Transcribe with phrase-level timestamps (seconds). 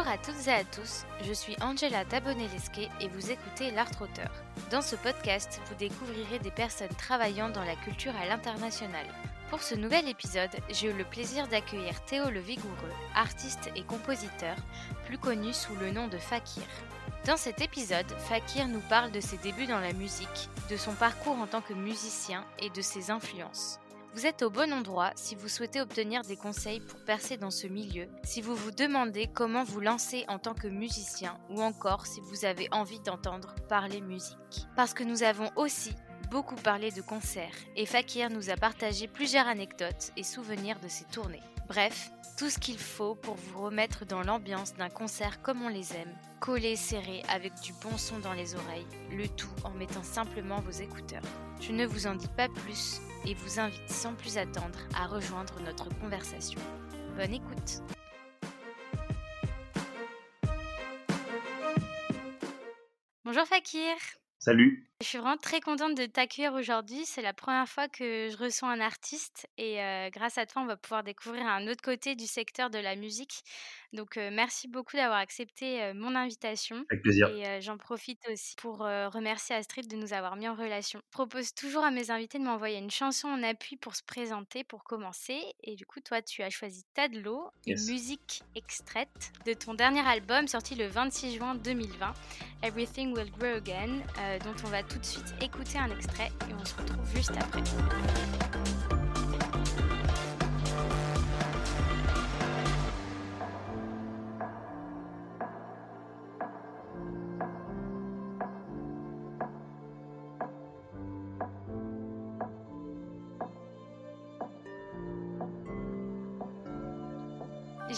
[0.00, 4.30] Bonjour à toutes et à tous, je suis Angela Tabonelesque et vous écoutez L'Art Auteur.
[4.70, 9.04] Dans ce podcast, vous découvrirez des personnes travaillant dans la culture à l'international.
[9.50, 14.56] Pour ce nouvel épisode, j'ai eu le plaisir d'accueillir Théo le Vigoureux, artiste et compositeur,
[15.04, 16.64] plus connu sous le nom de Fakir.
[17.26, 21.36] Dans cet épisode, Fakir nous parle de ses débuts dans la musique, de son parcours
[21.36, 23.78] en tant que musicien et de ses influences.
[24.12, 27.68] Vous êtes au bon endroit si vous souhaitez obtenir des conseils pour percer dans ce
[27.68, 32.20] milieu, si vous vous demandez comment vous lancer en tant que musicien ou encore si
[32.20, 34.66] vous avez envie d'entendre parler musique.
[34.74, 35.92] Parce que nous avons aussi
[36.30, 41.04] beaucoup parlé de concerts et Fakir nous a partagé plusieurs anecdotes et souvenirs de ses
[41.04, 41.42] tournées.
[41.70, 45.92] Bref, tout ce qu'il faut pour vous remettre dans l'ambiance d'un concert comme on les
[45.92, 50.58] aime, collé serré avec du bon son dans les oreilles, le tout en mettant simplement
[50.58, 51.22] vos écouteurs.
[51.60, 55.60] Je ne vous en dis pas plus et vous invite sans plus attendre à rejoindre
[55.60, 56.58] notre conversation.
[57.16, 57.82] Bonne écoute
[63.24, 63.94] Bonjour Fakir
[64.40, 67.06] Salut Je suis vraiment très contente de t'accueillir aujourd'hui.
[67.06, 70.66] C'est la première fois que je reçois un artiste et euh, grâce à toi, on
[70.66, 73.42] va pouvoir découvrir un autre côté du secteur de la musique.
[73.94, 76.84] Donc, euh, merci beaucoup d'avoir accepté euh, mon invitation.
[76.90, 77.28] Avec plaisir.
[77.30, 81.00] Et j'en profite aussi pour remercier Astrid de nous avoir mis en relation.
[81.06, 84.64] Je propose toujours à mes invités de m'envoyer une chanson en appui pour se présenter,
[84.64, 85.40] pour commencer.
[85.64, 87.86] Et du coup, toi, tu as choisi Tadlo, Yes.
[87.86, 92.12] une musique extraite de ton dernier album sorti le 26 juin 2020,
[92.62, 94.02] Everything Will Grow Again,
[94.44, 97.62] dont on va tout de suite écouter un extrait et on se retrouve juste après.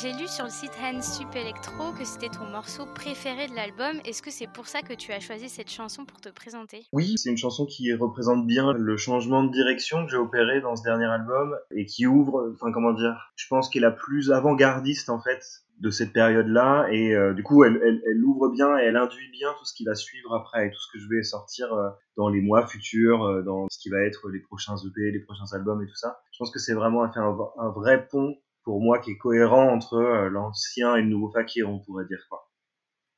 [0.02, 4.00] J'ai lu sur le site Hand Sup Electro que c'était ton morceau préféré de l'album.
[4.04, 6.88] Est-ce que c'est pour ça que tu as choisi cette chanson pour te présenter?
[6.92, 10.74] Oui, c'est une chanson qui représente bien le changement de direction que j'ai opéré dans
[10.74, 14.32] ce dernier album et qui ouvre, enfin comment dire, je pense qu'elle est la plus
[14.32, 15.40] avant-gardiste en fait
[15.78, 17.78] de cette période-là et euh, du coup elle,
[18.24, 20.92] ouvre bien et elle induit bien tout ce qui va suivre après et tout ce
[20.92, 24.28] que je vais sortir euh, dans les mois futurs, euh, dans ce qui va être
[24.30, 26.18] les prochains EP, les prochains albums et tout ça.
[26.32, 29.94] Je pense que c'est vraiment un, un vrai pont pour moi qui est cohérent entre
[29.94, 32.50] euh, l'ancien et le nouveau Fakir, on pourrait dire quoi.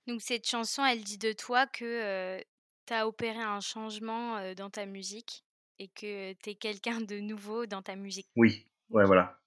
[0.06, 2.40] Donc cette chanson, elle dit de toi que
[2.86, 5.44] tu as opéré un changement euh, dans ta musique
[5.78, 8.28] et que tu es quelqu'un de nouveau dans ta musique.
[8.36, 9.38] Oui, ouais voilà.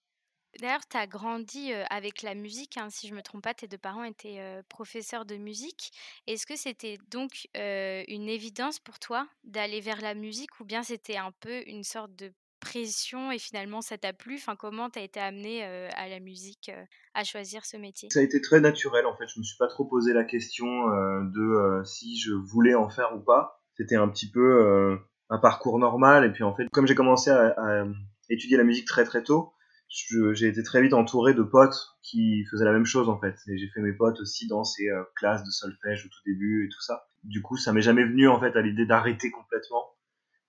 [0.60, 3.68] D'ailleurs, tu as grandi euh, avec la musique, hein, si je me trompe pas, tes
[3.68, 5.92] deux parents étaient euh, professeurs de musique.
[6.26, 10.82] Est-ce que c'était donc euh, une évidence pour toi d'aller vers la musique ou bien
[10.82, 14.40] c'était un peu une sorte de pression et finalement ça t'a plu?
[14.60, 16.72] Comment tu as été amené à la musique,
[17.14, 18.10] à choisir ce métier?
[18.12, 19.28] Ça a été très naturel en fait.
[19.28, 23.20] Je me suis pas trop posé la question de si je voulais en faire ou
[23.20, 23.62] pas.
[23.76, 24.98] C'était un petit peu
[25.30, 26.26] un parcours normal.
[26.26, 27.86] Et puis en fait, comme j'ai commencé à, à
[28.30, 29.54] étudier la musique très très tôt,
[29.90, 33.36] j'ai été très vite entouré de potes qui faisaient la même chose en fait.
[33.48, 36.70] Et j'ai fait mes potes aussi dans ces classes de solfège au tout début et
[36.70, 37.08] tout ça.
[37.24, 39.86] Du coup, ça m'est jamais venu en fait à l'idée d'arrêter complètement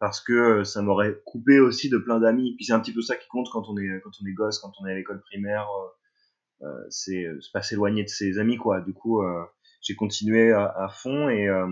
[0.01, 2.55] parce que euh, ça m'aurait coupé aussi de plein d'amis.
[2.57, 4.59] Puis c'est un petit peu ça qui compte quand on est quand on est gosse,
[4.61, 5.67] quand on est à l'école primaire.
[5.69, 5.89] euh,
[6.63, 9.45] euh, c'est euh, pas s'éloigner de ses amis quoi du coup euh,
[9.81, 11.67] j'ai continué à, à fond et euh,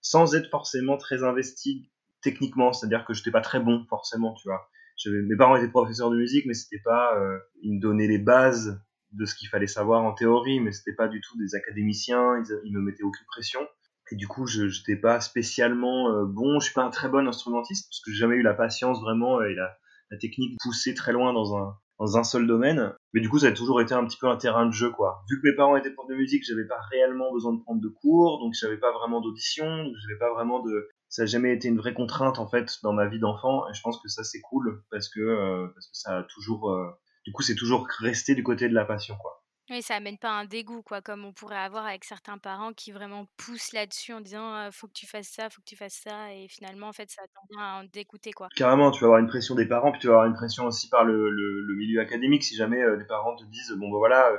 [0.00, 1.90] sans être forcément très investi
[2.22, 5.56] techniquement c'est à dire que j'étais pas très bon forcément tu vois J'avais- mes parents
[5.56, 7.18] étaient professeurs de musique mais c'était pas
[7.62, 8.80] ils me donnaient les bases
[9.12, 12.60] de ce qu'il fallait savoir en théorie mais c'était pas du tout des académiciens ils,
[12.64, 13.60] ils me mettaient aucune pression
[14.14, 17.26] et du coup je j'étais pas spécialement euh, bon je suis pas un très bon
[17.26, 19.76] instrumentiste parce que j'ai jamais eu la patience vraiment et la,
[20.10, 22.92] la technique poussée très loin dans un dans un seul domaine.
[23.12, 25.22] Mais du coup, ça a toujours été un petit peu un terrain de jeu, quoi.
[25.30, 27.88] Vu que mes parents étaient profs de musique, j'avais pas réellement besoin de prendre de
[27.88, 29.64] cours, donc j'avais pas vraiment d'audition,
[30.02, 33.06] j'avais pas vraiment de, ça a jamais été une vraie contrainte, en fait, dans ma
[33.06, 36.18] vie d'enfant, et je pense que ça, c'est cool, parce que, euh, parce que ça
[36.18, 36.90] a toujours, euh,
[37.24, 39.43] du coup, c'est toujours resté du côté de la passion, quoi.
[39.70, 42.92] Oui, ça amène pas un dégoût, quoi, comme on pourrait avoir avec certains parents qui
[42.92, 46.02] vraiment poussent là-dessus en disant «Ah, faut que tu fasses ça, faut que tu fasses
[46.04, 48.48] ça, et finalement, en fait, ça tend à dégoûter, quoi.
[48.56, 50.90] Carrément, tu vas avoir une pression des parents, puis tu vas avoir une pression aussi
[50.90, 52.44] par le, le, milieu académique.
[52.44, 54.30] Si jamais les parents te disent, bon, bah voilà,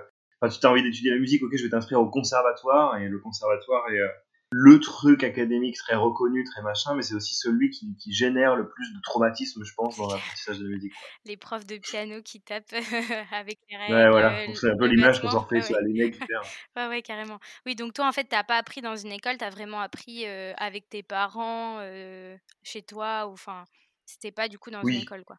[0.43, 3.17] euh, tu t'as envie d'étudier la musique, ok, je vais t'inscrire au conservatoire, et le
[3.19, 4.07] conservatoire est euh,
[4.51, 8.67] le truc académique très reconnu, très machin, mais c'est aussi celui qui, qui génère le
[8.69, 10.95] plus de traumatisme, je pense, dans l'apprentissage de la musique.
[11.25, 12.73] Les profs de piano qui tapent
[13.31, 15.75] avec les Ouais, règles, voilà, euh, c'est un peu l'image qu'on s'en fait Ouais, sur
[15.75, 15.81] ouais.
[15.81, 16.41] les mecs hyper.
[16.75, 17.39] Ouais, ouais, carrément.
[17.65, 20.53] Oui, donc toi, en fait, t'as pas appris dans une école, t'as vraiment appris euh,
[20.57, 23.63] avec tes parents, euh, chez toi, ou enfin,
[24.05, 25.37] c'était pas du coup dans une école, quoi.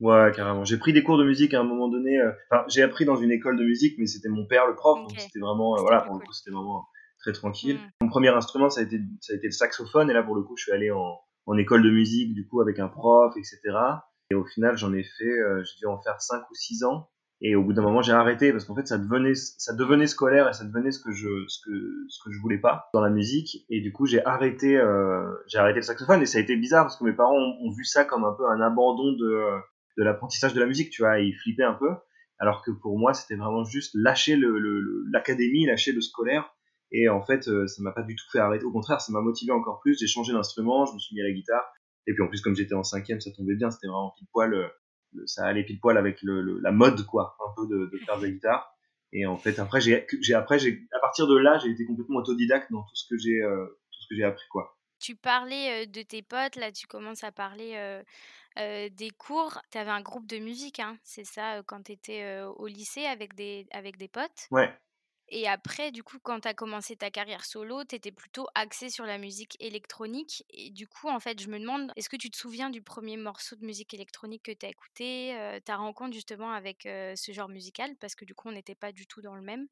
[0.00, 0.64] Ouais, carrément.
[0.64, 2.18] J'ai pris des cours de musique à un moment donné.
[2.18, 5.02] euh, Enfin, j'ai appris dans une école de musique, mais c'était mon père le prof,
[5.06, 6.86] donc c'était vraiment, euh, voilà, pour le coup, c'était vraiment
[7.20, 7.76] très tranquille.
[7.76, 7.90] Mm.
[8.04, 10.42] Mon premier instrument, ça a été, ça a été le saxophone, et là, pour le
[10.42, 13.60] coup, je suis allé en, en école de musique, du coup, avec un prof, etc.
[14.30, 17.08] Et au final, j'en ai fait, euh, j'ai dû en faire 5 ou 6 ans.
[17.42, 20.46] Et au bout d'un moment, j'ai arrêté parce qu'en fait, ça devenait, ça devenait scolaire
[20.48, 21.70] et ça devenait ce que je, ce que,
[22.08, 23.64] ce que je voulais pas dans la musique.
[23.70, 26.84] Et du coup, j'ai arrêté, euh, j'ai arrêté le saxophone et ça a été bizarre
[26.84, 29.42] parce que mes parents ont, ont vu ça comme un peu un abandon de,
[29.96, 31.18] de l'apprentissage de la musique, tu vois.
[31.18, 31.88] Et ils flippaient un peu.
[32.38, 36.54] Alors que pour moi, c'était vraiment juste lâcher le, le- le- l'académie, lâcher le scolaire.
[36.92, 38.64] Et en fait, euh, ça m'a pas du tout fait arrêter.
[38.64, 39.96] Au contraire, ça m'a motivé encore plus.
[39.98, 41.64] J'ai changé d'instrument, je me suis mis à la guitare.
[42.06, 43.70] Et puis en plus, comme j'étais en cinquième, ça tombait bien.
[43.70, 44.54] C'était vraiment pile poil.
[44.54, 44.68] euh,
[45.26, 48.18] ça allait pile poil avec le, le- la mode, quoi, un peu de, de faire
[48.18, 48.76] de la guitare.
[49.12, 52.70] Et en fait, après, j'ai, après, j'ai, à partir de là, j'ai été complètement autodidacte
[52.70, 54.76] dans tout ce que j'ai, euh, tout ce que j'ai appris, quoi.
[55.00, 58.02] Tu parlais de tes potes, là tu commences à parler euh,
[58.58, 59.58] euh, des cours.
[59.72, 63.34] Tu avais un groupe de musique, hein, c'est ça, quand tu étais au lycée avec
[63.34, 64.46] des, avec des potes?
[64.50, 64.70] Ouais.
[65.32, 68.90] Et après, du coup, quand tu as commencé ta carrière solo, tu étais plutôt axé
[68.90, 70.44] sur la musique électronique.
[70.50, 73.16] Et du coup, en fait, je me demande, est-ce que tu te souviens du premier
[73.16, 77.30] morceau de musique électronique que tu as écouté, euh, ta rencontre justement avec euh, ce
[77.30, 77.94] genre musical?
[78.00, 79.68] Parce que du coup, on n'était pas du tout dans le même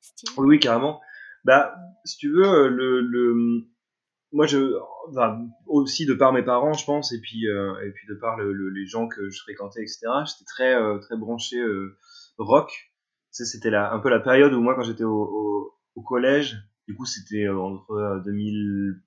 [0.00, 0.30] style.
[0.38, 1.02] Oui, carrément.
[1.44, 1.74] Bah,
[2.06, 3.34] si tu veux, euh, le, le,
[4.32, 4.72] moi, je,
[5.66, 8.70] aussi de par mes parents, je pense, et puis, et puis de par le, le-
[8.70, 10.06] les gens que je fréquentais, etc.
[10.24, 11.60] J'étais très, très branché
[12.38, 12.91] rock.
[13.32, 17.06] C'était un peu la période où moi, quand j'étais au, au, au collège, du coup,
[17.06, 19.00] c'était euh, entre euh, 2000,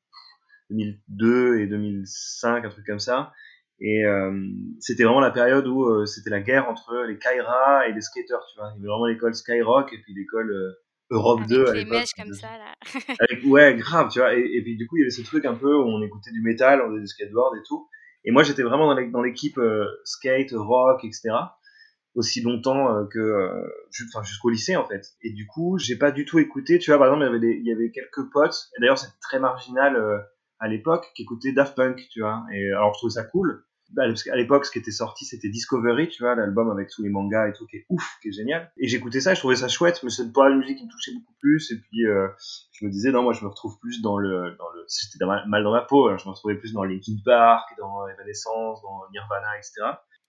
[0.69, 3.33] 2002 et 2005, un truc comme ça.
[3.79, 4.31] Et euh,
[4.79, 8.45] c'était vraiment la période où euh, c'était la guerre entre les Kaira et les skaters,
[8.51, 8.71] tu vois.
[8.75, 10.71] Il y avait vraiment l'école Skyrock et puis l'école euh,
[11.11, 12.73] Europe Avec 2 à les mèches comme ça, là.
[13.19, 14.33] Avec- ouais, grave, tu vois.
[14.33, 16.31] Et, et puis du coup, il y avait ce truc un peu où on écoutait
[16.31, 17.87] du métal, on faisait du skateboard et tout.
[18.23, 21.35] Et moi, j'étais vraiment dans l'é- dans l'équipe euh, skate, rock, etc.
[22.15, 23.67] Aussi longtemps euh, que, euh,
[24.07, 25.05] enfin, jusqu'au lycée en fait.
[25.21, 26.79] Et du coup, j'ai pas du tout écouté.
[26.79, 28.69] Tu vois, par exemple, il y avait, des, il y avait quelques potes.
[28.77, 30.17] Et d'ailleurs, c'était très marginal euh,
[30.59, 32.45] à l'époque qui écoutaient Daft Punk, tu vois.
[32.53, 33.65] Et alors, je trouvais ça cool.
[33.91, 37.03] Bah, parce qu'à l'époque, ce qui était sorti, c'était Discovery, tu vois, l'album avec tous
[37.03, 38.71] les mangas et tout, qui est ouf, qui est génial.
[38.77, 41.13] Et j'écoutais ça, je trouvais ça chouette, mais c'est pas la musique qui me touchait
[41.13, 41.71] beaucoup plus.
[41.71, 42.27] Et puis, euh,
[42.71, 45.71] je me disais, non, moi, je me retrouve plus dans le, dans le, mal dans
[45.71, 49.83] ma peau, alors je me retrouvais plus dans Linkin Park, dans Evanescence, dans Nirvana, etc.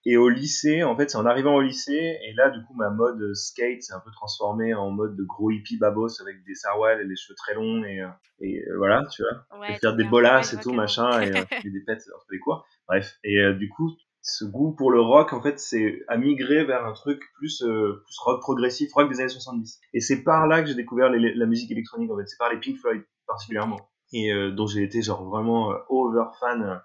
[0.09, 2.89] Et au lycée, en fait, c'est en arrivant au lycée, et là, du coup, ma
[2.89, 6.55] mode euh, skate s'est un peu transformée en mode de gros hippie babos avec des
[6.55, 8.07] sarouels et les cheveux très longs, et, euh,
[8.39, 9.59] et euh, voilà, tu vois.
[9.59, 10.09] Ouais, et faire des Ouais,
[10.53, 11.31] et tout machin et
[11.61, 12.65] filer des pètes entre les cours.
[12.87, 13.17] Bref.
[13.23, 16.85] Et euh, du coup ce goût pour le rock en fait c'est à migrer vers
[16.85, 20.61] un truc plus euh, plus rock progressif rock des années 70 et c'est par là
[20.61, 22.27] que j'ai découvert les- la musique électronique en fait.
[22.27, 23.89] C'est par les Pink Floyd particulièrement.
[24.13, 26.81] Et euh, dont j'ai été genre vraiment over fan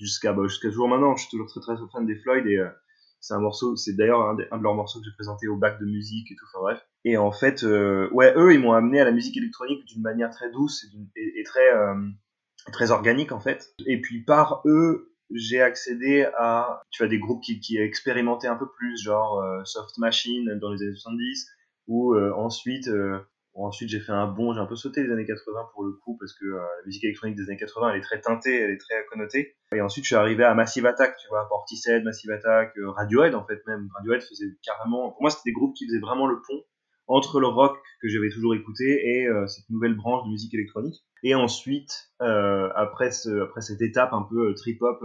[0.00, 2.68] jusqu'à bah, jusqu'à toujours maintenant je suis toujours très très fan des Floyd et euh,
[3.20, 5.84] c'est un morceau c'est d'ailleurs un, de leurs morceaux que j'ai présenté au bac de
[5.84, 9.04] musique et tout enfin bref et en fait euh, ouais eux ils m'ont amené à
[9.04, 10.86] la musique électronique d'une manière très douce
[11.16, 11.94] et, très euh,
[12.72, 13.74] très organique en fait.
[13.86, 18.68] Et puis par eux, j'ai accédé à tu vois des groupes qui, expérimentaient un peu
[18.70, 21.48] plus, genre Soft Machine dans les années 70,
[21.86, 22.90] ou ensuite
[23.64, 26.16] ensuite j'ai fait un bond, j'ai un peu sauté les années 80 pour le coup
[26.18, 28.78] parce que euh, la musique électronique des années 80 elle est très teintée, elle est
[28.78, 29.56] très connotée.
[29.74, 33.34] Et ensuite je suis arrivé à Massive Attack, tu vois, Portishead, Massive Attack, euh, Radiohead
[33.34, 33.88] en fait même.
[33.96, 36.62] Radiohead faisait carrément, pour moi c'était des groupes qui faisaient vraiment le pont
[37.06, 41.04] entre le rock que j'avais toujours écouté et euh, cette nouvelle branche de musique électronique.
[41.22, 43.10] Et ensuite, après,
[43.42, 45.02] après cette étape un peu trip-hop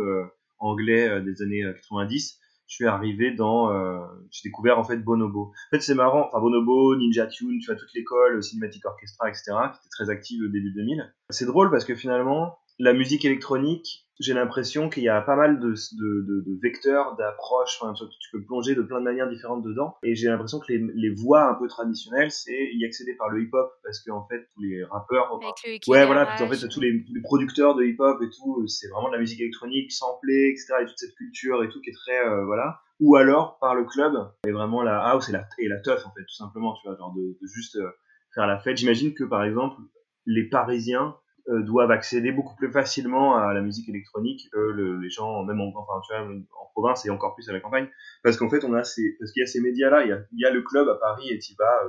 [0.60, 3.72] anglais des années euh, 90, je suis arrivé dans...
[3.72, 4.00] Euh,
[4.32, 5.52] j'ai découvert en fait Bonobo.
[5.52, 9.44] En fait, c'est marrant, enfin Bonobo, Ninja Tune, tu vois, toute l'école, Cinematic Orchestra, etc.,
[9.72, 11.14] qui était très active au début 2000.
[11.30, 15.60] C'est drôle parce que finalement, la musique électronique, j'ai l'impression qu'il y a pas mal
[15.60, 19.30] de, de, de, de vecteurs, d'approches, enfin, tu, tu peux plonger de plein de manières
[19.30, 19.96] différentes dedans.
[20.04, 23.44] Et j'ai l'impression que les, les voies un peu traditionnelles, c'est y accéder par le
[23.44, 25.34] hip-hop, parce qu'en fait, tous les rappeurs...
[25.34, 28.30] Avec le Ouais, voilà, puis en fait, tous les, tous les producteurs de hip-hop et
[28.30, 31.82] tout, c'est vraiment de la musique électronique, samplée, etc., et toute cette culture et tout
[31.82, 32.80] qui est très, euh, voilà.
[33.02, 34.14] Ou alors, par le club,
[34.48, 36.98] et vraiment la house et la, et la teuf, en fait, tout simplement, tu vois,
[36.98, 37.90] genre de, de juste euh,
[38.34, 38.78] faire la fête.
[38.78, 39.82] J'imagine que, par exemple,
[40.26, 41.16] les Parisiens
[41.50, 45.62] euh, doivent accéder beaucoup plus facilement à la musique électronique que le- les gens, même
[45.62, 47.88] en, enfin, tu vois, en province et encore plus à la campagne.
[48.24, 50.20] Parce qu'en fait, on a ces, parce qu'il y a ces médias-là, il y a,
[50.32, 51.84] il y a le club à Paris et tu vas,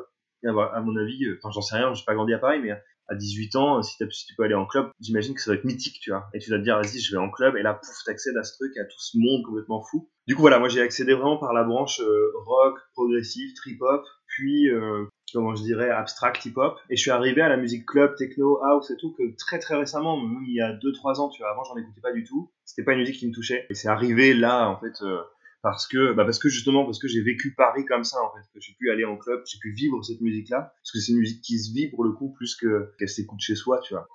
[0.45, 2.71] euh, à mon avis, euh, enfin, j'en sais rien, j'ai pas grandi à Paris, mais
[3.09, 5.59] à 18 ans, si, t'as- si tu peux aller en club, j'imagine que ça doit
[5.59, 6.27] être mythique, tu vois.
[6.35, 8.43] Et tu dois te dire, vas-y, je vais en club, et là, pouf, t'accèdes à
[8.43, 10.11] ce truc, à tout ce monde complètement fou.
[10.27, 14.69] Du coup, voilà, moi, j'ai accédé vraiment par la branche euh, rock, progressif, trip-hop, puis,
[14.71, 15.07] euh,
[15.37, 16.79] comment je dirais, abstract hip-hop.
[16.91, 19.77] Et je suis arrivé à la musique club, techno, house et tout, que très très
[19.77, 22.51] récemment, même il y a 2-3 ans, tu vois, avant, j'en écoutais pas du tout.
[22.65, 23.67] C'était pas une musique qui me touchait.
[23.69, 25.21] Et c'est arrivé là, en fait, euh,
[25.63, 28.47] parce que bah parce que justement parce que j'ai vécu Paris comme ça en fait
[28.55, 31.11] que j'ai pu aller en club j'ai pu vivre cette musique là parce que c'est
[31.11, 33.95] une musique qui se vit pour le coup plus que qu'elle s'écoute chez soi tu
[33.95, 34.07] vois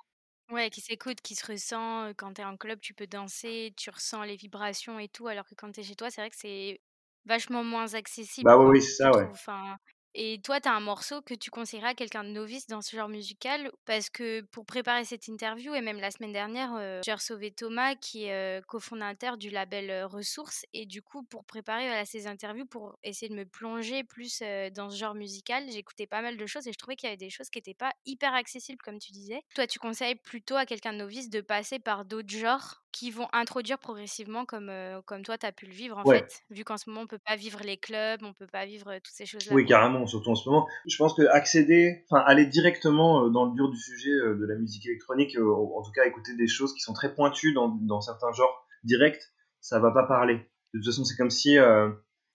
[0.50, 3.72] Ouais, qui s'écoute, qui se ressent, heu, quand tu es en club, tu peux danser,
[3.74, 6.28] tu ressens les vibrations et tout, alors que quand tu es chez toi, c'est vrai
[6.28, 6.78] que c'est
[7.24, 9.26] vachement moins accessible, bah oui c'est ça ouais.
[9.30, 9.78] Enfin
[10.14, 12.96] et toi, tu as un morceau que tu conseillerais à quelqu'un de novice dans ce
[12.96, 13.70] genre musical?
[13.84, 18.24] Parce que pour préparer cette interview et même la semaine dernière, j'ai reçu Thomas qui
[18.24, 23.34] est, cofondateur du label, Ressources et du coup, pour préparer, ces interviews, pour essayer de
[23.36, 24.42] me plonger plus,
[24.74, 27.16] dans ce genre musical, j'écoutais pas mal de choses et je trouvais qu'il y avait
[27.16, 29.42] des choses qui étaient pas hyper accessibles, comme tu disais.
[29.54, 32.81] Toi, tu conseilles plutôt à quelqu'un de novice de passer par d'autres genres?
[32.92, 34.70] Qui vont introduire progressivement comme,
[35.06, 36.42] comme toi tu as pu le vivre, en ouais fait?
[36.50, 39.14] Vu qu'en ce moment, on peut pas vivre les clubs, on peut pas vivre, toutes
[39.14, 40.66] ces choses-là, Oui, carrément, surtout en ce moment.
[40.86, 44.56] Je pense que accéder, enfin aller directement euh, dans le dur du sujet de la
[44.56, 48.32] musique électronique, en tout cas écouter des choses qui sont très pointues dans, dans certains
[48.32, 49.22] genres directs,
[49.60, 50.36] ça va pas parler.
[50.74, 51.58] De toute façon, c'est comme si,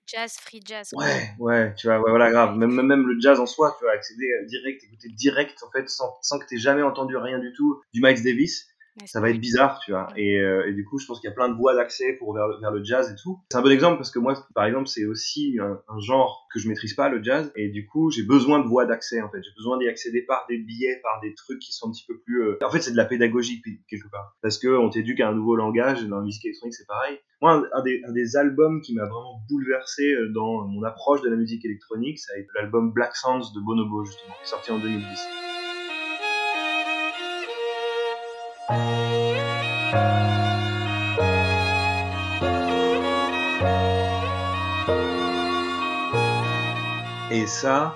[0.07, 1.03] Jazz, free jazz, quoi.
[1.03, 2.55] ouais, ouais, tu vois, ouais, voilà, grave.
[2.55, 5.89] Même, même le jazz en soi, tu vois, accéder euh, direct, écouter direct, en fait,
[5.89, 8.67] sans, sans que t'aies jamais entendu rien du tout du Miles Davis,
[9.05, 10.07] ça va être bizarre, tu vois.
[10.15, 12.33] Et, euh, et du coup, je pense qu'il y a plein de voies d'accès pour
[12.33, 13.39] vers le, vers le jazz et tout.
[13.51, 16.59] C'est un bon exemple parce que moi, par exemple, c'est aussi un, un genre que
[16.59, 17.51] je maîtrise pas, le jazz.
[17.55, 19.41] Et du coup, j'ai besoin de voies d'accès, en fait.
[19.43, 22.17] J'ai besoin d'y accéder par des billets, par des trucs qui sont un petit peu
[22.19, 22.41] plus...
[22.43, 24.35] euh, En fait, c'est de la pédagogie, quelque part.
[24.41, 27.17] Parce que on t'éduque à un nouveau langage, dans la musique électronique, c'est pareil.
[27.41, 31.21] Moi, un, un des, un des albums qui m'a vraiment bouleversé euh, dans mon approche
[31.21, 34.79] de la musique électronique, ça a été l'album Black Sounds de Bonobo, justement, sorti en
[34.79, 35.46] 2010.
[47.29, 47.95] Et ça,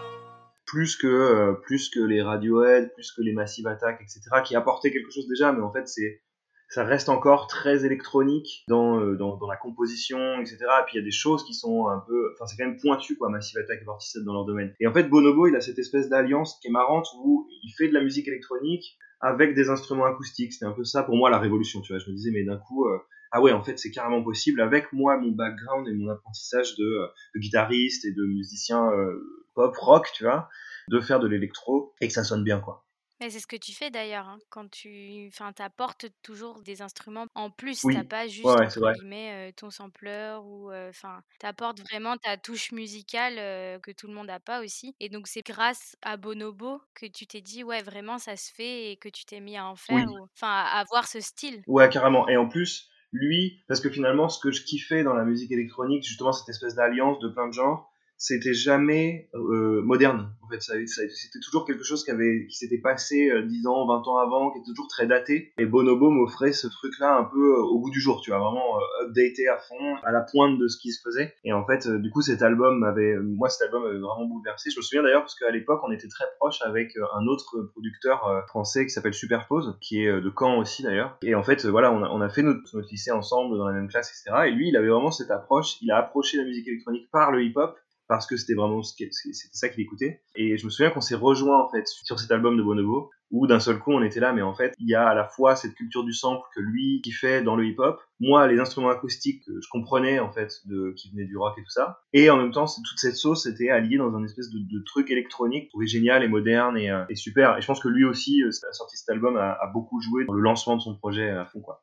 [0.65, 4.91] plus que euh, plus que les Radiohead, plus que les Massive Attack, etc., qui apportaient
[4.91, 6.21] quelque chose déjà, mais en fait c'est
[6.69, 10.57] ça reste encore très électronique dans, euh, dans, la composition, etc.
[10.59, 12.79] Et puis il y a des choses qui sont un peu, enfin c'est quand même
[12.79, 14.73] pointu quoi, Massive Attack et Portishead dans leur domaine.
[14.79, 17.89] Et en fait Bonobo il a cette espèce d'alliance qui est marrante où il fait
[17.89, 20.53] de la musique électronique avec des instruments acoustiques.
[20.53, 21.99] C'était un peu ça pour moi la révolution, tu vois.
[21.99, 22.97] Je me disais mais d'un coup euh,
[23.31, 26.83] ah ouais en fait c'est carrément possible avec moi mon background et mon apprentissage de,
[26.83, 27.07] euh,
[27.39, 30.49] guitariste et de musicien euh, pop rock, tu vois,
[30.89, 32.85] de faire de l'électro et que ça sonne bien quoi.
[33.21, 37.27] Mais c'est ce que tu fais d'ailleurs, hein, quand tu enfin, apportes toujours des instruments
[37.35, 37.87] en plus.
[37.87, 41.81] Tu Oui, pas ouais, juste, ouais, entre guillemets, heu, ton sampleur ou, enfin, tu apportes
[41.81, 43.35] vraiment ta touche musicale,
[43.81, 47.27] que tout le monde a pas aussi et donc c'est grâce à Bonobo que tu
[47.27, 50.07] t'es dit: «Ouais, vraiment ça se fait» et que tu t'es mis à en faire
[50.11, 52.27] ou enfin, à avoir ce style, Ouais, carrément.
[52.27, 56.03] Et en plus, lui, parce que finalement, ce que je kiffais dans la musique électronique,
[56.03, 57.90] justement, cette espèce d'alliance de plein de genres,
[58.21, 60.31] c'était jamais euh, moderne.
[60.43, 63.87] En fait, ça, c'était toujours quelque chose qui avait, qui s'était passé euh, 10 ans,
[63.87, 65.53] 20 ans avant, qui était toujours très daté.
[65.57, 68.77] Et Bonobo m'offrait ce truc-là un peu euh, au goût du jour, tu vois, vraiment
[68.77, 71.33] euh, updaté à fond, à la pointe de ce qui se faisait.
[71.43, 74.69] Et en fait, euh, du coup, cet album m'avait, moi, cet album m'avait vraiment bouleversé.
[74.69, 78.43] Je me souviens d'ailleurs parce qu'à l'époque, on était très proche avec un autre producteur
[78.49, 81.17] français qui s'appelle Superpose, qui est de Caen aussi d'ailleurs.
[81.23, 83.73] Et en fait, voilà, on a, on a fait notre, notre lycée ensemble dans la
[83.73, 84.47] même classe, etc.
[84.47, 85.77] Et lui, il avait vraiment cette approche.
[85.81, 87.75] Il a approché la musique électronique par le hip-hop
[88.11, 89.09] parce que c'était vraiment c'était
[89.53, 90.21] ça qu'il écoutait.
[90.35, 93.47] Et je me souviens qu'on s'est rejoint en fait sur cet album de Bonobo, où
[93.47, 95.55] d'un seul coup on était là, mais en fait il y a à la fois
[95.55, 99.45] cette culture du sample que lui qui fait dans le hip-hop, moi les instruments acoustiques
[99.45, 102.35] que je comprenais en fait de qui venaient du rock et tout ça, et en
[102.35, 106.21] même temps toute cette sauce était alliée dans un espèce de, truc électronique, trouvé génial
[106.21, 107.57] et moderne et, euh, et super.
[107.57, 110.25] Et je pense que lui aussi, euh, la sortie de cet album a, beaucoup joué
[110.25, 111.81] dans le lancement de son projet à fond quoi.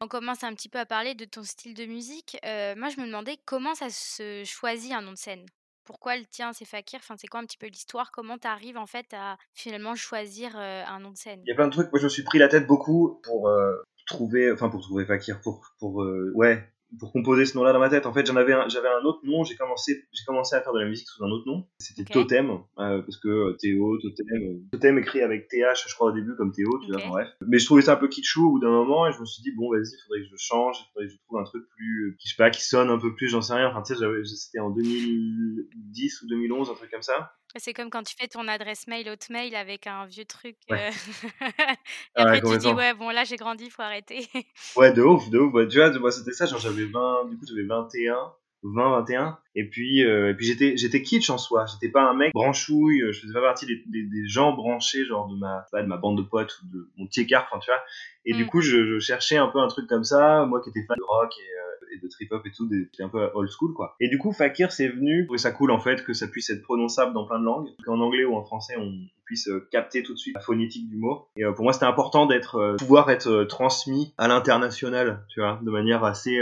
[0.00, 2.36] On commence un petit peu à parler de ton style de musique.
[2.44, 5.44] Moi, je me demandais comment ça se choisit un nom de scène?
[5.88, 7.00] Pourquoi le tien, c'est Fakir?
[7.02, 8.12] Enfin, c'est quoi un petit peu l'histoire?
[8.12, 11.40] Comment tu arrives, en fait, à finalement choisir, heu, un nom de scène?
[11.46, 11.90] Il y a plein de trucs.
[11.90, 13.72] Moi, je me suis pris la tête beaucoup pour euh,
[14.06, 16.62] trouver, enfin pour trouver Fakir, pour pour euh, ouais,
[16.98, 18.06] pour composer ce nom-là dans ma tête.
[18.06, 19.44] En fait, j'en avais, un- j'avais un autre nom.
[19.44, 21.66] J'ai commencé, j'ai commencé à faire de la musique sous un autre nom.
[21.78, 26.08] C'était Totem, euh, parce que euh, Théo, Totem, euh, Totem écrit avec TH, je crois
[26.10, 27.02] au début comme Théo, tu vois.
[27.08, 27.28] bref.
[27.46, 29.42] Mais je trouvais ça un peu kitschou au bout d'un moment, et je me suis
[29.42, 32.28] dit bon, vas-y, faudrait que je change, faudrait que je trouve un truc plus, qui
[32.28, 33.68] je sais pas, qui sonne un peu plus, j'en sais rien.
[33.68, 34.04] Enfin, tu sais,
[34.36, 37.32] c'était en 2010 ou 2011, un truc comme ça.
[37.56, 40.90] C'est comme quand tu fais ton adresse mail Hotmail avec un vieux truc, heu Ouais,
[42.16, 42.72] et ouais, après tu dis.
[42.72, 44.28] «Ouais, bon là, j'ai grandi, faut arrêter».
[44.74, 45.52] Ouais, de ouf, de ouf.
[45.54, 49.38] Ouais, tu vois, moi, c'était ça, genre, j'avais 20, du coup, j'avais 21, 20, 21.
[49.56, 51.64] Et puis, euh, et puis j'étais, j'étais kitsch en soi.
[51.66, 55.04] J'étais pas un mec branchouille, euh, je faisais pas partie des, des, des gens branchés,
[55.04, 57.70] genre, de ma, de ma bande de potes ou de mon petit écart, enfin, tu
[57.70, 57.82] vois.
[58.24, 58.48] Et du Mmh.
[58.48, 61.02] coup, je, je cherchais un peu un truc comme ça, moi qui étais fan de
[61.02, 63.94] rock et, euh, et de trip-hop et tout, des- un peu old school, quoi.
[64.00, 66.62] Et du coup, Fakir, c'est venu, trouvais ça cool, en fait, que ça puisse être
[66.62, 68.92] prononçable dans plein de langues, qu'en anglais ou en français, on
[69.24, 71.26] puisse euh, capter tout de suite la phonétique du mot.
[71.36, 75.60] Et euh, pour moi, c'était important d'être, euh, pouvoir être transmis à l'international, tu vois,
[75.62, 76.38] de manière assez,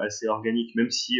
[0.00, 1.18] assez organique, même si,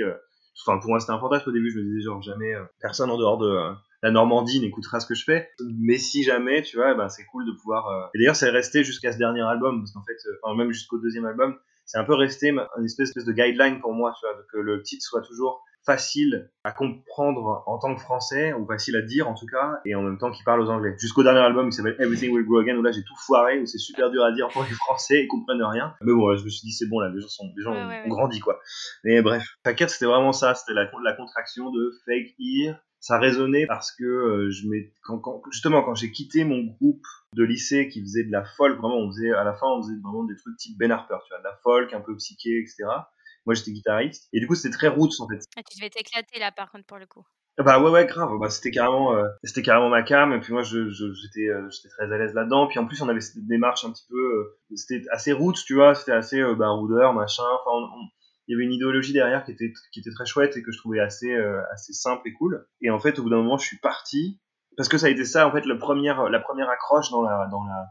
[0.66, 3.16] enfin pour moi c'était un fantasme au début, je me disais genre jamais personne en
[3.18, 3.56] dehors de
[4.02, 5.48] la Normandie n'écoutera ce que je fais.
[5.60, 8.10] Mais si jamais, tu vois, ben, c'est cool de pouvoir.
[8.14, 11.24] Et d'ailleurs, c'est resté jusqu'à ce dernier album, parce qu'en fait, enfin, même jusqu'au deuxième
[11.24, 11.56] album,
[11.86, 15.04] c'est un peu resté une espèce, de guideline pour moi, tu vois, que le titre
[15.04, 19.46] soit toujours facile à comprendre en tant que français, ou facile à dire en tout
[19.46, 20.96] cas, et en même temps qui parle aux anglais.
[20.98, 23.66] Jusqu'au dernier album qui s'appelle Everything Will Grow Again, où là j'ai tout foiré, où
[23.66, 25.94] c'est super dur à dire pour les français, ils comprennent rien.
[26.02, 28.08] Mais bon, je me suis dit c'est bon, là, les gens, sont, les gens ont,
[28.08, 28.58] grandi quoi.
[29.04, 33.66] Mais bref, Paquette c'était vraiment ça, c'était la, la contraction de fake ear, ça résonnait
[33.66, 34.66] parce que euh, je
[35.02, 38.78] quand, quand, justement quand j'ai quitté mon groupe de lycée qui faisait de la folk,
[38.78, 41.30] vraiment on faisait à la fin on faisait vraiment des trucs type Ben Harper, tu
[41.30, 42.84] vois, de la folk un peu psyché, etc.
[43.44, 45.44] Moi j'étais guitariste et du coup c'était très roots en fait.
[45.56, 47.24] Ah, tu devais t'éclater là par contre pour le coup.
[47.58, 50.62] Bah ouais ouais grave, bah, c'était carrément euh, c'était carrément ma cam et puis moi
[50.62, 53.82] je, j'étais euh, j'étais très à l'aise là-dedans puis en plus on avait cette démarche
[53.86, 58.08] un petit peu c'était assez roots tu vois c'était assez baroudeur machin enfin on,
[58.46, 60.78] il y avait une idéologie derrière qui était qui était très chouette et que je
[60.78, 62.66] trouvais assez euh, assez simple et cool.
[62.80, 64.40] Et en fait, au bout d'un moment, je suis parti
[64.76, 67.48] parce que ça a été ça en fait la première la première accroche dans la
[67.50, 67.86] dans la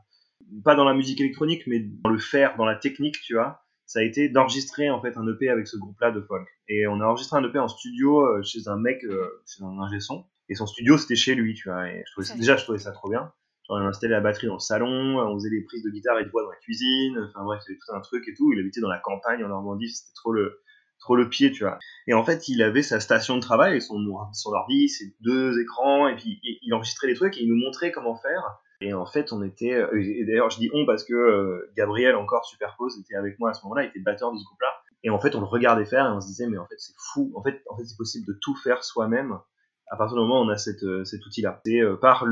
[0.63, 3.61] pas dans la musique électronique mais dans le faire, dans la technique, tu vois.
[3.85, 6.47] Ça a été d'enregistrer en fait un EP avec ce groupe-là de folk.
[6.67, 9.79] Et on a enregistré un EP en studio euh, chez un mec, euh, chez un
[9.79, 10.25] ingé son.
[10.49, 11.87] Et son studio c'était chez lui, tu vois.
[11.89, 13.31] Et je trouvais déjà je trouvais ça trop bien
[13.69, 16.25] on a installé la batterie dans le salon, on faisait des prises de guitare et
[16.25, 18.51] de voix dans la cuisine, enfin bref, il y avait tout un truc et tout.
[18.53, 20.61] Il habitait dans la campagne en Normandie, c'était trop le,
[20.99, 21.79] trop le pied, tu vois.
[22.07, 23.97] Et en fait, il avait sa station de travail, son,
[24.33, 27.91] son ordi, ses deux écrans, et puis il enregistrait les trucs et il nous montrait
[27.91, 28.59] comment faire.
[28.81, 29.73] Et en fait, on était.
[29.73, 33.51] Euh, et d'ailleurs, je dis on parce que euh, Gabriel, encore superpose, était avec moi
[33.51, 34.67] à ce moment-là, il était batteur de ce groupe-là.
[35.03, 36.95] Et en fait, on le regardait faire et on se disait, mais en fait, c'est
[37.13, 37.31] fou.
[37.35, 39.39] En fait, en fait c'est possible de tout faire soi-même
[39.87, 41.61] à partir du moment où on a euh, cet outil-là.
[41.65, 42.23] C'est euh, par,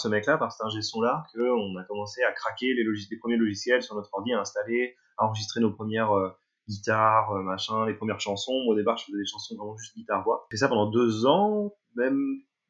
[0.00, 3.94] ce mec-là, par cet ingé son-là, qu'on a commencé à craquer les, premiers logiciels sur
[3.94, 6.30] notre ordi, à installer, à enregistrer nos premières euh,
[6.68, 8.64] guitares, machin, les premières chansons.
[8.64, 10.46] Moi, au départ, je faisais des chansons vraiment juste guitare-voix.
[10.50, 12.18] J'ai fait ça pendant deux ans, même,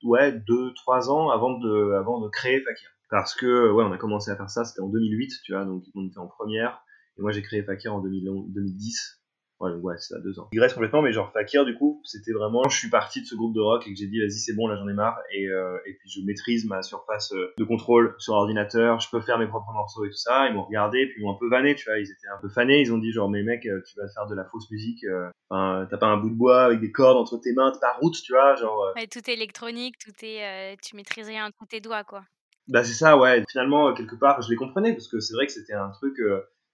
[0.03, 2.91] ouais, deux, trois ans avant de, avant de créer Fakir.
[3.11, 5.85] Parce que, ouais, on a commencé à faire ça, c'était en 2008, tu vois, donc
[5.95, 6.83] on était en première.
[7.19, 9.22] Et moi, j'ai créé Fakir en 2010.
[9.63, 10.49] Ouais, ouais, c'est à deux ans.
[10.53, 13.37] Il reste complètement, mais genre Fakir, du coup, c'était vraiment, je suis parti de ce
[13.37, 15.17] groupe de rock et que j'ai dit, vas-y, c'est bon, là j'en ai marre.
[15.33, 19.21] Et, euh, et puis je maîtrise ma surface euh, de contrôle sur ordinateur, je peux
[19.21, 20.49] faire mes propres morceaux et tout ça.
[20.49, 22.49] Ils m'ont regardé, puis ils m'ont un peu vanné, tu vois, ils étaient un peu
[22.49, 25.07] fanés, ils ont dit, genre, mais mec, euh, tu vas faire de la fausse musique,
[25.49, 27.99] enfin, t'as pas un bout de bois avec des cordes entre tes mains, t'as pas
[28.01, 28.93] route, tu vois, genre.
[28.97, 32.25] Ouais, tout est électronique, tout est, tu maîtrises rien entre tes doigts, quoi.
[32.67, 33.45] Bah c'est ça, ouais.
[33.49, 36.17] Finalement, quelque part, je les comprenais parce que c'est vrai que c'était un truc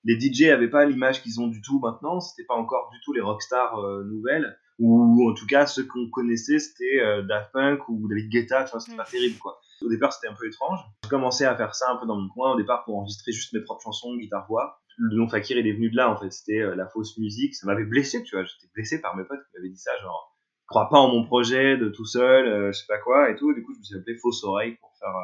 [0.04, 2.20] les DJ avaient pas l'image qu'ils ont du tout maintenant.
[2.20, 4.58] C'était pas encore du tout les rockstars euh, nouvelles.
[4.78, 8.64] Ou en tout cas, ceux qu'on connaissait, c'était euh, Daft Punk ou David Guetta.
[8.64, 9.60] Tu vois, c'était pas terrible, quoi.
[9.82, 10.78] Au départ, c'était un peu étrange.
[11.02, 13.52] J'ai commencé à faire ça un peu dans mon coin au départ pour enregistrer juste
[13.52, 14.80] mes propres chansons, guitare-voix.
[14.96, 16.30] Le nom Fakir, il est venu de là, en fait.
[16.30, 17.56] C'était euh, la fausse musique.
[17.56, 18.44] Ça m'avait blessé, tu vois.
[18.44, 20.36] J'étais blessé par mes potes qui m'avaient dit ça, genre,
[20.68, 23.52] crois pas en mon projet de tout seul, je sais pas quoi, et tout.
[23.54, 25.14] du coup, je me suis appelé Fausse Oreille pour faire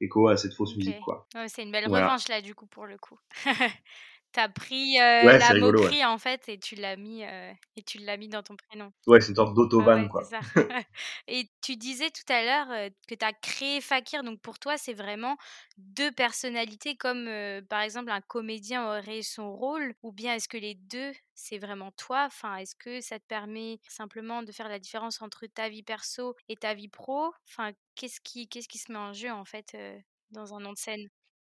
[0.00, 1.26] écho à cette fausse musique, quoi.
[1.34, 3.18] Ouais, c'est une belle revanche, là, du coup, pour le coup.
[4.34, 8.42] T'as pris la moquerie en fait et tu l'as mis et tu l'as mis dans
[8.42, 8.92] ton prénom.
[9.06, 10.22] Ouais, c'est une sorte d'autoban quoi.
[11.28, 14.92] et tu disais tout à l'heure que tu as créé Fakir, donc pour toi c'est
[14.92, 15.36] vraiment
[15.78, 17.28] deux personnalités comme
[17.68, 21.90] par exemple un comédien aurait son rôle ou bien est-ce que les deux c'est vraiment
[21.92, 22.24] toi?
[22.26, 26.34] Enfin, est-ce que ça te permet simplement de faire la différence entre ta vie perso
[26.48, 27.32] et ta vie pro?
[27.48, 29.76] Enfin, qu'est-ce qui qu'est-ce qui se met en jeu en fait
[30.30, 31.08] dans un nom de scène?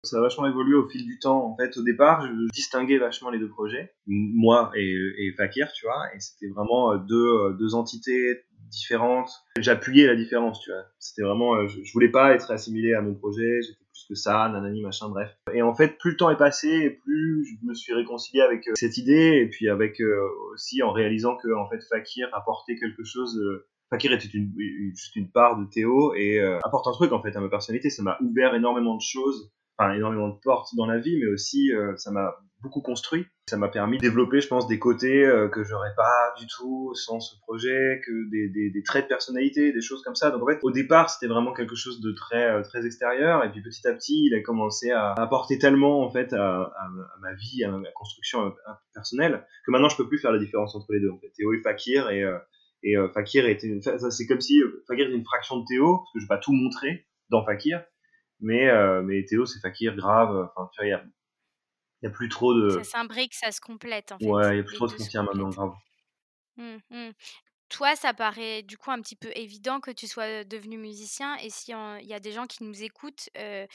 [0.06, 1.46] Ça a vachement évolué au fil du temps.
[1.46, 6.14] En fait, au départ, je distinguais vachement les deux projets, moi et, Fakir, tu vois,
[6.16, 9.32] et c'était vraiment euh, deux, euh, deux entités différentes.
[9.60, 10.84] J'appuyais la différence, tu vois.
[11.00, 14.50] C'était vraiment, euh, je, voulais pas être assimilé à mon projet, j'étais plus que ça,
[14.50, 15.30] nanani, machin, bref.
[15.54, 18.70] Et en fait, plus le temps est passé, et plus je me suis réconcilié avec
[18.76, 20.02] cette idée, et puis avec
[20.54, 23.40] aussi en réalisant que, en fait, Fakir apportait quelque chose
[23.92, 27.50] Fakir était juste une part de Théo et apporte un truc en fait à ma
[27.50, 27.92] personnalité.
[27.92, 31.72] Ça m'a ouvert énormément de choses enfin, énormément de portes dans la vie, mais aussi
[31.74, 33.26] euh, ça m'a beaucoup construit.
[33.48, 36.96] Ça m'a permis de développer, je pense, des côtés euh, que j'aurais pas du tout
[36.96, 40.32] sans ce projet, que des, des, des, traits de personnalité, des choses comme ça.
[40.32, 43.52] Donc en fait, au départ, c'était vraiment quelque chose de très euh, très extérieur, et
[43.52, 46.90] puis petit à petit, il a commencé à apporter tellement en fait à, à,
[47.22, 48.54] ma vie, à ma construction
[48.94, 51.12] personnelle, que maintenant je peux plus faire la différence entre les deux.
[51.12, 52.24] En fait, Théo et Fakir, et
[52.84, 56.26] et Fakir était, c'est comme si Fakir était une fraction de Théo, parce que je
[56.26, 57.84] vais pas tout montrer dans Fakir,
[58.40, 60.50] mais, euh, mais Théo, c'est Fakir, grave.
[60.56, 61.04] Enfin, tu vois, il y a,
[62.04, 62.70] y a, plus trop de.
[62.70, 64.12] Ça s'imbrique, ça se complète.
[64.12, 64.26] En fait.
[64.26, 65.74] Ouais, il y a plus trop de frontières maintenant, grave.
[66.58, 67.10] Mmh, mmh.
[67.70, 71.50] Toi, ça paraît du coup un petit peu évident que tu sois devenu musicien et
[71.50, 73.66] si il y a des gens qui nous écoutent, euh,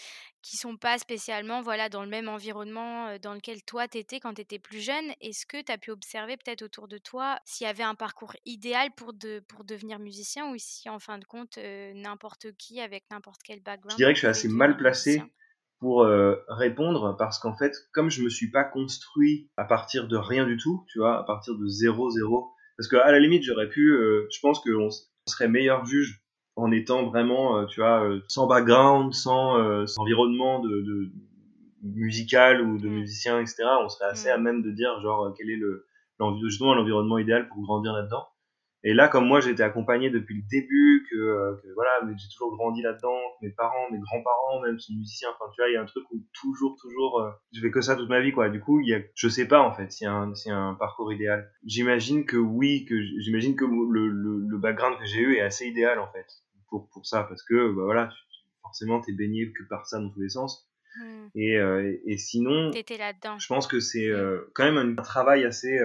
[0.42, 4.34] qui sont pas spécialement voilà, dans le même environnement euh, dans lequel toi t'étais quand
[4.34, 7.66] tu étais plus jeune, est-ce que tu as pu observer peut-être autour de toi s'il
[7.66, 11.24] y avait un parcours idéal pour, de, pour devenir musicien ou si en fin de
[11.24, 14.76] compte euh, n'importe qui avec n'importe quel background Je dirais que je suis assez mal
[14.76, 15.22] placé
[15.80, 16.06] pour
[16.48, 20.58] répondre parce qu'en fait, comme je me suis pas construit à partir de rien du
[20.58, 24.26] tout, tu vois, à partir de zéro zéro parce qu'à la limite, j'aurais pu, euh,
[24.32, 24.88] je pense qu'on
[25.26, 26.22] serait meilleur juge
[26.56, 31.10] en étant vraiment, euh, tu vois, euh, sans background, sans, environnement de,
[31.82, 32.92] musical ou de mm.
[32.92, 33.64] musicien, etc.
[33.84, 34.32] On serait assez mm.
[34.32, 35.86] à même de dire, genre, quel est le,
[36.42, 38.26] justement l'environnement idéal pour grandir là-dedans.
[38.82, 42.28] Et là, comme moi, j'ai été accompagné depuis le début, que, euh, que voilà, j'ai
[42.32, 45.28] toujours grandi là-dedans, mes parents, mes grands-parents même sont musiciens.
[45.34, 47.82] Enfin, tu vois, il y a un truc où toujours, toujours, euh, je fais que
[47.82, 48.48] ça toute ma vie, quoi.
[48.48, 51.12] Du coup, il y a, je sais pas en fait a un, a un parcours
[51.12, 51.50] idéal.
[51.64, 55.66] J'imagine que oui, que j'imagine que le, le, le background que j'ai eu est assez
[55.66, 56.26] idéal en fait
[56.70, 58.10] pour pour ça, parce que bah voilà,
[58.62, 60.66] forcément, t'es baigné que par ça dans tous les sens.
[60.96, 61.26] Hmm.
[61.34, 63.38] Et, euh, et, sinon, là-dedans.
[63.38, 65.78] je pense que c'est euh, quand même un, travail assez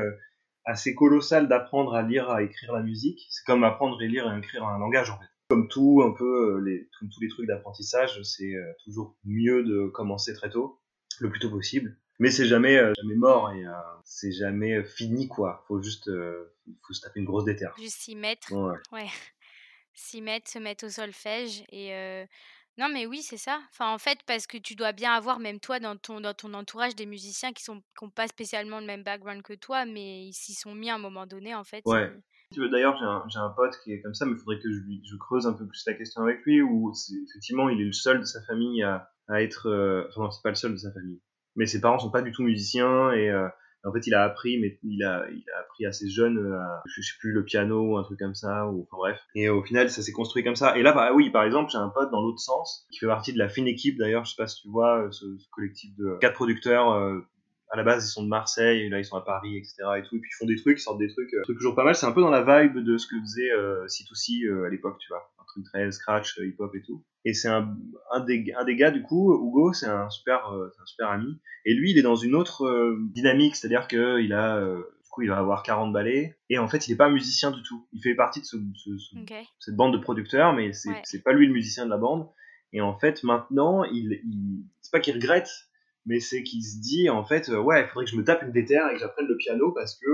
[0.66, 3.26] assez colossal d'apprendre à lire, à écrire la musique.
[3.30, 5.26] C'est comme apprendre à lire et à écrire un langage en fait.
[5.48, 9.64] Comme tout, un peu, euh, les, comme tous les trucs d'apprentissage, c'est euh, toujours mieux
[9.64, 10.82] de commencer très tôt,
[11.20, 11.98] le plus tôt possible.
[12.18, 13.64] Mais c'est jamais, euh, jamais mort et
[14.06, 15.64] c'est jamais fini quoi.
[15.68, 17.76] Faut juste, faut se taper une grosse déterre.
[17.78, 18.52] Juste s'y mettre.
[18.52, 18.78] Ouais.
[18.92, 19.08] ouais.
[19.98, 21.94] S'y mettre, se mettre au solfège et
[22.78, 23.60] non, mais oui, c'est ça.
[23.72, 26.54] Enfin, en fait, parce que tu dois bien avoir, même toi, dans ton, dans ton
[26.54, 30.34] entourage, des musiciens qui sont qui pas spécialement le même background que toi, mais ils
[30.34, 31.82] s'y sont mis à un moment donné, en fait.
[31.86, 32.12] Ouais.
[32.72, 34.80] D'ailleurs, j'ai un, j'ai un pote qui est comme ça, mais il faudrait que je,
[35.04, 36.92] je creuse un peu plus la question avec lui, où
[37.30, 39.70] effectivement, il est le seul de sa famille à, à être...
[39.70, 41.22] Euh, enfin, non, c'est pas le seul de sa famille.
[41.56, 43.30] Mais ses parents sont pas du tout musiciens, et...
[43.30, 43.48] Euh,
[43.86, 46.82] en fait, il a appris, mais il a, il a appris assez jeune, euh, à,
[46.88, 49.20] je sais plus, le piano ou un truc comme ça, ou enfin bref.
[49.36, 50.78] Et au final, ça s'est construit comme ça.
[50.78, 53.32] Et là, bah oui, par exemple, j'ai un pote dans l'autre sens, qui fait partie
[53.32, 56.18] de la fine équipe d'ailleurs, je sais pas si tu vois, euh, ce, collectif de
[56.20, 56.92] quatre producteurs.
[56.94, 57.20] Euh,
[57.72, 59.76] à la base, ils sont de Marseille, là, ils sont à Paris, etc.
[59.98, 60.16] et tout.
[60.16, 61.96] Et puis, ils font des trucs, ils sortent des trucs, trucs toujours pas mal.
[61.96, 65.10] C'est un peu dans la vibe de ce que faisait euh, C2C à l'époque, tu
[65.10, 65.30] vois.
[65.64, 67.04] Très scratch, hip-hop et tout.
[67.24, 67.76] Et c'est un,
[68.12, 71.40] un, des, un des gars, du coup, Hugo, c'est un super, un super ami.
[71.66, 75.24] Et lui, il est dans une autre euh, dynamique, c'est-à-dire qu'il a, euh, du coup,
[75.24, 76.38] il va avoir 40 ballets.
[76.50, 77.88] Et en fait, il n'est pas musicien du tout.
[77.92, 78.58] Il fait partie de ce,
[79.60, 81.22] cette bande de producteurs, mais c'est ouais.
[81.24, 82.30] pas lui le musicien de la bande.
[82.72, 85.50] Et en fait, maintenant, il, il c'est pas qu'il regrette,
[86.06, 88.44] mais c'est qu'il se dit en fait euh, ouais il faudrait que je me tape
[88.44, 90.08] une déterre et que j'apprenne le piano parce que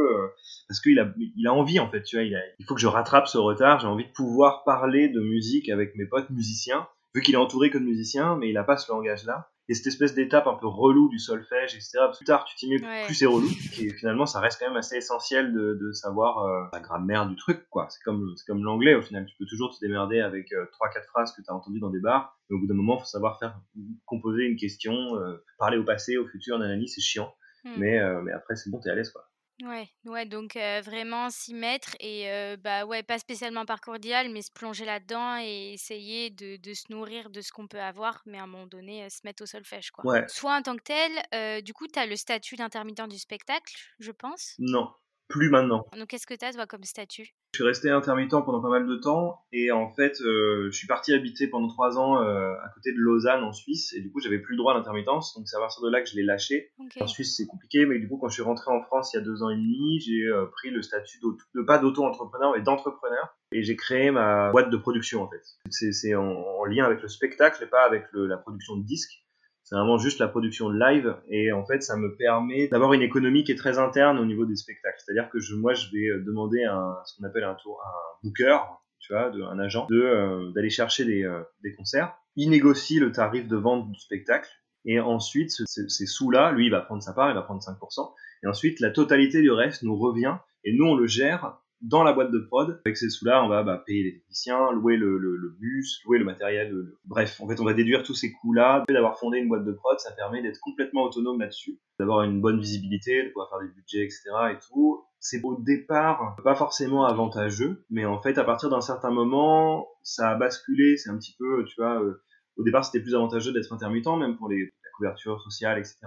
[0.67, 2.87] parce qu'il a il a envie en fait tu vois il, il faut que je
[2.87, 7.21] rattrape ce retard j'ai envie de pouvoir parler de musique avec mes potes musiciens vu
[7.21, 9.87] qu'il est entouré que de musiciens mais il a pas ce langage là et cette
[9.87, 11.99] espèce d'étape un peu relou du solfège, etc.
[12.13, 13.47] Plus tard, tu t'y mets, plus c'est relou.
[13.79, 17.37] Et finalement, ça reste quand même assez essentiel de, de savoir euh, la grammaire du
[17.37, 17.87] truc, quoi.
[17.89, 19.25] C'est comme, c'est comme l'anglais, au final.
[19.25, 21.89] Tu peux toujours te démerder avec euh, trois, quatre phrases que tu as entendues dans
[21.89, 22.37] des bars.
[22.49, 23.57] Mais au bout d'un moment, il faut savoir faire,
[24.05, 27.33] composer une question, euh, parler au passé, au futur, nanani, c'est chiant.
[27.63, 27.75] Hmm.
[27.77, 29.30] Mais, mais après, c'est bon, t'es à l'aise, quoi.
[29.61, 32.25] Ouais, ouais, donc vraiment s'y mettre et
[32.57, 36.85] bah ouais, pas spécialement parcours idéal, mais se plonger là-dedans et essayer de, de se
[36.89, 39.91] nourrir de ce qu'on peut avoir, mais à un moment donné, se mettre au solfège,
[39.91, 40.05] quoi.
[40.05, 40.25] Ouais.
[40.25, 44.11] Soit en tant que tel, du coup, tu as le statut d'intermittent du spectacle, je
[44.11, 44.61] pense?
[44.73, 44.87] Non,
[45.31, 45.85] plus maintenant.
[45.97, 47.29] Donc qu'est-ce que tu as, toi, comme statut?
[47.53, 50.87] Je suis resté intermittent pendant pas mal de temps et en fait, euh, je suis
[50.87, 54.19] parti habiter pendant trois ans euh, à côté de Lausanne en Suisse et du coup,
[54.19, 55.35] j'avais plus le droit à l'intermittence.
[55.35, 56.71] Donc c'est à partir de là que je l'ai lâché.
[56.99, 59.19] En Suisse, c'est compliqué, mais du coup, quand je suis rentré en France il y
[59.19, 61.19] a deux ans et demi, j'ai euh, pris le statut
[61.55, 65.41] de pas d'auto-entrepreneur mais d'entrepreneur et j'ai créé ma boîte de production en fait.
[65.69, 69.25] C'est en, en, lien avec le spectacle et pas avec le, la production de disques.
[69.71, 73.45] C'est vraiment juste la production live et en fait ça me permet d'avoir une économie
[73.45, 74.97] qui est très interne au niveau des spectacles.
[74.97, 78.57] C'est-à-dire que moi je vais euh, demander un, ce qu'on appelle un tour, un booker,
[78.99, 82.13] tu vois, de, un agent, euh, d'aller chercher euh, des concerts.
[82.35, 84.49] Il négocie le tarif de vente du spectacle
[84.83, 88.13] et ensuite ces sous-là, lui il va prendre sa part, il va prendre 5%.
[88.43, 92.13] Et ensuite la totalité du reste nous revient et nous on le gère dans la
[92.13, 92.79] boîte de prod.
[92.85, 96.19] Avec ces sous-là, on va bah, payer les techniciens, louer le, le, le bus, louer
[96.19, 96.73] le matériel.
[97.05, 98.83] Bref, en fait, on va déduire tous ces coûts-là.
[98.89, 102.59] D'avoir fondé une boîte de prod, ça permet d'être complètement autonome là-dessus, d'avoir une bonne
[102.59, 104.21] visibilité, de pouvoir faire des budgets, etc.
[104.53, 105.03] et tout.
[105.19, 110.29] C'est au départ pas forcément avantageux, mais en fait, à partir d'un certain moment, ça
[110.29, 110.97] a basculé.
[110.97, 112.23] C'est un petit peu, tu vois, euh,
[112.57, 115.97] au départ, c'était plus avantageux d'être intermittent, même pour les, la couverture sociale, etc.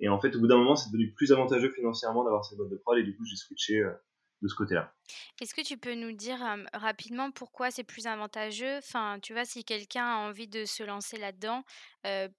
[0.00, 2.70] Et en fait, au bout d'un moment, c'est devenu plus avantageux financièrement d'avoir cette boîte
[2.70, 3.80] de prod, et du coup, j'ai switché.
[3.80, 3.92] Euh,
[4.42, 4.92] de ce côté-là.
[5.40, 6.38] Est-ce que tu peux nous dire
[6.74, 8.78] rapidement pourquoi c'est plus avantageux?
[8.78, 11.62] Enfin, tu vois, si quelqu'un a envie de se lancer là-dedans,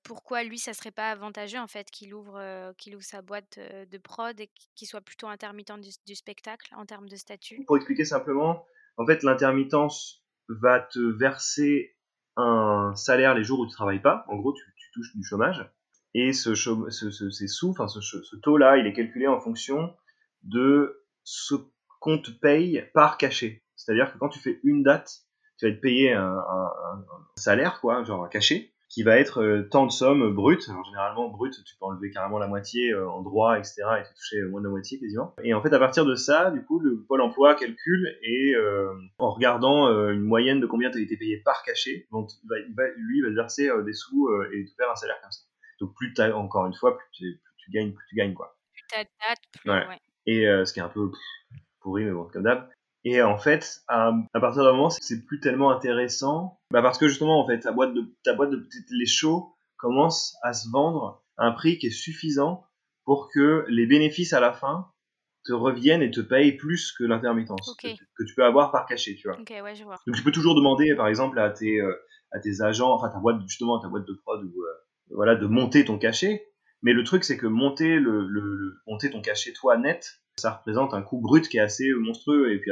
[0.03, 3.97] pourquoi lui, ça serait pas avantageux en fait qu'il ouvre, qu'il ouvre sa boîte de
[3.97, 7.63] prod et qu'il soit plutôt intermittent du, spectacle en termes de statut?
[7.65, 8.65] Pour expliquer simplement,
[8.97, 11.95] en fait, l'intermittence va te verser
[12.35, 14.25] un salaire les jours où tu travailles pas.
[14.27, 14.63] En gros, tu,
[14.93, 15.67] touches du chômage.
[16.13, 19.95] Et ce, ces sous, enfin ce, ce taux-là, il est calculé en fonction
[20.43, 21.55] de ce
[22.03, 23.63] qu'on te paye par cachet.
[23.77, 25.21] C'est-à-dire que quand tu fais une date,
[25.57, 26.43] tu vas être payé un,
[27.37, 30.67] salaire, quoi, genre un cachet, qui va être euh, tant de sommes brutes.
[30.67, 34.13] Alors, généralement, brut, tu peux enlever carrément la moitié euh, en droit, etc., et tu
[34.15, 35.33] toucher moins de la moitié quasiment.
[35.45, 38.93] Et en fait, à partir de ça, du coup, le Pôle emploi calcule et euh,
[39.17, 42.31] en regardant une moyenne de combien tu as été payé par cachet, donc
[42.97, 45.43] lui, il va te verser des sous et te faire un salaire comme ça.
[45.79, 48.57] Donc, plus tu encore une fois, plus tu, gagnes, plus tu gagnes, quoi.
[48.73, 49.71] Plus tu date, plus.
[49.71, 49.99] Ouais.
[50.25, 51.09] Et ce qui est un peu
[51.83, 52.67] pourri, mais bon, comme d'hab.
[53.05, 57.43] Et en fait, à, partir d'un moment, c'est plus tellement intéressant, bah parce que justement,
[57.43, 61.45] en fait, ta boîte de, ta boîte de les shows commence à se vendre à
[61.45, 62.65] un prix qui est suffisant
[63.03, 64.87] pour que les bénéfices à la fin
[65.43, 69.27] te reviennent et te payent plus que l'intermittence que, tu peux avoir par cachet, tu
[69.27, 69.37] vois.
[69.37, 69.99] ouais, je vois.
[70.07, 71.93] Donc tu peux toujours demander, par exemple, à tes, euh,
[72.31, 74.73] à tes agents, enfin ta boîte justement, ta boîte de prod, ou, euh,
[75.09, 76.47] voilà, de monter ton cachet.
[76.81, 80.93] Mais le truc, c'est que monter le, le, monter ton cachet toi net, ça représente
[80.93, 82.71] un coût brut qui est assez monstrueux et puis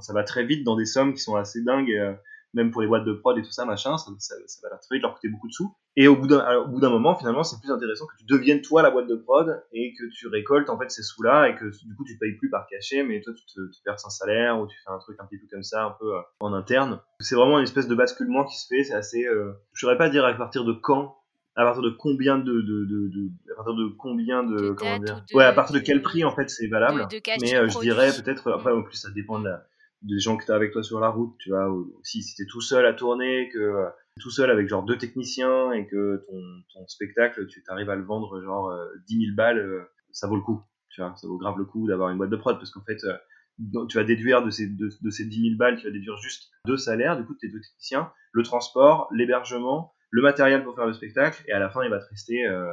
[0.00, 2.14] ça va très vite dans des sommes qui sont assez dingues euh,
[2.54, 4.34] même pour les boîtes de prod et tout ça machin ça, ça,
[4.68, 5.74] va très vite leur coûter beaucoup de sous.
[5.96, 9.08] Et au bout d'un moment finalement c'est plus intéressant que tu deviennes toi la boîte
[9.08, 12.04] de prod et que tu récoltes en fait ces sous là et que du coup
[12.04, 14.66] tu te payes plus par cachet mais toi tu te, tu verses un salaire ou
[14.66, 17.00] tu fais un truc un petit peu comme ça un peu euh, en interne.
[17.20, 20.08] C'est vraiment une espèce de basculement qui se fait c'est assez euh, je saurais pas
[20.08, 21.16] dire à partir de quand
[21.54, 25.24] à partir de combien de, de, de, de à partir de combien de, comment dire
[25.34, 27.06] ouais à partir de quel prix en fait c'est valable.
[27.40, 29.66] mais euh, je dirais peut-être après en plus ça dépend de la,
[30.02, 31.68] des gens que tu as avec toi sur la route tu vois
[32.02, 33.88] si si t'es tout seul à tourner que euh,
[34.20, 36.40] tout seul avec genre deux techniciens et que ton,
[36.72, 40.36] ton spectacle tu t'arrives à le vendre genre euh, 10 000 balles euh, ça vaut
[40.36, 42.70] le coup tu vois ça vaut grave le coup d'avoir une boîte de prod parce
[42.70, 42.98] qu'en fait
[43.88, 46.50] tu vas déduire de ces, de, de, ces 10 000 balles, tu vas déduire juste
[46.66, 50.92] deux salaires, du coup, tes deux techniciens, le transport, l'hébergement, le matériel pour faire le
[50.92, 52.70] spectacle, et à la fin, il va te rester, euh,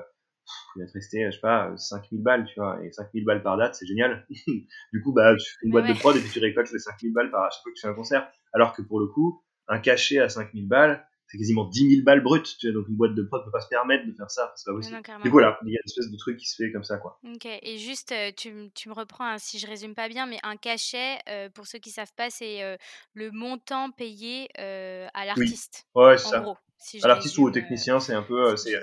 [0.76, 3.58] il va te rester, je sais pas, 5000 balles, tu vois, et 5000 balles par
[3.58, 4.28] date, c'est génial.
[4.94, 7.14] du coup, bah, tu fais une boîte de prod et puis tu récoltes les 5000
[7.14, 8.30] balles par à chaque fois que tu fais un concert.
[8.54, 12.22] Alors que pour le coup, un cachet à 5000 balles, c'est quasiment 10 000 balles
[12.22, 14.52] brutes, tu vois, donc une boîte de prod peut pas se permettre de faire ça,
[14.56, 15.00] c'est pas possible.
[15.24, 16.98] du coup, voilà, il y a une espèce de truc qui se fait comme ça,
[16.98, 17.20] quoi.
[17.24, 20.40] Ok, et juste, euh, tu, tu me reprends, hein, si je résume pas bien, mais
[20.42, 22.78] un cachet, euh, pour ceux qui savent pas, c'est euh,
[23.14, 25.88] le montant payé à l'artiste.
[25.94, 26.04] Oui.
[26.04, 26.40] Ouais, c'est ça.
[26.40, 26.58] Gros,
[27.04, 28.74] à l'artiste ou au technicien, c'est un peu, c'est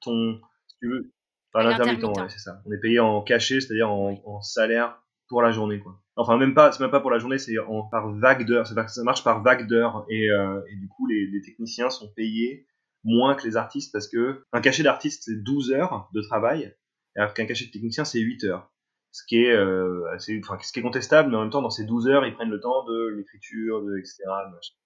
[0.00, 1.12] ton, si tu veux,
[1.54, 2.62] à l'intermittent, ouais, c'est ça.
[2.64, 6.00] On est payé en cachet, c'est-à-dire en, en salaire pour la journée, quoi.
[6.16, 7.54] Enfin, même pas, c'est même pas pour la journée, c'est
[7.90, 8.66] par vague d'heures.
[8.66, 10.04] Ça marche par vague d'heures.
[10.08, 12.66] Et, euh, et, du coup, les, les, techniciens sont payés
[13.04, 16.74] moins que les artistes parce que un cachet d'artiste, c'est 12 heures de travail,
[17.16, 18.70] alors qu'un cachet de technicien, c'est 8 heures.
[19.10, 21.70] Ce qui est, euh, assez, enfin, ce qui est contestable, mais en même temps, dans
[21.70, 24.24] ces 12 heures, ils prennent le temps de l'écriture, de, etc.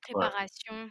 [0.02, 0.90] Préparation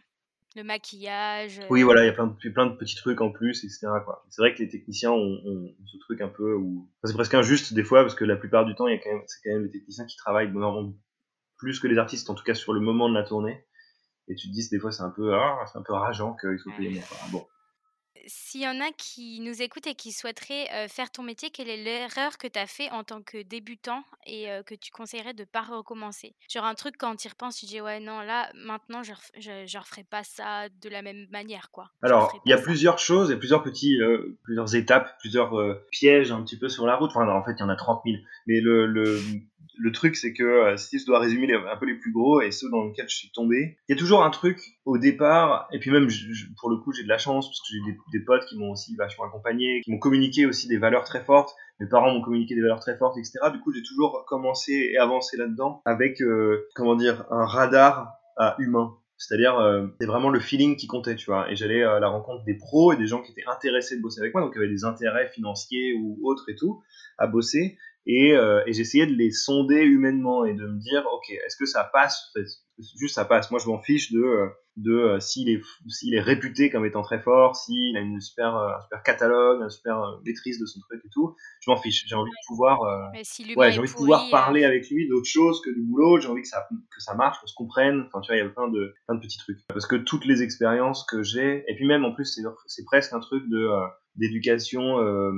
[0.56, 1.62] le maquillage.
[1.70, 3.88] Oui, voilà, il y a plein de, plein de petits trucs en plus, etc.
[4.30, 7.74] C'est vrai que les techniciens ont, ont, ce truc un peu où c'est presque injuste
[7.74, 9.54] des fois parce que la plupart du temps, il y a quand même, c'est quand
[9.54, 10.52] même les techniciens qui travaillent
[11.58, 13.66] plus que les artistes, en tout cas sur le moment de la tournée.
[14.28, 16.60] Et tu te dis des fois c'est un peu, ah, c'est un peu rageant qu'ils
[16.60, 17.46] soient payés Bon
[18.26, 21.84] s'il y en a qui nous écoutent et qui souhaiteraient faire ton métier, quelle est
[21.84, 25.46] l'erreur que tu as fait en tant que débutant et que tu conseillerais de ne
[25.46, 26.36] pas recommencer?
[26.50, 29.80] Genre un truc quand tu y repenses, tu dis ouais non là maintenant je ne
[29.80, 31.90] referai pas ça de la même manière quoi.
[32.02, 33.98] Alors il y a plusieurs choses et plusieurs petits,
[34.44, 35.54] plusieurs étapes, plusieurs
[35.92, 37.12] pièges un petit peu sur la route.
[37.12, 38.18] Enfin en fait il y en a 30 000.
[38.48, 39.20] Mais le, le
[39.78, 42.52] le truc, c'est que euh, si je dois résumer un peu les plus gros et
[42.52, 45.80] ceux dans lesquels je suis tombé, il y a toujours un truc au départ, et
[45.80, 46.08] puis même
[46.60, 48.72] pour le coup j'ai de la chance parce que j'ai des, des, potes qui m'ont
[48.72, 52.56] aussi vachement accompagné, qui m'ont communiqué aussi des valeurs très fortes, mes parents m'ont communiqué
[52.56, 53.40] des valeurs très fortes, etc.
[53.52, 58.56] Du coup j'ai toujours commencé et avancé là-dedans avec, euh, comment dire, un radar à
[58.60, 58.96] humain.
[59.18, 61.50] C'est-à-dire, euh, c'est vraiment le feeling qui comptait, tu vois.
[61.50, 64.20] Et j'allais à la rencontre des pros et des gens qui étaient intéressés de bosser
[64.20, 66.84] avec moi, donc qui avaient des intérêts financiers ou autres et tout,
[67.18, 71.30] à bosser et, euh, et j'essayais de les sonder humainement et de me dire ok
[71.30, 72.32] est-ce que ça passe
[72.98, 73.52] juste ça passe.
[73.52, 77.02] Moi je m'en fiche de euh, de euh, s'il est s'il est réputé comme étant
[77.02, 81.02] très fort s'il a une super un super catalogue une super maîtrise de son truc
[81.06, 82.06] et tout je m'en fiche.
[82.08, 82.82] J'ai envie de pouvoir
[83.56, 86.42] ouais j'ai envie de pouvoir parler avec lui d'autre chose que du boulot j'ai envie
[86.42, 88.04] que ça que ça marche qu'on se comprenne.
[88.08, 89.60] Enfin tu vois il y a plein de plein de petits trucs.
[89.68, 93.14] Parce que toutes les expériences que j'ai et puis même en plus c'est c'est presque
[93.14, 93.70] un truc de
[94.18, 95.32] d'éducation euh,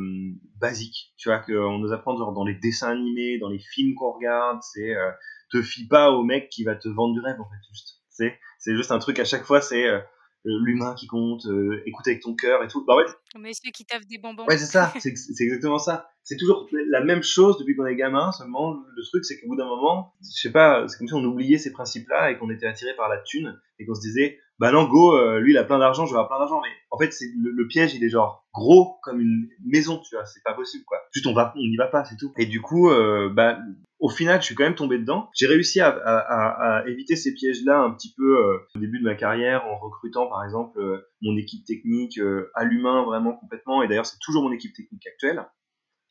[0.60, 4.12] basique, tu vois, qu'on nous apprend genre, dans les dessins animés, dans les films qu'on
[4.12, 5.12] regarde, c'est euh,
[5.52, 8.02] te fie pas au mec qui va te vendre du rêve en fait, juste.
[8.10, 10.00] C'est c'est juste un truc à chaque fois, c'est euh,
[10.44, 12.84] l'humain qui compte, euh, écoute avec ton cœur et tout.
[12.86, 13.06] Bah ouais.
[13.38, 14.46] Mais celui qui taffent des bonbons.
[14.46, 16.10] Ouais, c'est ça, c'est c'est exactement ça.
[16.24, 19.56] C'est toujours la même chose depuis qu'on est gamin, seulement le truc c'est qu'au bout
[19.56, 22.68] d'un moment, je sais pas, c'est comme si on oubliait ces principes-là et qu'on était
[22.68, 25.64] attiré par la thune et qu'on se disait, bah non, go, euh, lui il a
[25.64, 28.04] plein d'argent, je vais avoir plein d'argent, mais en fait c'est le, le piège il
[28.04, 30.98] est genre gros comme une maison, tu vois, c'est pas possible quoi.
[31.14, 32.34] Juste on va, on n'y va pas, c'est tout.
[32.38, 33.60] Et du coup, euh, bah
[34.00, 35.30] au final, je suis quand même tombé dedans.
[35.34, 39.00] J'ai réussi à, à, à, à éviter ces pièges-là un petit peu euh, au début
[39.00, 43.34] de ma carrière en recrutant par exemple euh, mon équipe technique euh, à l'humain vraiment
[43.34, 43.82] complètement.
[43.82, 45.44] Et d'ailleurs, c'est toujours mon équipe technique actuelle.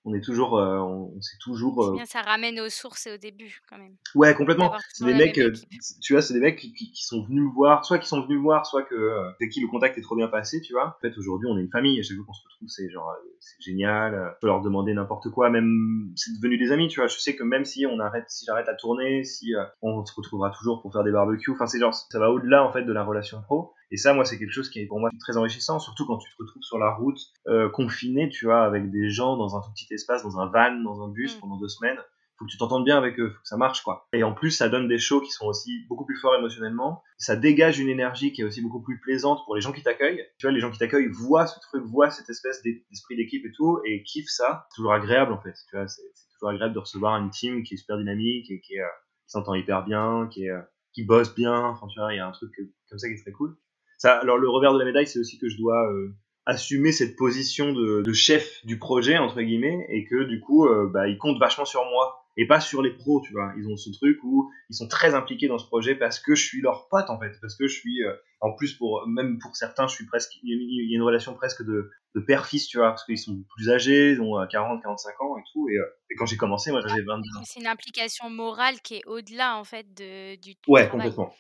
[0.09, 1.85] On est toujours, euh, on, on toujours.
[1.85, 3.97] Euh, bien, ça ramène aux sources et au début quand même.
[4.15, 4.71] Ouais, complètement.
[4.93, 5.53] C'est des mecs, euh,
[6.01, 8.23] tu vois, c'est des mecs qui, qui- qui sont venus me voir, soit qui sont
[8.23, 8.95] venus me voir, soit que
[9.35, 10.97] avec qui le contact est trop bien passé, tu vois.
[10.97, 11.99] En fait, aujourd'hui, on est une famille.
[11.99, 14.13] À chaque fois qu'on se retrouve, c'est genre, c'est génial.
[14.37, 17.09] Je peux leur demander n'importe quoi, même c'est devenu des amis, tu vois.
[17.09, 20.51] Je sais que même si on arrête, si j'arrête la tournée, si on se retrouvera
[20.51, 21.51] toujours pour faire des barbecues.
[21.51, 23.73] Enfin, c'est genre, ça va au-delà en fait de la relation pro.
[23.91, 26.29] Et ça, moi, c'est quelque chose qui est pour moi très enrichissant, surtout quand tu
[26.31, 29.71] te retrouves sur la route, euh, confiné, tu vois, avec des gens dans un tout
[29.73, 31.41] petit espace, dans un van, dans un bus Mm.
[31.41, 31.99] pendant deux semaines
[32.39, 34.09] faut que tu t'entendes bien avec eux, faut que ça marche quoi.
[34.13, 37.03] Et en plus, ça donne des shows qui sont aussi beaucoup plus forts émotionnellement.
[37.17, 40.23] Ça dégage une énergie qui est aussi beaucoup plus plaisante pour les gens qui t'accueillent.
[40.39, 43.43] Tu vois, les gens qui t'accueillent voient ce truc, voient cette espèce d'es- d'esprit d'équipe
[43.47, 44.67] et tout, et kiffent ça.
[44.71, 45.55] C'est toujours agréable en fait.
[45.71, 46.03] Tu vois, c'est
[46.35, 48.85] toujours agréable de recevoir une team qui est super dynamique et qui, euh,
[49.25, 50.61] qui s'entend hyper bien, qui est, euh,
[50.93, 51.55] qui bosse bien.
[51.65, 52.53] Enfin, tu vois, il y a un truc
[52.91, 53.57] comme ça qui est très cool.
[54.05, 57.73] Alors le revers de la médaille, c'est aussi que je dois euh, assumer cette position
[57.73, 61.65] de, chef du projet entre guillemets et que du coup, euh, bah, ils comptent vachement
[61.65, 63.53] sur moi et pas sur les pros, tu vois.
[63.59, 66.45] Ils ont ce truc où ils sont très impliqués dans ce projet parce que je
[66.45, 69.57] suis leur pote en fait, parce que je suis euh, en plus pour même pour
[69.57, 72.89] certains, je suis presque il y a une- relation presque de de père-fils, tu vois,
[72.89, 75.85] parce qu'ils sont plus âgés, ils ont euh, 40, 45 ans et tout et, euh,
[76.11, 77.43] et quand j'ai commencé, moi j'avais 22 ans.
[77.45, 81.09] C'est une implication morale qui est au-delà en fait de, du, du Ouais, travail.
[81.11, 81.35] complètement.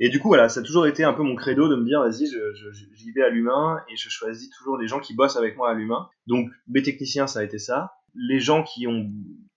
[0.00, 2.00] Et du coup, voilà, ça a toujours été un peu mon credo de me dire,
[2.00, 2.26] vas-y,
[2.94, 5.74] j'y vais à l'humain et je choisis toujours les gens qui bossent avec moi à
[5.74, 6.08] l'humain.
[6.26, 7.92] Donc, mes techniciens, ça a été ça.
[8.14, 9.08] Les gens qui ont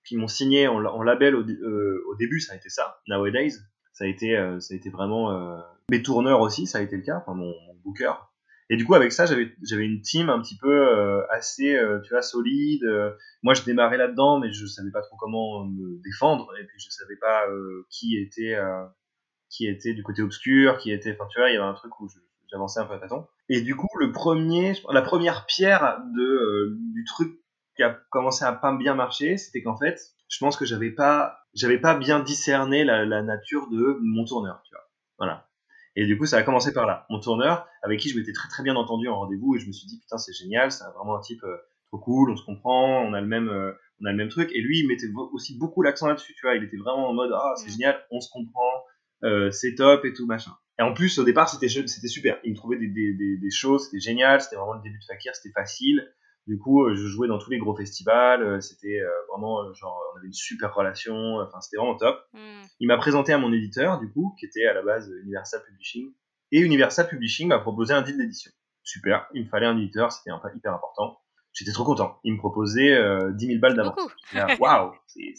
[0.06, 3.00] qui m'ont signé en, en label au, euh, au début, ça a été ça.
[3.08, 3.52] Nowadays,
[3.94, 6.96] ça a été, euh, ça a été vraiment euh, mes tourneurs aussi, ça a été
[6.96, 8.14] le cas, enfin mon, mon booker.
[8.70, 12.12] Et du coup, avec ça, j'avais une team un petit peu euh, assez, euh, tu
[12.12, 12.84] vois, solide.
[12.86, 13.12] Euh,
[13.44, 16.90] moi, je démarrais là-dedans, mais je savais pas trop comment me défendre, et puis je
[16.90, 17.46] savais pas
[17.90, 18.58] qui était
[19.50, 22.00] qui était du côté obscur, qui était, enfin tu vois, il y avait un truc
[22.00, 22.08] où
[22.52, 23.28] j'avançais un peu à tâtons.
[23.50, 27.40] Et du coup, le premier, la première pierre de euh, du truc
[27.76, 31.40] qui a commencé à pas bien marcher, c'était qu'en fait, je pense que j'avais pas,
[31.54, 34.84] j'avais pas bien discerné la, la nature de mon tourneur, tu vois.
[35.18, 35.48] Voilà.
[35.96, 37.06] Et du coup, ça a commencé par là.
[37.10, 39.72] Mon tourneur, avec qui je m'étais très très bien entendu en rendez-vous, et je me
[39.72, 41.58] suis dit putain c'est génial, c'est vraiment un type euh,
[41.90, 44.50] trop cool, on se comprend, on a le même, euh, on a le même truc.
[44.54, 46.56] Et lui, il mettait aussi beaucoup l'accent là-dessus, tu vois.
[46.56, 47.72] Il était vraiment en mode ah c'est Mm.
[47.72, 48.72] génial, on se comprend,
[49.24, 50.52] euh, c'est top et tout machin.
[50.80, 52.40] Et en plus, au départ, c'était c'était super.
[52.44, 55.06] Il me trouvait des, des, des, des choses, c'était génial, c'était vraiment le début de
[55.06, 56.12] Fakir, c'était facile.
[56.46, 59.98] Du coup, euh, je jouais dans tous les gros festivals, euh, c'était euh, vraiment genre
[60.14, 62.20] on avait une super relation, enfin c'était vraiment top.
[62.34, 62.64] Hmm.
[62.80, 66.14] Il m'a présenté à mon éditeur, du coup, qui était à la base Universal Publishing.
[66.52, 68.52] Et Universal Publishing m'a proposé un deal d'édition.
[68.84, 71.18] Super, il me fallait un éditeur, c'était hyper important.
[71.54, 72.20] J'étais trop content.
[72.24, 74.02] Il me proposait euh, 10 000 balles d'avance.
[74.60, 75.34] Waouh, c'est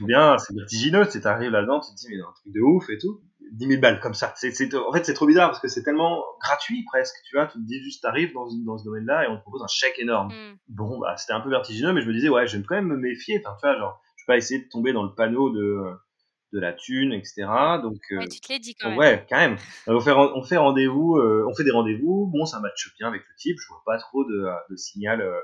[0.00, 1.06] bien, c'est vertigineux.
[1.08, 3.20] Tu arrives là-dedans, tu te dis, mais un truc de ouf et tout.
[3.52, 4.32] 10 000 balles comme ça.
[4.36, 7.16] C'est, c'est, en fait, c'est trop bizarre parce que c'est tellement gratuit presque.
[7.28, 9.62] Tu vois, tu te dis juste, t'arrives dans, dans ce domaine-là et on te propose
[9.62, 10.54] un chèque énorme Hmm.
[10.68, 12.86] bon bah c'était un peu vertigineux mais je me disais ouais je vais quand même
[12.86, 15.50] me méfier enfin tu vois genre je vais pas essayer de tomber dans le panneau
[15.50, 15.80] de
[16.52, 17.46] de la thune etc
[17.82, 18.98] donc euh, Ouais, tu te l'es dit quand même.
[18.98, 19.56] ouais quand même
[19.88, 23.22] on fait on fait rendez-vous euh, on fait des rendez-vous bon ça matche bien avec
[23.22, 25.40] le type je vois pas trop de, de signal euh,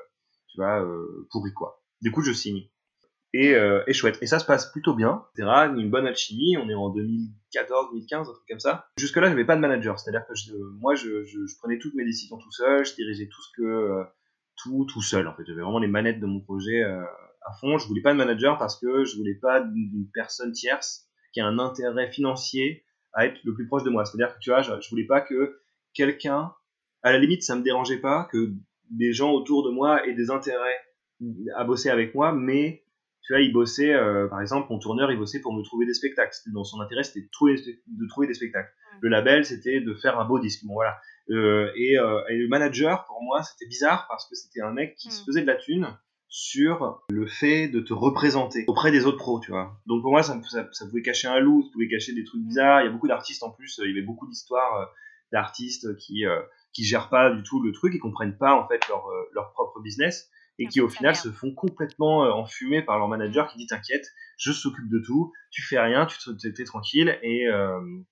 [0.48, 2.68] tu vois euh, pourri quoi du coup je signe
[3.32, 4.18] et, euh, et chouette.
[4.22, 6.56] Et ça se passe plutôt bien etc une bonne alchimie.
[6.56, 8.86] On est en 2014 2015 un truc comme ça.
[8.98, 9.98] Jusque là j'avais pas de manager.
[9.98, 12.84] C'est à dire que je, moi je, je, je prenais toutes mes décisions tout seul.
[12.84, 14.04] Je dirigeais tout ce que euh,
[14.56, 15.44] tout tout seul en fait.
[15.46, 17.02] J'avais vraiment les manettes de mon projet euh,
[17.44, 17.78] à fond.
[17.78, 21.46] Je voulais pas de manager parce que je voulais pas d'une personne tierce qui a
[21.46, 24.04] un intérêt financier à être le plus proche de moi.
[24.04, 25.58] C'est à dire que tu vois je, je voulais pas que
[25.94, 26.52] quelqu'un
[27.02, 28.52] à la limite ça me dérangeait pas que
[28.90, 30.80] des gens autour de moi aient des intérêts
[31.54, 32.85] à bosser avec moi mais
[33.26, 35.94] tu vois il bossait euh, par exemple mon tourneur il bossait pour me trouver des
[35.94, 36.32] spectacles.
[36.32, 38.72] C'était dans son intérêt c'était de trouver, de trouver des spectacles.
[39.00, 40.64] Le label c'était de faire un beau disque.
[40.64, 40.96] Bon voilà.
[41.30, 44.94] Euh, et, euh, et le manager, pour moi, c'était bizarre parce que c'était un mec
[44.96, 45.26] qui se Mm.
[45.26, 45.88] faisait de la thune
[46.28, 49.76] sur le fait de te représenter auprès des autres pros, tu vois.
[49.86, 52.42] Donc pour moi, ça, ça, ça pouvait cacher un loup, ça pouvait cacher des trucs
[52.42, 52.82] bizarres.
[52.82, 54.84] Il y a beaucoup d'artistes en plus, euh, il y avait beaucoup d'histoires euh,
[55.32, 56.40] d'artistes qui, euh,
[56.72, 59.80] qui gèrent pas du tout le truc, ils comprennent pas en fait leur, leur propre
[59.80, 64.06] business et qui au final se font complètement enfumer par leur manager qui dit t'inquiète,
[64.38, 67.46] je s'occupe de tout, tu fais rien, tu t'es tranquille et,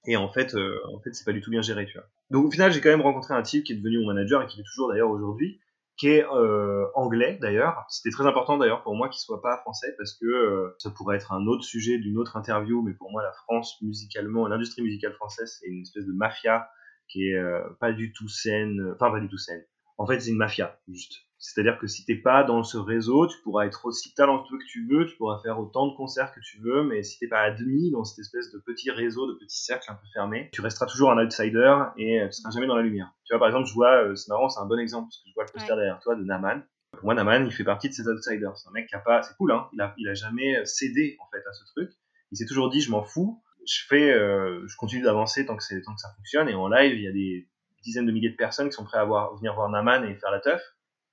[0.06, 2.06] et en fait en fait c'est pas du tout bien géré tu vois.
[2.30, 4.46] Donc au final j'ai quand même rencontré un type qui est devenu mon manager et
[4.46, 5.58] qui est toujours d'ailleurs aujourd'hui
[5.96, 7.84] qui est euh, anglais d'ailleurs.
[7.88, 11.16] C'était très important d'ailleurs pour moi qu'il soit pas français parce que euh, ça pourrait
[11.16, 15.14] être un autre sujet d'une autre interview, mais pour moi la France musicalement, l'industrie musicale
[15.14, 16.68] française c'est une espèce de mafia
[17.08, 19.64] qui est euh, pas du tout saine, enfin pas du tout saine.
[19.96, 21.14] En fait c'est une mafia juste.
[21.44, 24.88] C'est-à-dire que si t'es pas dans ce réseau, tu pourras être aussi talentueux que tu
[24.88, 27.90] veux, tu pourras faire autant de concerts que tu veux, mais si t'es pas admis
[27.90, 31.12] dans cette espèce de petit réseau, de petit cercle un peu fermé, tu resteras toujours
[31.12, 33.12] un outsider et tu seras jamais dans la lumière.
[33.26, 35.28] Tu vois, par exemple, je vois, euh, c'est marrant, c'est un bon exemple, parce que
[35.28, 36.62] je vois le poster derrière toi de Naman.
[36.92, 38.56] Pour moi, Naman, il fait partie de ces outsiders.
[38.56, 40.64] C'est un mec qui a pas, c'est cool, hein, il a, il a jamais euh,
[40.64, 41.90] cédé, en fait, à ce truc.
[42.32, 45.62] Il s'est toujours dit, je m'en fous, je fais, euh, je continue d'avancer tant que
[45.62, 47.50] c'est, tant que ça fonctionne, et en live, il y a des
[47.82, 50.30] dizaines de milliers de personnes qui sont prêtes à voir, venir voir Naman et faire
[50.30, 50.62] la teuf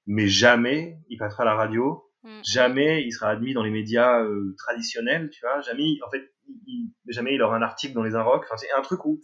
[0.08, 2.42] mais jamais il passera à la radio, mm.
[2.44, 6.32] jamais il sera admis dans les médias euh, traditionnels, tu vois, jamais, en fait,
[6.68, 8.44] il, jamais il aura un article dans les Inrocks.
[8.46, 9.22] Enfin, c'est un truc où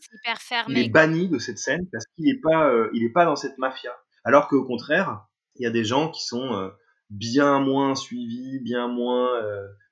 [0.70, 3.36] il est banni de cette scène parce qu'il n'est pas, euh, il est pas dans
[3.36, 3.92] cette mafia.
[4.24, 5.26] Alors qu'au contraire,
[5.56, 6.70] il y a des gens qui sont euh,
[7.10, 9.42] bien moins suivis, bien moins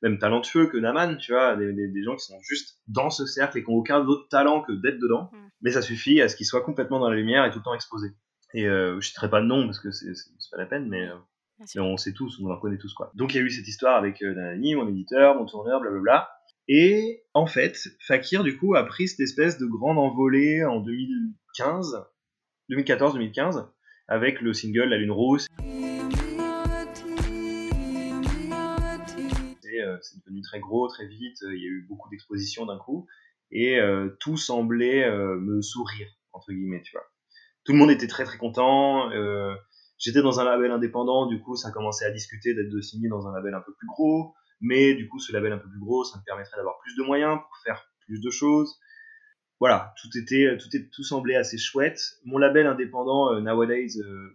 [0.01, 3.57] même talentueux que Naman, tu vois, des, des, gens qui sont juste dans ce cercle
[3.57, 5.29] et qui n'ont aucun autre talent que d'être dedans.
[5.31, 5.37] Mm.
[5.61, 7.73] Mais ça suffit à ce qu'ils soient complètement dans la lumière et tout le temps
[7.73, 8.11] exposés.
[8.53, 10.13] Et je citerai pas de nom parce que c'est
[10.49, 13.11] pas la peine, mais, euh, on sait tous, on en connaît tous quoi.
[13.15, 16.29] Donc il y a eu cette histoire avec euh, Danani, mon éditeur, mon tourneur, blablabla.
[16.67, 22.05] Et en fait, Fakir du coup a pris cette espèce de grande envolée en 2015,
[22.71, 23.67] 2014-2015,
[24.07, 25.47] avec le single La Lune Rousse.
[30.01, 33.07] c'est devenu très gros, très vite, il y a eu beaucoup d'expositions d'un coup,
[33.51, 33.79] et
[34.19, 37.05] tout semblait me sourire, entre guillemets, tu vois
[37.65, 39.09] tout le monde était très très content.
[39.97, 43.27] J'étais dans un label indépendant, du coup, ça commençait à discuter d'être de signer dans
[43.27, 44.33] un label un peu plus gros.
[44.61, 47.03] Mais du coup, ce label un peu plus gros, ça me permettrait d'avoir plus de
[47.03, 48.79] moyens pour faire plus de choses.
[49.59, 52.01] Voilà, tout était, tout, tout semblait assez chouette.
[52.25, 54.33] Mon label indépendant, euh, Nowadays, euh,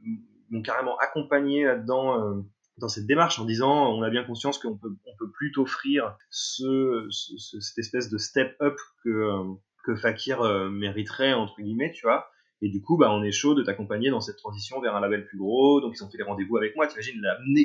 [0.51, 2.41] m'ont carrément accompagné là-dedans, euh,
[2.79, 6.17] dans cette démarche, en disant, on a bien conscience qu'on peut, on peut plus t'offrir
[6.31, 9.43] ce, ce, cette espèce de step up que,
[9.85, 12.31] que Fakir mériterait, entre guillemets, tu vois.
[12.63, 15.25] Et du coup, bah, on est chaud de t'accompagner dans cette transition vers un label
[15.27, 15.81] plus gros.
[15.81, 16.87] Donc, ils ont fait des rendez-vous avec moi.
[16.87, 17.23] Tu imagines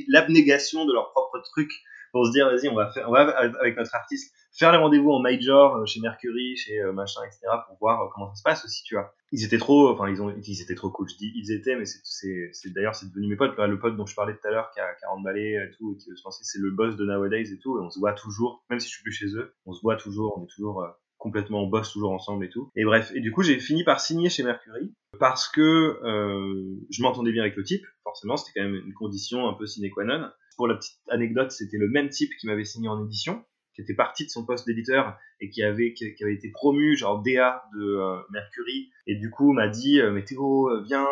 [0.08, 1.72] l'abnégation de leur propre truc
[2.16, 3.24] pour se dire, vas-y, on va faire, on va,
[3.60, 7.42] avec notre artiste, faire les rendez-vous en major euh, chez Mercury, chez euh, machin, etc.
[7.68, 9.14] pour voir euh, comment ça se passe aussi, tu vois.
[9.34, 11.10] Ils étaient trop, enfin, ils ont, ils étaient trop cool.
[11.10, 13.58] Je dis, ils étaient, mais c'est, c'est, d'ailleurs, c'est devenu mes potes.
[13.58, 15.98] Le pote dont je parlais tout à l'heure, qui a 40 balais et tout, et
[15.98, 17.78] qui, je pensais, c'est le boss de Nowadays et tout.
[17.78, 19.98] Et on se voit toujours, même si je suis plus chez eux, on se voit
[19.98, 20.88] toujours, on est toujours,
[21.26, 22.70] complètement, on bosse toujours ensemble et tout.
[22.76, 25.60] Et bref, et du coup j'ai fini par signer chez Mercury parce que
[26.04, 29.66] euh, je m'entendais bien avec le type, forcément c'était quand même une condition un peu
[29.66, 30.30] sine qua non.
[30.56, 33.96] Pour la petite anecdote, c'était le même type qui m'avait signé en édition, qui était
[33.96, 37.82] parti de son poste d'éditeur et qui avait, qui, avait été promu genre DA de
[37.82, 38.92] euh, Mercury.
[39.08, 41.08] Et du coup m'a dit euh, mais Théo viens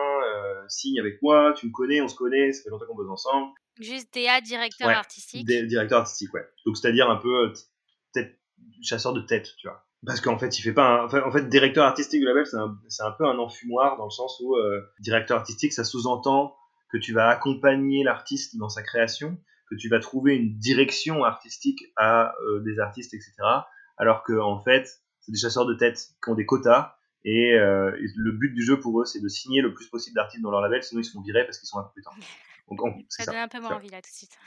[0.68, 3.51] signe avec moi tu me connais on se connaît ça fait longtemps qu'on bosse ensemble
[3.82, 5.45] juste DA directeur artistique.
[5.45, 6.45] Directeur artistique ouais.
[6.68, 7.51] Donc c'est à dire un peu
[8.82, 11.06] chasseur de tête tu vois parce qu'en fait il fait pas un...
[11.06, 14.41] en fait directeur artistique du label c'est un, un, peu un enfumoir dans le sens
[14.43, 16.56] où euh, directeur artistique ça sous-entend
[16.91, 19.38] que tu vas accompagner l'artiste dans sa création
[19.70, 23.34] que tu vas trouver une direction artistique à euh, des artistes etc
[23.97, 24.88] alors que en fait
[25.22, 26.95] c'est des chasseurs de tête qui ont des quotas
[27.26, 30.43] et, euh, le but du jeu pour eux c'est de signer le plus possible d'artistes
[30.43, 32.12] dans leur label sinon ils se font virer parce qu'ils sont incompétents.
[32.70, 33.32] Donc ça, ça.
[33.32, 34.38] donne un peu moins envie là tout de suite.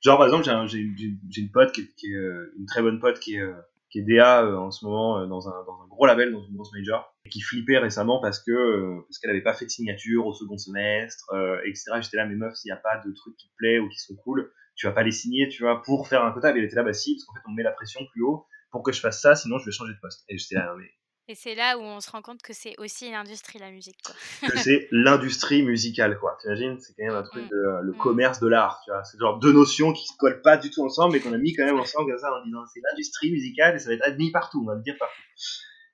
[0.00, 2.18] Genre par exemple j'ai une pote qui est, qui est,
[2.58, 3.44] une très bonne pote qui est
[3.90, 6.72] qui est DA euh, en ce moment euh, dans un, gros label, dans une grosse
[6.72, 10.26] major, et qui flippait récemment parce que euh, parce qu'elle avait pas fait de signature
[10.26, 11.32] au second semestre,
[11.64, 11.92] etc.
[12.00, 13.98] J'étais là, mais meuf, s'il n'y a pas de trucs qui te plaisent ou qui
[13.98, 16.50] sont cool, tu vas pas les signer, tu vois, pour faire un quota.
[16.54, 18.46] Et elle était là, bah si, parce qu'en fait, on met la pression plus haut
[18.70, 20.24] pour que je fasse ça, sinon je vais changer de poste.
[20.28, 20.90] Et j'étais là, mais
[21.28, 23.98] et c'est là où on se rend compte que c'est aussi une industrie, la musique.
[24.02, 24.14] Quoi.
[24.48, 26.38] que c'est l'industrie musicale, quoi.
[26.40, 27.48] T'imagines C'est quand même un truc mm.
[27.48, 27.98] de euh, le mm.
[27.98, 29.04] commerce de l'art, tu vois.
[29.04, 31.52] C'est genre deux notions qui se collent pas du tout ensemble, mais qu'on a mis
[31.52, 34.32] quand même ensemble comme ça en disant c'est l'industrie musicale et ça va être admis
[34.32, 35.20] partout, on va le dire partout.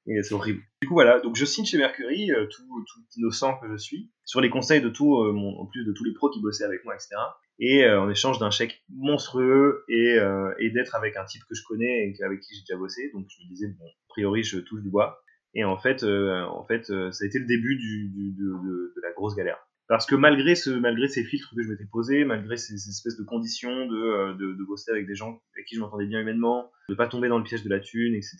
[0.06, 0.62] Et c'est horrible.
[0.82, 1.18] Du coup, voilà.
[1.20, 4.82] Donc, je signe chez Mercury, euh, tout, tout, innocent que je suis, sur les conseils
[4.82, 7.08] de tout, euh, mon, en plus de tous les pros qui bossaient avec moi, etc.
[7.58, 10.18] Et en échange d'un chèque monstrueux et,
[10.58, 13.12] et d'être avec un type que je connais et avec qui j'ai déjà bossé.
[13.14, 15.23] Donc, je me disais, bon, a priori, je touche du bois.
[15.54, 18.44] Et en fait, euh, en fait, euh, ça a été le début du, du, de,
[18.44, 19.58] de, de, la grosse galère.
[19.86, 23.24] Parce que malgré ce, malgré ces filtres que je m'étais posés, malgré ces, espèces de
[23.24, 26.70] conditions de, euh, de, de, bosser avec des gens avec qui je m'entendais bien humainement,
[26.88, 28.38] de pas tomber dans le piège de la thune, etc.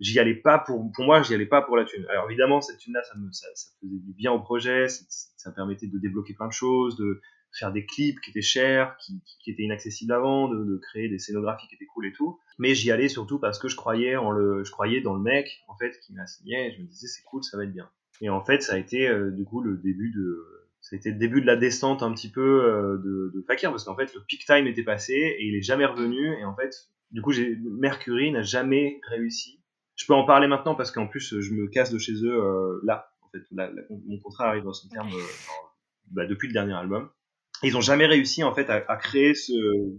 [0.00, 2.04] j'y allais pas pour, pour moi, j'y allais pas pour la thune.
[2.10, 5.86] Alors évidemment, cette thune-là, ça, me, ça, ça faisait du bien au projet, ça permettait
[5.86, 7.20] de débloquer plein de choses, de
[7.52, 11.18] faire des clips qui étaient chers, qui, qui étaient inaccessibles avant, de, de, créer des
[11.18, 12.38] scénographies qui étaient cool et tout.
[12.58, 15.62] Mais j'y allais surtout parce que je croyais en le, je croyais dans le mec,
[15.68, 17.88] en fait, qui m'a signé, je me disais, c'est cool, ça va être bien.
[18.20, 20.44] Et en fait, ça a été, euh, du coup, le début de,
[20.80, 23.96] c'était le début de la descente un petit peu euh, de, de Fakir, parce qu'en
[23.96, 27.20] fait, le peak time était passé, et il est jamais revenu, et en fait, du
[27.20, 27.32] coup,
[27.64, 29.62] Mercury n'a jamais réussi
[30.02, 32.80] je peux en parler maintenant parce qu'en plus je me casse de chez eux euh,
[32.84, 33.10] là.
[33.22, 33.44] En fait,
[34.06, 35.22] mon contrat arrive à son terme euh,
[36.10, 37.08] bah, depuis le dernier album.
[37.62, 39.52] Ils ont jamais réussi en fait à, à créer ce.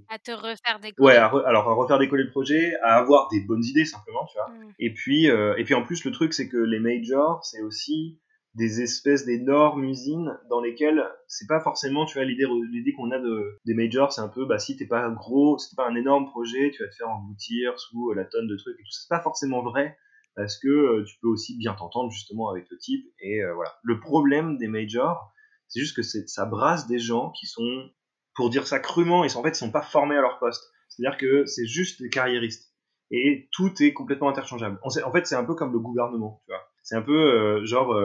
[0.10, 1.08] À te refaire décoller.
[1.08, 4.50] Ouais, alors à refaire décoller le projet, à avoir des bonnes idées simplement, tu vois.
[4.50, 4.74] Mm.
[4.80, 8.20] Et puis euh, et puis en plus le truc c'est que les majors c'est aussi
[8.56, 13.18] des espèces d'énormes usines dans lesquelles c'est pas forcément tu vois l'idée l'idée qu'on a
[13.18, 15.96] de des majors c'est un peu bah si t'es pas gros si t'es pas un
[15.96, 19.10] énorme projet tu vas te faire engloutir sous la tonne de trucs et tout c'est
[19.10, 19.98] pas forcément vrai
[20.36, 23.74] parce que euh, tu peux aussi bien t'entendre justement avec le type et euh, voilà
[23.82, 25.33] le problème des majors
[25.74, 27.90] c'est juste que ça brasse des gens qui sont
[28.36, 31.06] pour dire ça crûment ils en fait ils sont pas formés à leur poste c'est
[31.06, 32.72] à dire que c'est juste des carriéristes
[33.12, 36.64] et tout est complètement interchangeable en fait c'est un peu comme le gouvernement tu vois
[36.84, 37.96] c'est un peu euh, genre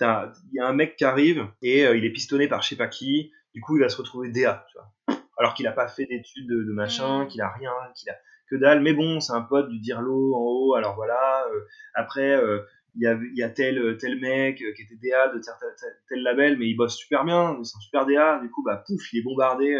[0.00, 2.76] il y a un mec qui arrive et euh, il est pistonné par je sais
[2.76, 5.18] pas qui, du coup il va se retrouver DA, tu vois.
[5.38, 7.28] Alors qu'il a pas fait d'études de, machin, mm.
[7.28, 8.16] qu'il a rien, qu'il a
[8.48, 11.46] que dalle, mais bon, c'est un pote du Dirlo en haut, alors voilà.
[11.52, 11.60] Euh,
[11.94, 12.60] après, euh,
[12.96, 15.54] il y, a, y a tel, tel mec qui était DA de tel,
[16.08, 19.12] tel, label, mais il bosse super bien, c'est un super DA, du coup, bah pouf,
[19.12, 19.76] il est bombardé,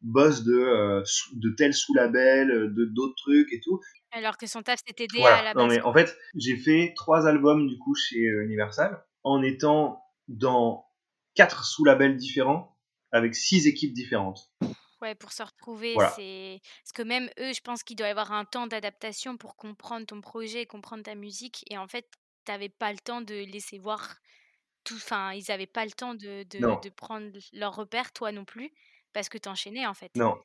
[0.00, 1.02] boss de,
[1.34, 3.80] de tel sous-label, de d'autres trucs et tout.
[4.12, 5.62] Alors que son taf c'était DA à la base.
[5.62, 10.86] Non mais en fait, j'ai fait trois albums du coup chez Universal en étant dans
[11.34, 12.76] quatre sous-labels différents
[13.12, 14.50] avec six équipes différentes.
[15.02, 18.32] Ouais, pour se retrouver, c'est parce que même eux, je pense qu'il doit y avoir
[18.32, 22.06] un temps d'adaptation pour comprendre ton projet, comprendre ta musique, et en fait,
[22.46, 24.16] tu n'avais pas le temps de laisser voir
[24.84, 24.94] tout.
[24.94, 28.70] Enfin, ils n'avaient pas le temps de, de, de prendre leur repère, toi non plus,
[29.12, 30.10] parce que tu enchaînais en fait.
[30.16, 30.36] Non,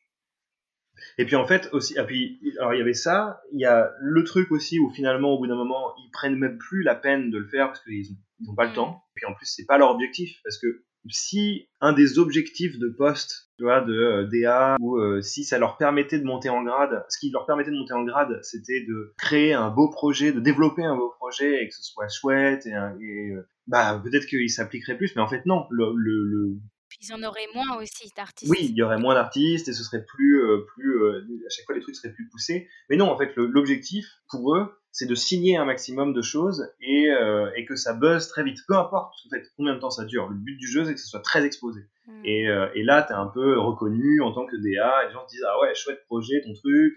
[1.17, 3.91] et puis en fait aussi, et puis, alors il y avait ça, il y a
[3.99, 7.31] le truc aussi où finalement au bout d'un moment ils prennent même plus la peine
[7.31, 8.75] de le faire parce qu'ils ont, ils ont pas le mm.
[8.75, 9.03] temps.
[9.09, 12.89] Et puis en plus c'est pas leur objectif parce que si un des objectifs de
[12.89, 16.63] poste, tu vois, de euh, DA ou euh, si ça leur permettait de monter en
[16.63, 20.31] grade, ce qui leur permettait de monter en grade, c'était de créer un beau projet,
[20.31, 24.25] de développer un beau projet et que ce soit chouette et, et euh, bah peut-être
[24.25, 26.57] qu'ils s'appliqueraient plus, mais en fait non, le, le, le
[26.99, 28.51] ils en auraient moins aussi d'artistes.
[28.51, 31.65] Oui, il y aurait moins d'artistes et ce serait plus, euh, plus euh, à chaque
[31.65, 32.67] fois les trucs seraient plus poussés.
[32.89, 37.09] Mais non, en fait, l'objectif pour eux, c'est de signer un maximum de choses et,
[37.09, 38.59] euh, et, que ça buzz très vite.
[38.67, 40.27] Peu importe en fait, combien de temps ça dure.
[40.27, 41.81] Le but du jeu, c'est que ce soit très exposé.
[42.23, 42.43] Et,
[42.75, 45.03] et, là, tu es un peu reconnu en tant que DA.
[45.03, 46.93] Et les gens te disent Ah ouais, chouette projet, ton truc,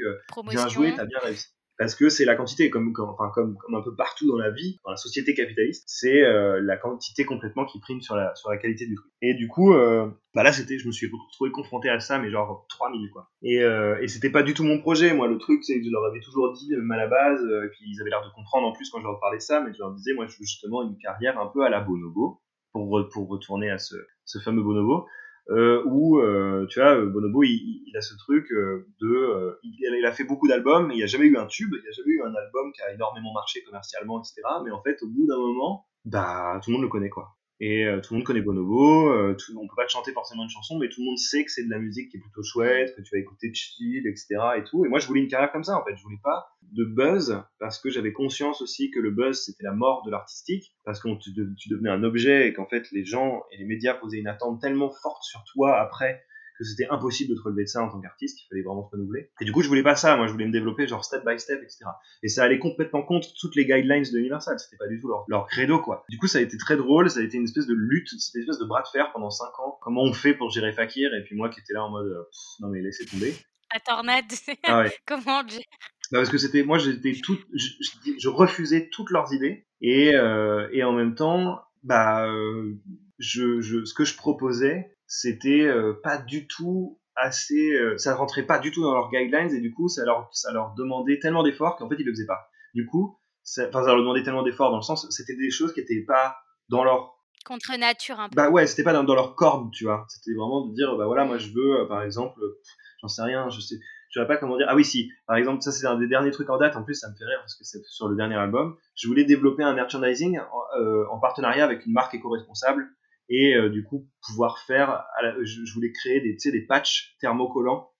[0.48, 1.48] bien joué, t'as bien réussi
[1.78, 4.50] parce que c'est la quantité, comme, comme, enfin, comme, comme un peu partout dans la
[4.50, 8.48] vie, dans la société capitaliste, c'est euh, la quantité complètement qui prime sur la, sur
[8.50, 9.10] la qualité du truc.
[9.22, 12.30] Et du coup, euh, bah là, c'était, je me suis retrouvé confronté à ça, mais
[12.30, 13.28] genre 3000 quoi.
[13.42, 15.26] Et, euh, et c'était pas du tout mon projet, moi.
[15.26, 17.84] Le truc, c'est que je leur avais toujours dit, même à la base, et puis
[17.86, 19.92] ils avaient l'air de comprendre en plus quand je leur parlais ça, mais je leur
[19.92, 22.40] disais, moi, je veux justement une carrière un peu à la Bonobo,
[22.74, 23.94] pour, pour retourner à ce,
[24.44, 25.06] fameux Bonobo
[25.50, 30.12] euh, où euh, tu vois Bonobo il, a ce truc euh, de euh, il, a
[30.12, 32.22] fait beaucoup d'albums il n'y a jamais eu un tube il n'y a jamais eu
[32.22, 35.86] un album qui a énormément marché commercialement etc mais en fait au bout d'un moment
[36.04, 39.34] bah tout le monde le connaît quoi et euh, tout le monde connaît Bonobo, euh,
[39.34, 41.52] tout, on peut pas te chanter forcément une chanson, mais tout le monde sait que
[41.52, 44.26] c'est de la musique qui est plutôt chouette, que tu vas écouter chill, etc.
[44.56, 44.84] et tout.
[44.84, 45.96] Et moi, je voulais une carrière comme ça, en fait.
[45.96, 49.72] Je voulais pas de buzz, parce que j'avais conscience aussi que le buzz, c'était la
[49.72, 53.44] mort de l'artistique, parce que tu, tu devenais un objet et qu'en fait, les gens
[53.52, 56.24] et les médias posaient une attente tellement forte sur toi après
[56.58, 58.92] que c'était impossible de te relever de ça en tant qu'artiste, qu'il fallait vraiment te
[58.96, 59.30] renouveler.
[59.40, 61.38] Et du coup, je voulais pas ça, moi je voulais me développer genre step by
[61.38, 61.84] step, etc.
[62.22, 65.24] Et ça allait complètement contre toutes les guidelines de Universal, c'était pas du tout leur,
[65.28, 66.04] leur credo, quoi.
[66.08, 68.38] Du coup, ça a été très drôle, ça a été une espèce de lutte, c'était
[68.38, 69.78] une espèce de bras de fer pendant 5 ans.
[69.82, 72.24] Comment on fait pour gérer Fakir Et puis moi qui étais là en mode, euh,
[72.60, 73.34] non mais laissez tomber.
[73.72, 74.24] La tornade,
[74.64, 74.94] ah ouais.
[75.06, 75.60] comment on gère?
[76.12, 77.68] Bah parce que c'était moi j'étais tout je,
[78.18, 82.74] je, refusais toutes leurs idées et euh, et en même temps bah euh,
[83.18, 88.44] je, je ce que je proposais c'était euh, pas du tout assez euh, ça rentrait
[88.44, 91.42] pas du tout dans leurs guidelines et du coup ça leur ça leur demandait tellement
[91.42, 92.48] d'efforts qu'en fait ils le faisaient pas.
[92.74, 95.72] Du coup ça, enfin ça leur demandait tellement d'efforts dans le sens c'était des choses
[95.72, 96.36] qui étaient pas
[96.68, 98.36] dans leur contre nature un peu.
[98.36, 100.06] Bah ouais c'était pas dans, leur corde tu vois.
[100.08, 102.40] C'était vraiment de dire bah voilà moi je veux euh, par exemple
[103.00, 103.76] j'en sais rien je sais
[104.10, 104.66] je sais pas comment dire.
[104.68, 106.76] Ah oui si par exemple ça c'est un des derniers trucs en date.
[106.76, 108.76] En plus ça me fait rire parce que c'est sur le dernier album.
[108.96, 112.88] Je voulais développer un merchandising en, en partenariat avec une marque éco-responsable
[113.28, 115.04] et euh, du coup pouvoir faire
[115.42, 117.90] je, voulais créer des des patchs thermocollants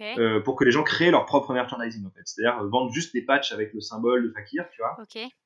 [0.00, 2.20] euh, pour que les gens créent leur propre merchandising en fait.
[2.24, 4.96] C'est-à-dire euh, vendre juste des patchs avec le symbole de Fakir, tu vois,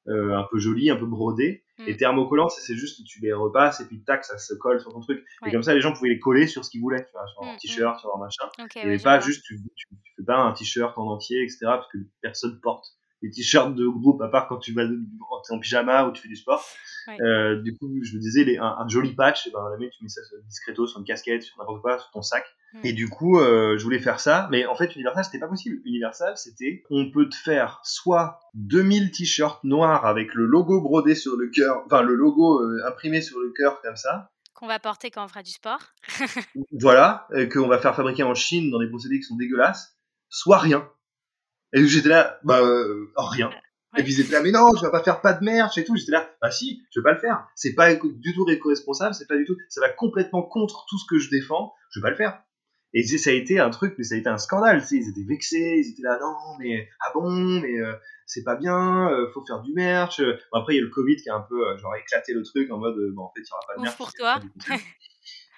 [0.09, 1.65] euh, un peu joli, un peu brodé.
[1.79, 1.85] Mm.
[1.85, 5.01] Les thermocollants, c'est juste tu les repasses et puis tac, ça se colle sur ton
[5.01, 5.25] truc.
[5.47, 7.45] Et comme ça, les gens pouvaient les coller sur ce qu'ils voulaient, tu vois, sur
[7.45, 8.01] leur mm, t-shirt, mm.
[8.01, 8.49] sur leur machin.
[8.77, 11.59] et pas juste, tu, tu, fais pas un t-shirt en entier, etc.
[11.63, 12.87] Parce que personne porte
[13.23, 14.85] les t-shirts de groupe, à part quand tu vas
[15.51, 16.65] en pyjama ou tu fais du sport.
[17.21, 20.09] Euh, du coup, je me disais, les, un, joli patch, et ben, la tu mets
[20.09, 22.45] ça discreto sur une casquette, sur n'importe quoi, sur ton sac.
[22.85, 25.81] Et du coup, euh, je voulais faire ça, mais en fait, Universal, c'était pas possible.
[25.85, 31.37] Universal, c'était, on peut te faire soit 2000 t-shirts noirs avec le logo brodé sur
[31.37, 34.31] le cœur, enfin, le logo euh, imprimé sur le cœur comme ça.
[34.55, 35.81] Qu'on va porter quand on fera du sport.
[36.81, 39.99] voilà, qu'on va faire fabriquer en Chine dans des procédés qui sont dégueulasses,
[40.29, 40.89] soit rien.
[41.73, 43.51] Et j'étais là, bah, euh, rien.
[43.99, 45.85] Et puis ils étaient là, mais non, je vais pas faire pas de merch et
[45.85, 45.97] tout.
[45.97, 47.47] J'étais là, bah si, je vais pas le faire.
[47.55, 51.05] C'est pas du tout éco-responsable, c'est pas du tout, ça va complètement contre tout ce
[51.07, 51.75] que je défends.
[51.91, 52.43] Je vais pas le faire.
[52.95, 54.81] Et ça a été un truc, mais ça a été un scandale.
[54.83, 57.95] Tu sais, ils étaient vexés, ils étaient là, non, mais ah bon, mais euh,
[58.27, 60.21] c'est pas bien, euh, faut faire du merch.
[60.21, 62.71] Bon, après, il y a le Covid qui a un peu, genre, éclaté le truc
[62.71, 63.97] en mode, bon, en fait, il y aura pas de merch.
[63.97, 64.41] pour toi.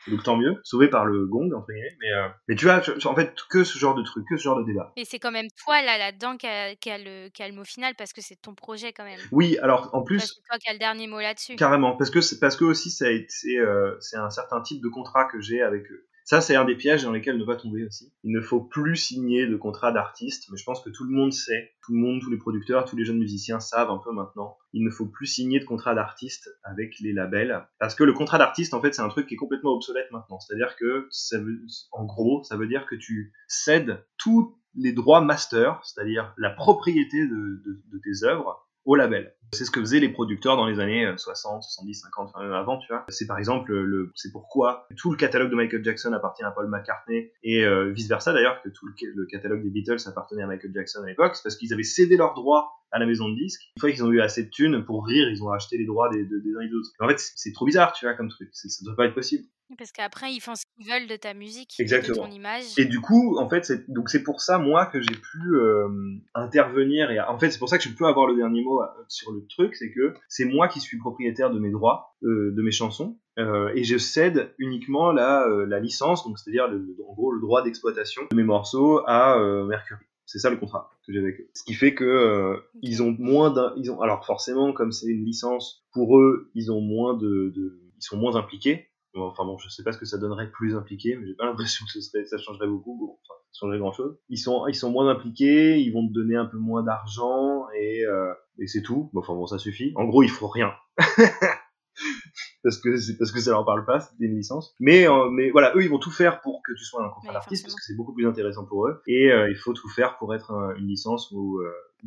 [0.09, 1.97] Donc tant mieux, sauvé par le gong, entre guillemets.
[2.01, 4.59] Mais, euh, mais tu vois, en fait, que ce genre de truc, que ce genre
[4.59, 4.93] de débat.
[4.97, 7.55] Et c'est quand même toi, là, là-dedans, qui a, qui, a le, qui a le
[7.55, 9.21] mot final, parce que c'est ton projet, quand même.
[9.33, 10.21] Oui, alors, en plus...
[10.21, 11.57] C'est toi qui as le dernier mot là-dessus.
[11.57, 14.89] Carrément, parce que, parce que aussi, ça a été, euh, c'est un certain type de
[14.89, 16.07] contrat que j'ai avec eux.
[16.25, 18.11] Ça, c'est un des pièges dans lesquels ne va tomber aussi.
[18.23, 21.35] Il ne faut plus signer de contrat d'artiste, mais je pense que tout le monde
[21.35, 24.57] sait, tout le monde, tous les producteurs, tous les jeunes musiciens savent un peu maintenant.
[24.73, 28.39] Il ne faut plus signer de contrat d'artiste avec les labels, parce que le contrat
[28.39, 30.41] d'artiste, en fait, c'est un truc qui est complètement obsolète maintenant.
[30.41, 31.61] C'est-à-dire que, ça veut,
[31.93, 37.27] en gros, ça veut dire que tu cèdes tous les droits master, c'est-à-dire la propriété
[37.27, 39.35] de, de tes œuvres, au label.
[39.53, 42.79] C'est ce que faisaient les producteurs dans les années 60, 70, 50, enfin même avant,
[42.79, 43.05] tu vois.
[43.09, 46.69] C'est par exemple le, c'est pourquoi tout le catalogue de Michael Jackson appartient à Paul
[46.69, 50.73] McCartney et euh, vice versa d'ailleurs que tout le, catalogue des Beatles appartenait à Michael
[50.75, 53.63] Jackson à l'époque, c'est parce qu'ils avaient cédé leurs droits à la maison de disques.
[53.77, 56.09] Une fois qu'ils ont eu assez de thunes pour rire, ils ont acheté les droits
[56.11, 56.91] des, des, uns et des autres.
[57.01, 58.51] En fait, c'est trop bizarre, tu vois, comme truc.
[58.53, 59.45] Ça ne doit pas être possible.
[59.79, 62.25] Parce qu'après, ils font ce qu'ils veulent de ta musique, Exactement.
[62.25, 62.79] de ton image.
[62.79, 65.89] Et du coup, en fait, c'est, donc c'est pour ça, moi, que j'ai pu euh,
[66.35, 67.11] intervenir.
[67.11, 69.47] Et en fait, c'est pour ça que je peux avoir le dernier mot sur le
[69.47, 73.19] truc, c'est que c'est moi qui suis propriétaire de mes droits, euh, de mes chansons,
[73.39, 77.63] euh, et je cède uniquement la, la licence, donc c'est-à-dire le, en gros le droit
[77.63, 80.05] d'exploitation de mes morceaux à Mercury.
[80.27, 81.49] C'est ça le contrat que j'ai avec eux.
[81.55, 85.25] Ce qui fait que ils ont moins d'un, ils ont alors forcément comme c'est une
[85.25, 89.69] licence pour eux, ils ont moins de, de ils sont moins impliqués Enfin bon, je
[89.69, 92.25] sais pas ce que ça donnerait plus impliqué, mais j'ai pas l'impression que ce serait,
[92.25, 92.97] ça changerait beaucoup.
[92.99, 94.19] Bon, enfin, ça changerait grand chose.
[94.29, 98.05] Ils sont, ils sont moins impliqués, ils vont te donner un peu moins d'argent et,
[98.05, 99.11] euh, et c'est tout.
[99.13, 99.93] Bon, enfin bon, ça suffit.
[99.97, 100.73] En gros, ils feront rien.
[102.65, 104.75] parce que c'est parce que ça leur parle pas, c'est une licence.
[104.81, 107.33] Mais euh, mais voilà, eux ils vont tout faire pour que tu sois un contrat
[107.33, 109.03] d'artiste parce que c'est beaucoup plus intéressant pour eux.
[109.07, 111.61] Et euh, il faut tout faire pour être une licence ou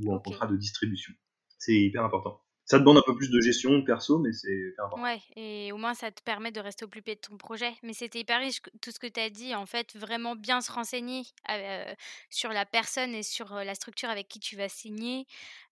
[0.03, 1.13] ou un contrat de distribution.
[1.57, 5.01] C'est hyper important ça demande un peu plus de gestion perso, mais c'est important.
[5.01, 7.73] Ouais, et au moins ça te permet de rester au plus près de ton projet.
[7.81, 9.55] Mais c'était hyper riche tout ce que tu as dit.
[9.55, 11.93] En fait, vraiment bien se renseigner euh,
[12.29, 15.25] sur la personne et sur la structure avec qui tu vas signer.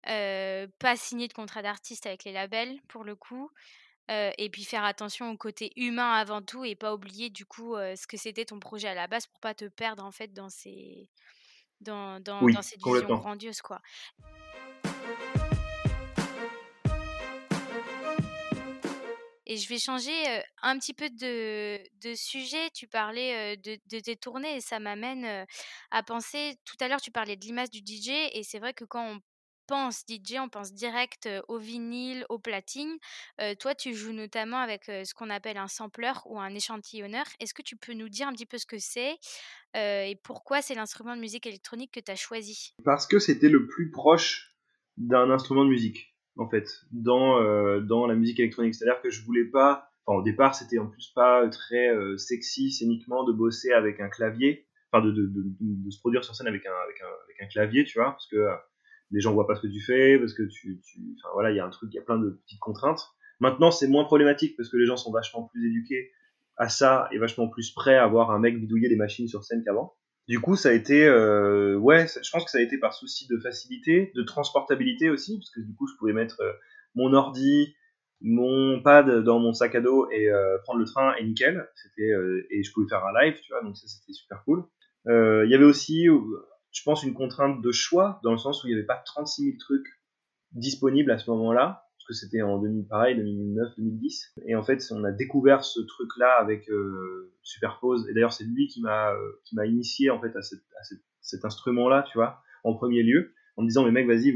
[0.07, 3.51] Euh, pas signer de contrat d'artiste avec les labels, pour le coup.
[4.07, 8.07] et puis faire attention au côté humain avant tout et pas oublier du coup ce
[8.07, 11.09] que c'était ton projet à la base pour pas te perdre en fait dans ces
[11.81, 13.81] dans, dans, dans cette vision grandiose quoi.
[19.45, 20.13] Et je vais changer
[20.61, 22.69] un petit peu de, sujet.
[22.73, 25.45] Tu parlais de, de, tes tournées et ça m'amène
[25.91, 26.57] à penser.
[26.65, 29.21] Tout à l'heure, tu parlais de l'image du DJ et c'est vrai que quand on
[29.67, 32.97] pense DJ, on pense direct au vinyle, au platine.
[33.59, 37.25] toi, tu joues notamment avec ce qu'on appelle un sampler ou un échantillonneur.
[37.39, 39.17] Est-ce que tu peux nous dire un petit peu ce que c'est
[39.75, 42.73] et pourquoi c'est l'instrument de musique électronique que tu as choisi?
[42.83, 44.55] Parce que c'était le plus proche
[44.97, 48.75] d'un instrument de musique en fait dans euh, dans la musique électronique.
[48.75, 51.89] C'est à dire que je voulais pas enfin au départ c'était en plus pas très
[51.89, 56.23] euh, sexy scéniquement de bosser avec un clavier enfin de, de, de, de, se produire
[56.23, 58.55] sur scène avec un, avec un avec un clavier tu vois parce que euh,
[59.11, 61.57] les gens voient pas ce que tu fais parce que tu tu enfin voilà il
[61.57, 63.01] y a un truc il y a plein de petites contraintes.
[63.39, 66.11] Maintenant c'est moins problématique parce que les gens sont vachement plus éduqués
[66.57, 69.63] à ça et vachement plus prêts à voir un mec bidouiller des machines sur scène
[69.63, 69.93] qu'avant
[70.27, 73.27] du coup, ça a été, euh, ouais, je pense que ça a été par souci
[73.27, 76.51] de facilité, de transportabilité aussi, parce que du coup, je pouvais mettre euh,
[76.95, 77.75] mon ordi,
[78.21, 81.69] mon pad dans mon sac à dos et euh, prendre le train et nickel.
[81.75, 82.11] C'était
[82.49, 84.63] et je pouvais faire un live, tu vois, donc ça c'était super cool.
[85.07, 86.07] Il y avait aussi,
[86.71, 89.43] je pense, une contrainte de choix dans le sens où il n'y avait pas 36
[89.43, 89.87] 000 trucs
[90.53, 91.84] disponibles à ce moment-là.
[92.07, 94.33] Que c'était en 2000, pareil, 2009, 2010.
[94.47, 98.07] Et en fait, on a découvert ce truc-là avec euh, Superpose.
[98.09, 100.41] Et d'ailleurs, c'est lui qui m'a euh, initié en fait à,
[101.21, 104.33] cet instrument-là, tu vois, en premier lieu, en me disant mais mec, vas-y,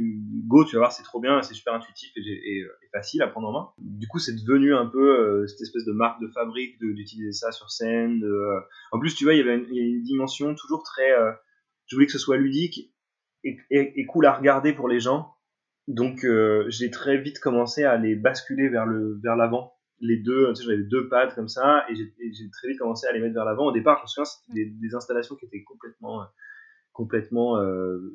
[0.47, 3.49] go, tu vas voir, c'est trop bien, c'est super intuitif et, et, facile à prendre
[3.49, 3.69] en main.
[3.77, 7.51] Du coup, c'est devenu un peu euh, cette espèce de marque de fabrique d'utiliser ça
[7.51, 8.23] sur scène.
[8.91, 11.11] En plus, tu vois, il y avait une, dimension toujours très.
[11.85, 12.91] je voulais que ce soit ludique
[13.43, 15.35] et, cool à regarder pour les gens
[15.89, 19.73] donc euh, j'ai très vite commencé à les basculer vers le vers l'avant.
[20.01, 23.11] Les deux, tu sais, j'avais deux pads comme ça et j'ai très vite commencé à
[23.11, 23.65] les mettre vers l'avant.
[23.65, 26.23] Au départ, je me souviens, c'était des, des, installations qui étaient complètement
[26.93, 28.13] complètement euh,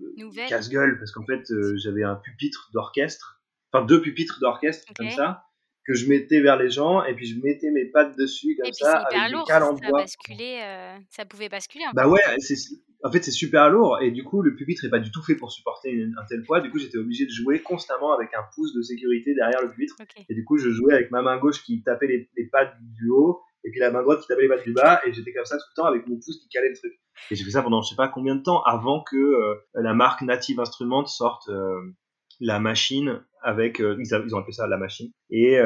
[0.49, 5.45] casse-gueule parce qu'en fait euh, j'avais un pupitre d'orchestre, enfin deux pupitres d'orchestre comme ça
[5.87, 9.01] que je mettais vers les gens et puis je mettais mes pattes dessus comme ça
[9.01, 10.07] avec lourd, des cales en bois.
[10.07, 10.15] Ça,
[11.11, 11.85] ça pouvait basculer.
[11.93, 12.57] bah ouais, c'est
[13.05, 15.35] en fait, c'est super lourd et du coup, le pupitre est pas du tout fait
[15.35, 16.63] pour supporter un tel poids.
[16.63, 19.97] Du coup, j'étais obligé de jouer constamment avec un pouce de sécurité derrière le pupitre.
[20.31, 23.11] Et du coup, je jouais avec ma main gauche qui tapait les, les, pattes du
[23.11, 25.45] haut et puis la main droite qui tapait les pattes du bas et j'étais comme
[25.45, 26.95] ça tout le temps avec mon pouce qui calait le truc.
[27.31, 29.93] Et j'ai fait ça pendant je sais pas combien de temps avant que euh, la
[29.93, 31.81] marque Native Instruments sorte euh,
[32.41, 35.59] la machine avec euh, ils, ont appelé ça la machine et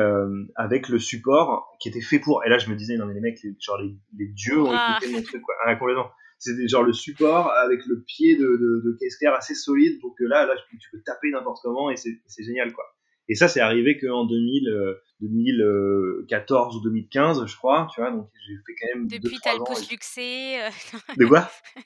[0.56, 3.20] avec le support qui était fait pour et là je me disais non mais les
[3.20, 4.98] mecs genre les, les dieux ont ah.
[5.00, 8.82] écouté mon truc quoi ah, complètement c'était genre le support avec le pied de, de,
[8.84, 11.96] de caisse claire assez solide pour que là, là, tu peux taper n'importe comment et
[11.96, 12.84] c'est génial, quoi.
[13.28, 18.54] Et ça, c'est arrivé qu'en 2000, 2014 ou 2015, je crois, tu vois, donc j'ai
[18.54, 19.08] fait quand même.
[19.08, 20.60] Depuis, t'as le pouce luxé.
[20.60, 20.70] Euh,
[21.16, 21.50] de quoi?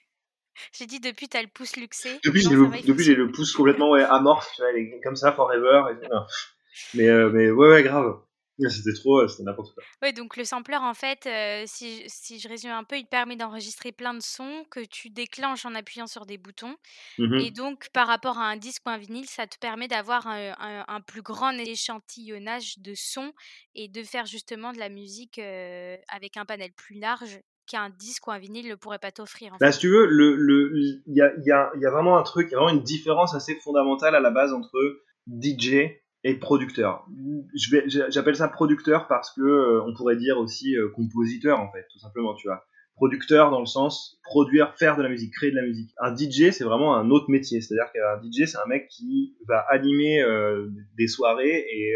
[0.79, 2.21] J'ai dit depuis, t'as le pouce luxé.
[2.25, 4.71] Depuis, j'ai le, depuis, j'ai le pouce complètement ouais, amorphe, tu vois,
[5.03, 5.85] comme ça, forever.
[5.91, 6.07] Et,
[6.95, 8.21] mais, euh, mais ouais, ouais, grave.
[8.71, 9.83] C'était trop, c'était n'importe quoi.
[10.03, 13.37] Oui, donc le sampler, en fait, euh, si, si, je résume un peu, il permet
[13.37, 16.77] d'enregistrer plein de sons que tu déclenches en appuyant sur des boutons.
[17.19, 20.27] Mmh Et donc, par rapport à un disque ou un vinyle, ça te permet d'avoir
[20.27, 23.33] un, un, plus grand échantillonnage de sons
[23.75, 28.27] et de faire justement de la musique euh, avec un panel plus large qu'un disque
[28.27, 29.55] ou un vinyle ne pourrait pas t'offrir.
[29.61, 32.23] Bah, si tu veux, il le, le, y, a, y, a, y a vraiment un
[32.23, 36.35] truc, il y a vraiment une différence assez fondamentale à la base entre DJ et
[36.35, 37.07] producteur.
[38.09, 41.99] J'appelle ça producteur parce que euh, on pourrait dire aussi euh, compositeur en fait, tout
[41.99, 42.65] simplement, tu vois.
[42.95, 45.91] Producteur dans le sens produire, faire de la musique, créer de la musique.
[45.99, 49.65] Un DJ c'est vraiment un autre métier, c'est-à-dire qu'un DJ c'est un mec qui va
[49.71, 51.95] animer euh, des soirées et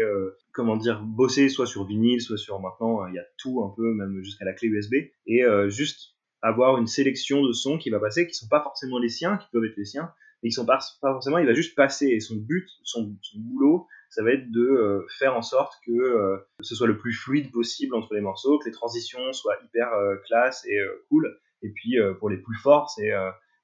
[0.53, 3.93] comment dire bosser soit sur vinyle, soit sur maintenant il y a tout un peu
[3.93, 4.95] même jusqu'à la clé USB
[5.27, 9.09] et juste avoir une sélection de sons qui va passer qui sont pas forcément les
[9.09, 10.11] siens, qui peuvent être les siens,
[10.41, 14.23] mais qui sont pas, forcément, il va juste passer et son but, son boulot ça
[14.23, 17.95] va être de euh, faire en sorte que euh, ce soit le plus fluide possible
[17.95, 20.79] entre les morceaux, que les transitions soient hyper euh, classe et
[21.09, 21.37] cool.
[21.63, 23.11] Et puis pour les plus forts, c'est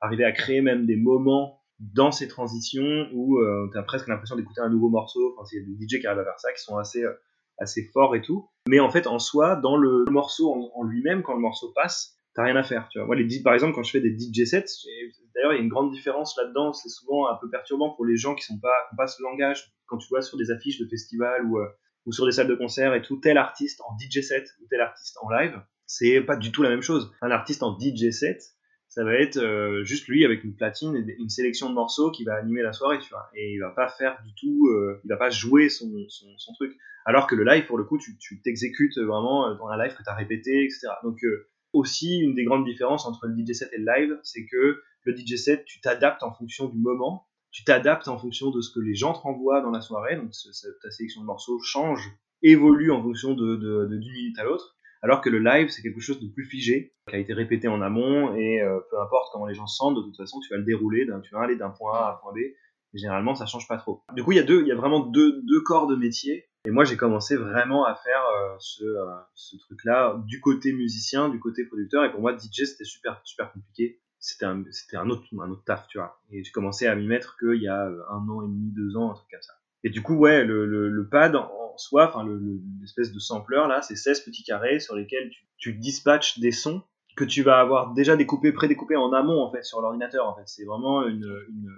[0.01, 3.39] arriver à créer même des moments dans ces transitions où
[3.71, 5.35] tu as presque l'impression d'écouter un nouveau morceau.
[5.37, 7.03] Enfin, il y a des DJ qui arrivent à faire ça, qui sont assez,
[7.59, 8.49] assez forts et tout.
[8.67, 12.43] Mais en fait, en soi, dans le morceau en, lui-même, quand le morceau passe, t'as
[12.43, 12.87] rien à faire.
[12.89, 13.07] Tu vois.
[13.07, 14.65] Moi, les, par exemple, quand je fais des DJ sets,
[15.35, 16.73] d'ailleurs, il y a une grande différence là-dedans.
[16.73, 19.97] C'est souvent un peu perturbant pour les gens qui sont pas, pas ce langage quand
[19.97, 21.67] tu vois sur des affiches de festivals ou, euh,
[22.05, 24.81] ou sur des salles de concert et tout, tel artiste en DJ set ou tel
[24.81, 27.13] artiste en live, c'est pas du tout la même chose.
[27.21, 28.41] Un artiste en DJ set,
[28.87, 32.23] ça va être euh, juste lui avec une platine et une sélection de morceaux qui
[32.23, 33.29] va animer la soirée, tu vois.
[33.35, 36.75] Et il va pas faire du tout, euh, il va pas jouer son, son, truc.
[37.05, 40.09] Alors que le live, pour le coup, tu t'exécutes vraiment dans un live que tu
[40.09, 40.87] as répété, etc.
[41.03, 41.19] Donc,
[41.73, 45.17] aussi, une des grandes différences entre le DJ set et le live, c'est que le
[45.17, 48.79] DJ set, tu t'adaptes en fonction du moment tu t'adaptes en fonction de ce que
[48.79, 50.31] les gens te renvoient dans la soirée, donc
[50.81, 52.11] ta sélection de morceaux change,
[52.41, 53.55] évolue en fonction de,
[53.85, 57.15] d'une minute à l'autre, alors que le live c'est quelque chose de plus figé, qui
[57.15, 60.01] a été répété en amont, et euh, peu importe comment les gens se sentent, de
[60.01, 62.33] toute façon tu vas le dérouler, tu vas aller d'un point A à un point
[62.33, 62.55] B, et
[62.95, 64.01] généralement ça change pas trop.
[64.15, 66.83] Du coup il y a y a vraiment deux, deux corps de métier, et moi
[66.85, 69.05] j'ai commencé vraiment à faire euh, ce, euh,
[69.35, 73.51] ce truc-là du côté musicien, du côté producteur, et pour moi DJ c'était super super
[73.51, 76.21] compliqué c'était un, un autre, un autre taf, tu vois.
[76.31, 78.95] Et j'ai commencé à m'y mettre qu'il y a euh, un an et demi, deux
[78.95, 79.53] ans, un truc comme ça.
[79.83, 82.25] Et du coup, ouais, le, le, le pad en soi, enfin,
[82.79, 86.83] l'espèce de sampler là, c'est 16 petits carrés sur lesquels tu, tu dispatches des sons
[87.17, 90.43] que tu vas avoir déjà découpés, prédécoupés en amont, en fait, sur l'ordinateur, en fait.
[90.45, 91.69] C'est vraiment une, une,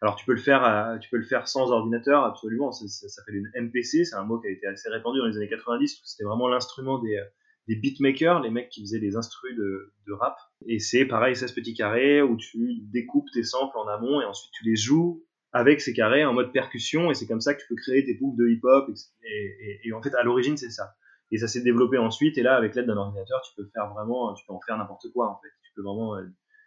[0.00, 2.72] alors tu peux le faire, à, tu peux le faire sans ordinateur, absolument.
[2.72, 5.36] Ça, ça s'appelle une MPC, c'est un mot qui a été assez répandu dans les
[5.36, 6.00] années 90.
[6.04, 7.20] C'était vraiment l'instrument des,
[7.68, 10.36] des beatmakers, les mecs qui faisaient les instrus de, rap.
[10.66, 14.50] Et c'est pareil, 16 petits carrés où tu découpes tes samples en amont et ensuite
[14.52, 17.68] tu les joues avec ces carrés en mode percussion et c'est comme ça que tu
[17.68, 18.90] peux créer tes boucles de hip-hop
[19.22, 20.96] et, et, en fait à l'origine c'est ça.
[21.30, 24.34] Et ça s'est développé ensuite et là avec l'aide d'un ordinateur tu peux faire vraiment,
[24.34, 25.50] tu peux en faire n'importe quoi en fait.
[25.62, 26.24] Tu peux vraiment, euh,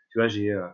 [0.09, 0.67] tu vois j'ai euh,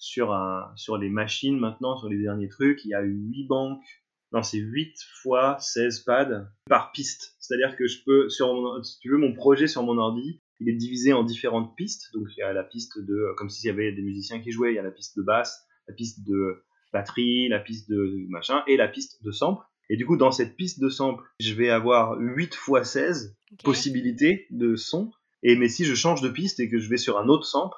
[0.00, 3.46] sur un, sur les machines maintenant, sur les derniers trucs, il y a eu 8
[3.46, 3.84] banques
[4.32, 7.34] non, c'est 8 fois 16 pads par piste.
[7.40, 10.68] C'est-à-dire que je peux, sur mon, si tu veux, mon projet sur mon ordi, il
[10.68, 12.10] est divisé en différentes pistes.
[12.14, 14.72] Donc, il y a la piste de, comme s'il y avait des musiciens qui jouaient,
[14.72, 18.62] il y a la piste de basse, la piste de batterie, la piste de machin,
[18.68, 19.64] et la piste de sample.
[19.88, 24.46] Et du coup, dans cette piste de sample, je vais avoir 8 fois 16 possibilités
[24.50, 25.10] de son.
[25.42, 27.76] Et mais si je change de piste et que je vais sur un autre sample,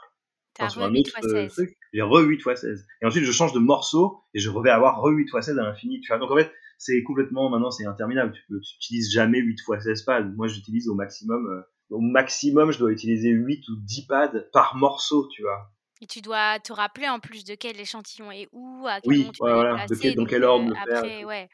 [0.61, 2.87] euh, truc, j'ai re 8 x 16.
[3.01, 5.63] Et ensuite, je change de morceau et je vais avoir re 8 x 16 à
[5.63, 6.01] l'infini.
[6.01, 8.33] Tu vois Donc en fait, c'est complètement, maintenant, c'est interminable.
[8.33, 10.25] Tu n'utilises jamais 8 x 16 pads.
[10.37, 14.77] Moi, j'utilise au maximum, euh, au maximum, je dois utiliser 8 ou 10 pads par
[14.77, 15.71] morceau, tu vois.
[16.01, 19.19] Et tu dois te rappeler en plus de quel échantillon est où, à quel oui,
[19.21, 20.99] moment tu ouais, voilà, de quel, dans quel ordre le faire.
[20.99, 21.49] Après, ouais.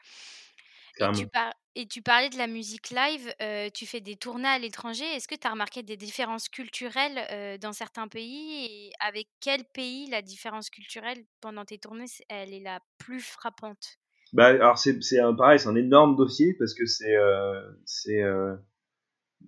[0.99, 1.27] Et tu,
[1.75, 5.05] et tu, parlais de la musique live, euh, tu fais des tournées à l'étranger.
[5.15, 9.63] Est-ce que tu as remarqué des différences culturelles euh, dans certains pays Et avec quel
[9.63, 13.97] pays la différence culturelle pendant tes tournées, elle est la plus frappante?
[14.33, 14.99] Bah, Alors c'est
[15.37, 17.15] pareil, c'est un énorme dossier parce que c'est...
[17.15, 18.21] Euh, c'est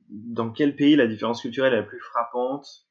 [0.09, 2.85] dans quel pays la différence culturelle est la plus frappante?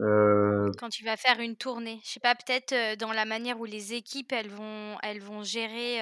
[0.00, 3.64] Euh, Quand tu vas faire une tournée, je sais pas, peut-être dans la manière où
[3.64, 5.96] les équipes elles vont, elles vont gérer,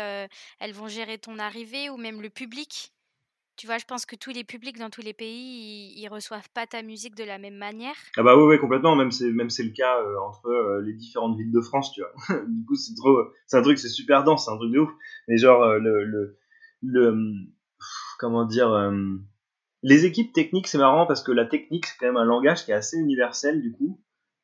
[0.60, 2.92] elles vont gérer ton arrivée ou même le public.
[3.56, 6.66] Tu vois, je pense que tous les publics dans tous les pays, ils, reçoivent pas
[6.66, 7.96] ta musique de la même manière.
[8.16, 8.94] Ah bah oui, oui complètement.
[8.94, 9.96] Même c'est même c'est le cas
[10.28, 12.40] entre les différentes villes de France, tu vois.
[12.46, 13.18] du coup, c'est trop,
[13.48, 14.90] c'est un truc, c'est super dense, c'est un truc de ouf.
[15.26, 16.38] Mais genre le le,
[16.82, 17.52] le mmh,
[18.20, 18.70] comment dire
[19.82, 22.72] les équipes techniques, c'est marrant parce que la technique, c'est quand même un langage qui
[22.72, 24.00] est assez universel du coup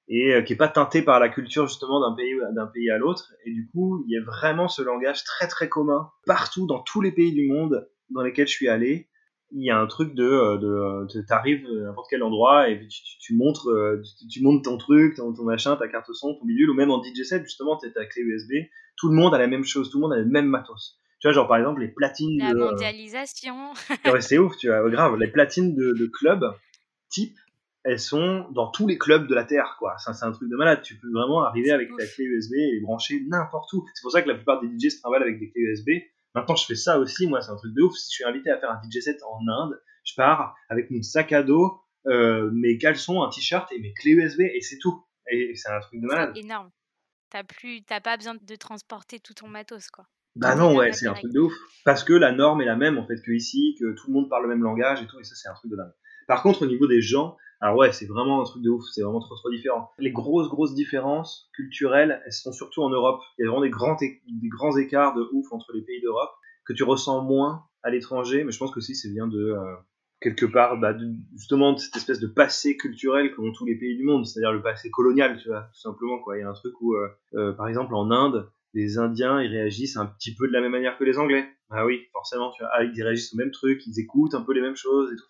[0.08, 2.34] et euh, qui est pas teinté par la culture justement d'un pays
[2.72, 3.32] pays à l'autre.
[3.44, 7.00] Et du coup, il y a vraiment ce langage très très commun partout dans tous
[7.00, 9.08] les pays du monde dans lesquels je suis allé.
[9.56, 12.88] Il y a un truc de, euh, de, de t'arrives n'importe quel endroit et
[13.20, 16.70] tu, montres, euh, tu, montes ton truc, ton, ton, machin, ta carte son, ton bidule,
[16.70, 18.52] ou même en DJ set justement, t'es ta clé USB.
[18.96, 20.98] Tout le monde a la même chose, tout le monde a le même matos.
[21.24, 22.36] Tu vois, genre par exemple les platines.
[22.36, 23.72] La mondialisation.
[24.20, 25.16] c'est ouf, tu vois, grave.
[25.16, 26.44] Les platines de, de club
[27.08, 27.38] type,
[27.82, 29.96] elles sont dans tous les clubs de la Terre, quoi.
[29.96, 30.82] C'est un truc de malade.
[30.82, 33.86] Tu peux vraiment arriver avec ta clé USB et brancher n'importe où.
[33.94, 35.90] C'est pour ça que la plupart des DJs travaillent avec des clés USB.
[36.34, 37.94] Maintenant, je fais ça aussi, moi, c'est un truc de ouf.
[37.94, 41.00] Si je suis invité à faire un DJ set en Inde, je pars avec mon
[41.00, 45.06] sac à dos, euh, mes caleçons, un t-shirt et mes clés USB et c'est tout.
[45.30, 46.32] Et c'est un truc de malade.
[46.34, 46.70] C'est énorme.
[47.30, 50.04] T'as plus, t'as pas besoin de transporter tout ton matos, quoi.
[50.36, 51.54] Bah non, ouais, c'est un truc de ouf.
[51.84, 54.28] Parce que la norme est la même, en fait, que ici, que tout le monde
[54.28, 55.92] parle le même langage et tout, et ça, c'est un truc de dingue.
[56.26, 59.02] Par contre, au niveau des gens, alors ouais, c'est vraiment un truc de ouf, c'est
[59.02, 59.90] vraiment trop trop différent.
[59.98, 63.20] Les grosses grosses différences culturelles, elles sont surtout en Europe.
[63.38, 66.30] Il y a vraiment des grands, des grands écarts de ouf entre les pays d'Europe
[66.66, 69.74] que tu ressens moins à l'étranger, mais je pense que si c'est bien de euh,
[70.20, 70.94] quelque part bah,
[71.36, 74.62] justement de cette espèce de passé culturel qu'ont tous les pays du monde, c'est-à-dire le
[74.62, 76.38] passé colonial, tu vois, tout simplement quoi.
[76.38, 79.50] Il y a un truc où, euh, euh, par exemple, en Inde, les Indiens, ils
[79.50, 81.46] réagissent un petit peu de la même manière que les Anglais.
[81.70, 84.52] Ah oui, forcément, tu vois, ah, ils réagissent au même truc, ils écoutent un peu
[84.52, 85.24] les mêmes choses et tout.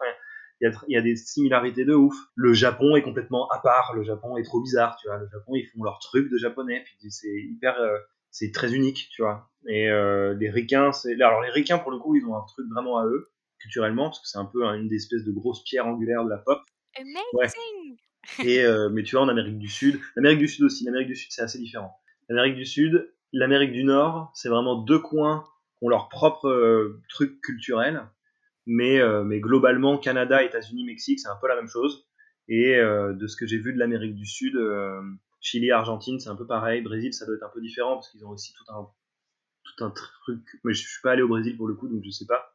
[0.60, 2.16] il y, a, des similarités de ouf.
[2.34, 5.18] Le Japon est complètement à part, le Japon est trop bizarre, tu vois.
[5.18, 7.98] Le Japon, ils font leur truc de japonais, puis c'est hyper, euh,
[8.30, 9.50] c'est très unique, tu vois.
[9.68, 12.66] Et euh, les Ricains, c'est, alors les Ricains, pour le coup, ils ont un truc
[12.70, 15.86] vraiment à eux, culturellement, parce que c'est un peu une des espèces de grosses pierres
[15.86, 16.60] angulaires de la pop.
[16.98, 17.98] Amazing
[18.44, 21.16] Et, euh, mais tu vois, en Amérique du Sud, l'Amérique du Sud aussi, l'Amérique du
[21.16, 21.94] Sud, c'est assez différent.
[22.28, 25.44] L'Amérique du Sud, l'Amérique du Nord, c'est vraiment deux coins
[25.78, 28.08] qui ont leur propre euh, truc culturel.
[28.66, 32.08] Mais, euh, mais globalement, Canada, États-Unis, Mexique, c'est un peu la même chose.
[32.48, 34.58] Et euh, de ce que j'ai vu de l'Amérique du Sud,
[35.40, 36.80] Chili, Argentine, c'est un peu pareil.
[36.80, 38.88] Brésil, ça doit être un peu différent parce qu'ils ont aussi tout un,
[39.64, 40.40] tout un truc.
[40.62, 42.54] Mais je suis pas allé au Brésil pour le coup, donc je sais pas.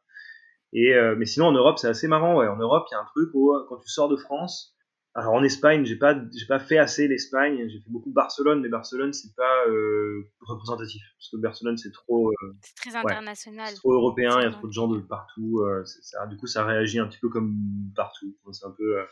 [0.72, 2.36] Et, mais sinon, en Europe, c'est assez marrant.
[2.36, 4.74] En Europe, il y a un truc où quand tu sors de France,
[5.14, 7.68] alors en Espagne, j'ai pas j'ai pas fait assez l'Espagne.
[7.68, 12.30] J'ai fait beaucoup Barcelone, mais Barcelone c'est pas euh, représentatif parce que Barcelone c'est trop.
[12.30, 13.74] Euh, c'est très international.
[13.74, 14.38] trop européen.
[14.38, 15.62] Il y a trop de gens de partout.
[15.62, 17.56] Euh, ça, du coup, ça réagit un petit peu comme
[17.96, 18.36] partout.
[18.52, 19.04] C'est un peu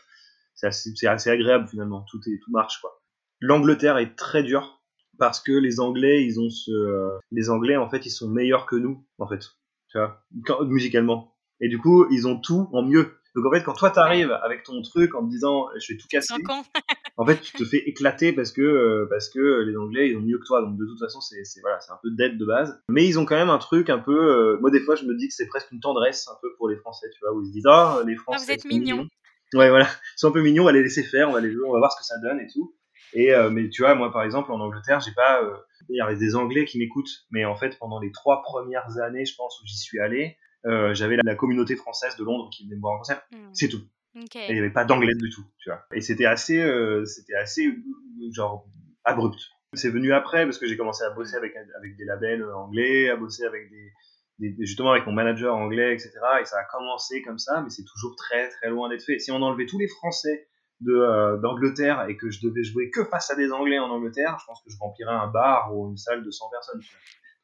[0.55, 2.05] c'est assez, assez, agréable finalement.
[2.09, 3.01] Tout est tout marche quoi.
[3.41, 4.81] L'Angleterre est très dur
[5.17, 8.77] parce que les Anglais ils ont ce les Anglais en fait ils sont meilleurs que
[8.77, 9.43] nous en fait.
[9.89, 10.23] Tu vois?
[10.65, 11.35] Musicalement.
[11.59, 14.63] Et du coup ils ont tout en mieux donc en fait, quand toi t'arrives avec
[14.63, 16.33] ton truc en te disant je vais tout casser,
[17.17, 20.21] en fait tu te fais éclater parce que euh, parce que les Anglais ils ont
[20.21, 20.61] mieux que toi.
[20.61, 22.81] Donc de toute façon c'est voilà c'est un peu dead de base.
[22.89, 24.11] Mais ils ont quand même un truc un peu.
[24.11, 26.67] Euh, moi des fois je me dis que c'est presque une tendresse un peu pour
[26.67, 28.39] les Français, tu vois, où ils se disent ah les Français.
[28.41, 29.07] Ah, vous êtes mignons.
[29.53, 31.55] Ouais voilà, ils sont un peu mignons, on va les laisser faire, on va les
[31.65, 32.75] on va voir ce que ça donne et tout.
[33.13, 35.41] Et euh, mais tu vois moi par exemple en Angleterre j'ai pas
[35.87, 39.25] il y a des Anglais qui m'écoutent, mais en fait pendant les trois premières années
[39.25, 42.81] je pense où j'y suis allé j'avais la, communauté française de Londres qui venait me
[42.81, 43.21] voir en concert.
[43.31, 43.49] Hmm.
[43.53, 43.81] C'est tout.
[44.15, 45.85] Et il n'y avait pas d'anglais du tout, tu vois.
[45.93, 48.67] Et c'était assez, euh, c'était assez, euh, genre,
[49.05, 49.39] abrupt.
[49.73, 53.15] C'est venu après parce que j'ai commencé à bosser avec, avec des labels anglais, à
[53.15, 56.11] bosser avec des, justement avec mon manager anglais, etc.
[56.41, 59.19] Et ça a commencé comme ça, mais c'est toujours très très loin d'être fait.
[59.19, 60.47] Si on enlevait tous les Français
[60.81, 64.37] de euh, d'Angleterre et que je devais jouer que face à des Anglais en Angleterre,
[64.39, 66.81] je pense que je remplirais un bar ou une salle de 100 personnes,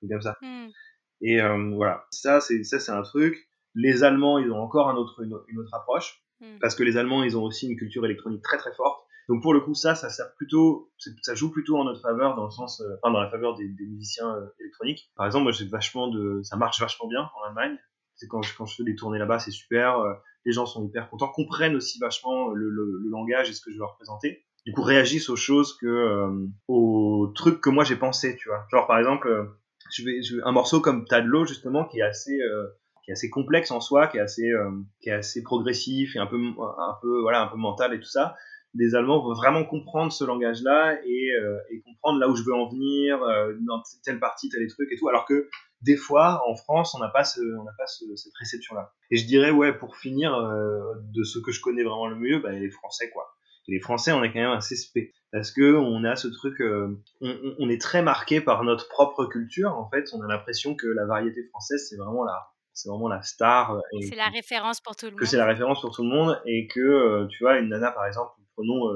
[0.09, 0.35] comme ça.
[0.41, 0.69] Hmm.
[1.25, 3.49] Et euh, voilà, ça c'est ça c'est un truc.
[3.73, 6.59] Les Allemands, ils ont encore un autre, une, autre approche hmm.
[6.61, 9.03] parce que les Allemands, ils ont aussi une culture électronique très très forte.
[9.27, 10.91] Donc pour le coup, ça, ça sert plutôt,
[11.23, 13.67] ça joue plutôt en notre faveur dans le sens, euh, enfin dans la faveur des,
[13.67, 15.11] des musiciens électroniques.
[15.15, 17.77] Par exemple, moi j'ai vachement de, ça marche vachement bien en Allemagne.
[18.13, 19.99] C'est quand je, quand je fais des tournées là-bas, c'est super
[20.45, 23.75] les gens sont hyper contents, comprennent aussi vachement le, le, langage et ce que je
[23.75, 24.45] veux leur présenter.
[24.65, 28.65] Du coup, réagissent aux choses que euh, aux trucs que moi j'ai pensé, tu vois.
[28.71, 29.45] Genre par exemple, euh,
[30.43, 32.67] un morceau comme T'as de l'eau justement qui est assez euh,
[33.03, 34.49] qui est assez complexe en soi, qui est assez
[35.01, 38.09] qui est assez progressif et un peu un peu voilà un peu mental et tout
[38.09, 38.35] ça.
[38.77, 41.29] Les Allemands vont vraiment comprendre ce langage-là et,
[41.69, 43.19] et comprendre là où je veux en venir,
[43.65, 45.07] dans telle partie, tel truc et tout.
[45.07, 45.47] Alors que
[45.85, 48.91] des fois, en France, on n'a pas, ce, on pas cette réception-là.
[49.11, 50.79] Et je dirais, ouais, pour finir, euh,
[51.13, 53.35] de ce que je connais vraiment le mieux, bah, les Français, quoi.
[53.67, 55.13] les Français, on est quand même assez spé.
[55.35, 59.77] Parce que on a ce truc, euh, on, est très marqué par notre propre culture.
[59.77, 63.21] En fait, on a l'impression que la variété française, c'est vraiment la, c'est vraiment la
[63.21, 63.81] star.
[64.07, 65.19] C'est la référence pour tout le monde.
[65.19, 67.91] Que c'est la référence pour tout le monde et que, euh, tu vois, une nana,
[67.91, 68.93] par exemple, prenons,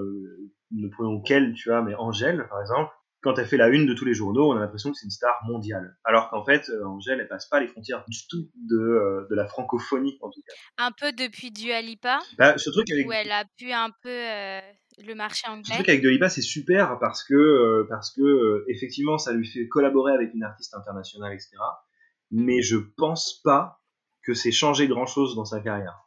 [0.72, 2.90] ne prenons qu'elle, tu vois, mais Angèle, par exemple,
[3.22, 5.12] quand elle fait la une de tous les journaux, on a l'impression que c'est une
[5.12, 5.98] star mondiale.
[6.06, 9.36] Alors qu'en fait, euh, Angèle, elle passe pas les frontières du tout de, euh, de
[9.36, 10.54] la francophonie, en tout cas.
[10.86, 13.08] Un peu depuis Dua Lipa, bah, ce truc avec...
[13.08, 14.62] où elle a pu un peu euh,
[15.06, 15.66] le marché anglais.
[15.66, 19.68] Ce truc avec Dua Lipa, c'est super parce que, parce que effectivement, ça lui fait
[19.68, 21.52] collaborer avec une artiste internationale, etc.
[22.32, 22.44] Mm.
[22.46, 23.82] Mais je pense pas
[24.24, 26.06] que c'est changé grand-chose dans sa carrière.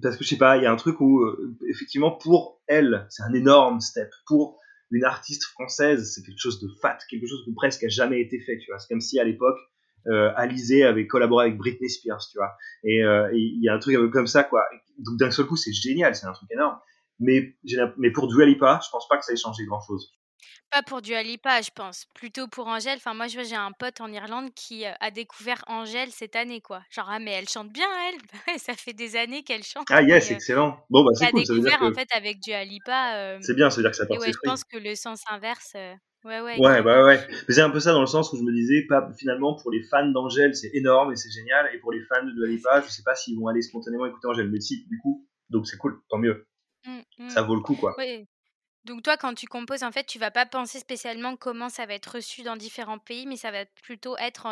[0.00, 1.22] Parce que je sais pas, il y a un truc où,
[1.68, 4.10] effectivement, pour elle, c'est un énorme step.
[4.26, 4.58] Pour
[4.94, 8.40] une artiste française, c'est quelque chose de fat, quelque chose qui presque a jamais été
[8.40, 8.78] fait, tu vois.
[8.78, 9.58] C'est comme si à l'époque,
[10.06, 12.54] euh, Alizé avait collaboré avec Britney Spears, tu vois.
[12.84, 14.64] Et euh, il y a un truc comme ça, quoi.
[14.98, 16.78] Donc d'un seul coup, c'est génial, c'est un truc énorme.
[17.20, 17.56] Mais,
[17.96, 20.14] mais pour Dua Lipa, je pense pas que ça ait changé grand chose.
[20.74, 22.06] Pas pour du Lipa, je pense.
[22.14, 22.96] Plutôt pour Angèle.
[22.96, 26.60] Enfin, moi, je vois, j'ai un pote en Irlande qui a découvert Angèle cette année,
[26.60, 26.82] quoi.
[26.90, 28.20] Genre, ah, mais elle chante bien, elle?
[28.58, 29.86] ça fait des années qu'elle chante.
[29.88, 30.76] Ah, yes, excellent.
[30.90, 31.46] Bon, bah, c'est cool.
[31.46, 31.84] Ça veut dire que...
[31.84, 33.38] en fait, avec du Lipa.
[33.40, 35.74] C'est bien, ça veut dire que ça porte ouais, Je pense que le sens inverse.
[36.24, 36.58] Ouais, ouais.
[36.58, 37.20] Ouais, bah, ouais.
[37.46, 39.70] Mais c'est un peu ça dans le sens où je me disais, pas, finalement, pour
[39.70, 41.70] les fans d'Angèle, c'est énorme et c'est génial.
[41.72, 44.26] Et pour les fans de Dua Lipa, je sais pas s'ils vont aller spontanément écouter
[44.26, 44.50] Angèle.
[44.50, 45.24] Mais si, du coup.
[45.50, 46.48] Donc, c'est cool, tant mieux.
[46.84, 47.28] Mmh, mmh.
[47.28, 47.94] Ça vaut le coup, quoi.
[47.96, 48.26] Oui.
[48.84, 51.94] Donc toi, quand tu composes, en fait, tu vas pas penser spécialement comment ça va
[51.94, 54.46] être reçu dans différents pays, mais ça va plutôt être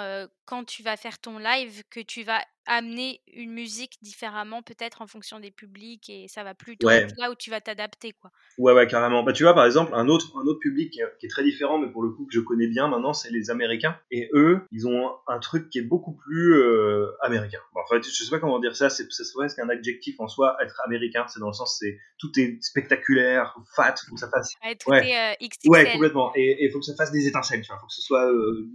[0.47, 5.07] quand tu vas faire ton live que tu vas amener une musique différemment, peut-être en
[5.07, 8.31] fonction des publics, et ça va plutôt être là où tu vas t'adapter, quoi.
[8.59, 9.23] Ouais, ouais, carrément.
[9.23, 11.91] Bah, tu vois, par exemple, un autre, un autre public qui est, très différent, mais
[11.91, 13.97] pour le coup que je connais bien maintenant, c'est les Américains.
[14.11, 17.59] Et eux, ils ont un, truc qui est beaucoup plus euh, américain.
[17.75, 20.57] Bon, en fait, je sais pas comment dire ça, c'est presque un adjectif en soi,
[20.63, 24.55] être américain, c'est dans le sens, c'est tout est spectaculaire, fat, faut que ça fasse.
[24.65, 26.33] Ouais, tout est euh, Ouais, complètement.
[26.37, 28.69] Et il faut que ça fasse des étincelles, tu vois, faut que ce soit, euh,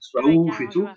[0.00, 0.88] soit ouf et tout.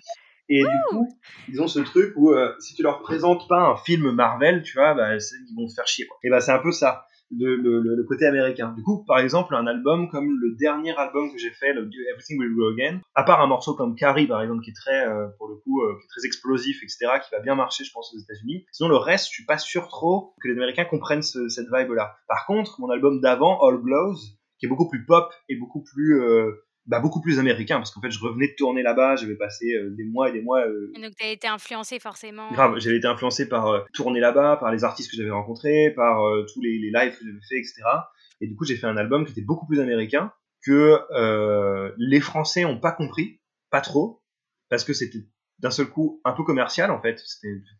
[0.50, 1.08] Et du coup,
[1.48, 4.76] ils ont ce truc où euh, si tu leur présentes pas un film Marvel, tu
[4.76, 6.06] vois, bah, ils vont te faire chier.
[6.06, 6.18] Quoi.
[6.24, 8.74] Et bah c'est un peu ça, le, le, le, côté américain.
[8.76, 12.40] Du coup, par exemple, un album comme le dernier album que j'ai fait, le Everything
[12.40, 15.28] Will Go Again, à part un morceau comme Carrie, par exemple, qui est très, euh,
[15.38, 18.12] pour le coup, euh, qui est très explosif, etc., qui va bien marcher, je pense,
[18.12, 18.66] aux États-Unis.
[18.72, 22.16] Sinon, le reste, je suis pas sûr trop que les Américains comprennent cette vibe-là.
[22.26, 24.16] Par contre, mon album d'avant, All Glows,
[24.58, 26.20] qui est beaucoup plus pop et beaucoup plus
[26.86, 29.90] bah, beaucoup plus américain parce qu'en fait je revenais de tourner là-bas, j'avais passé euh,
[29.90, 30.66] des mois et des mois.
[30.66, 32.50] Euh, donc tu as été influencé forcément.
[32.52, 36.20] Grave, j'avais été influencé par euh, tourner là-bas, par les artistes que j'avais rencontrés, par
[36.52, 37.82] tous les, les, lives que j'avais fait, etc.
[38.40, 40.32] Et du coup j'ai fait un album qui était beaucoup plus américain
[40.64, 40.98] que
[41.98, 44.22] les Français ont pas compris, pas trop,
[44.68, 45.26] parce que c'était
[45.58, 47.22] d'un seul coup un peu commercial en fait.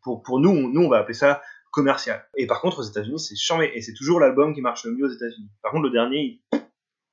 [0.03, 1.43] Pour pour nous, nous on va appeler ça
[1.73, 2.27] commercial.
[2.37, 5.07] Et par contre aux États-Unis c'est chambé et c'est toujours l'album qui marche le mieux
[5.07, 5.51] aux États-Unis.
[5.63, 6.43] Par contre le dernier,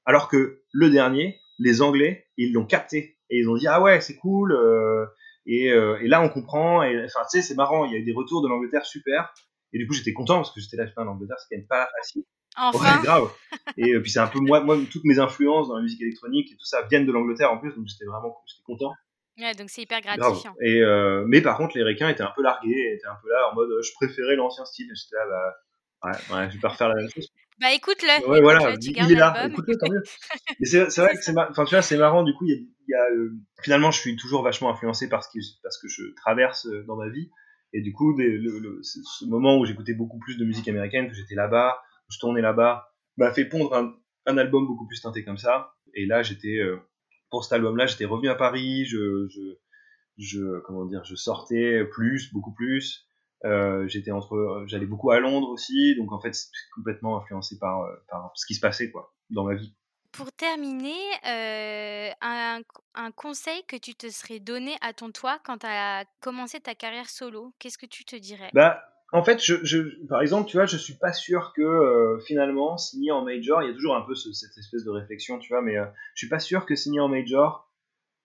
[0.05, 4.01] alors que le dernier les Anglais, ils l'ont capté et ils ont dit ah ouais
[4.01, 5.05] c'est cool euh,
[5.45, 7.97] et, euh, et, là on comprend et enfin tu sais c'est marrant il y a
[7.99, 9.33] eu des retours de l'Angleterre super
[9.73, 11.89] et du coup j'étais content parce que j'étais là putain l'Angleterre c'est quand même pas
[11.97, 12.23] facile
[12.55, 13.31] enfin ouais, grave
[13.77, 16.51] et euh, puis c'est un peu moi moi toutes mes influences dans la musique électronique
[16.51, 18.93] et tout ça viennent de l'Angleterre en plus donc j'étais vraiment j'étais content
[19.39, 20.55] Ouais, donc c'est hyper gratifiant.
[20.63, 20.81] Et
[21.27, 23.69] mais par contre, les Ricains étaient un peu largués, étaient un peu là en mode
[23.83, 24.91] je préférais l'ancien style.
[24.95, 25.53] J'étais là,
[26.01, 27.29] bah, ouais, ouais, je vais pas refaire la même chose.
[27.59, 28.27] Bah écoute-le.
[28.29, 29.47] Ouais, voilà, il est là.
[29.47, 30.03] Écoute-le, tant mieux.
[30.63, 32.23] C'est vrai que c'est enfin, tu vois, c'est marrant.
[32.23, 32.51] Du coup, il
[32.87, 35.81] y a, y a euh, finalement, je suis toujours vachement influencé par ce, qui, parce
[35.81, 37.31] que je traverse euh, dans ma vie.
[37.73, 41.15] Et du coup, des, le, ce moment où j'écoutais beaucoup plus de musique américaine, que
[41.15, 43.93] j'étais là-bas, que je tournais là-bas, m'a fait pondre un,
[44.27, 45.73] un, album beaucoup plus teinté comme ça.
[45.95, 46.77] Et là, j'étais, euh,
[47.31, 49.41] pour cet album-là, j'étais revenu à Paris, je, je,
[50.17, 53.06] je comment dire, je sortais plus, beaucoup plus.
[53.45, 57.81] Euh, j'étais entre, j'allais beaucoup à Londres aussi, donc en fait, c'est complètement influencé par,
[57.81, 59.75] euh, par ce qui se passait quoi dans ma vie.
[60.11, 62.61] Pour terminer, euh, un,
[62.95, 66.73] un, conseil que tu te serais donné à ton toi quand tu as commencé ta
[66.73, 68.49] carrière solo, qu'est-ce que tu te dirais?
[68.53, 68.81] Bah,
[69.13, 72.77] en fait, je, je, par exemple, tu vois, je suis pas sûr que euh, finalement
[72.77, 75.49] signer en major, il y a toujours un peu ce, cette espèce de réflexion, tu
[75.49, 77.71] vois, mais je suis pas sûr que signer en major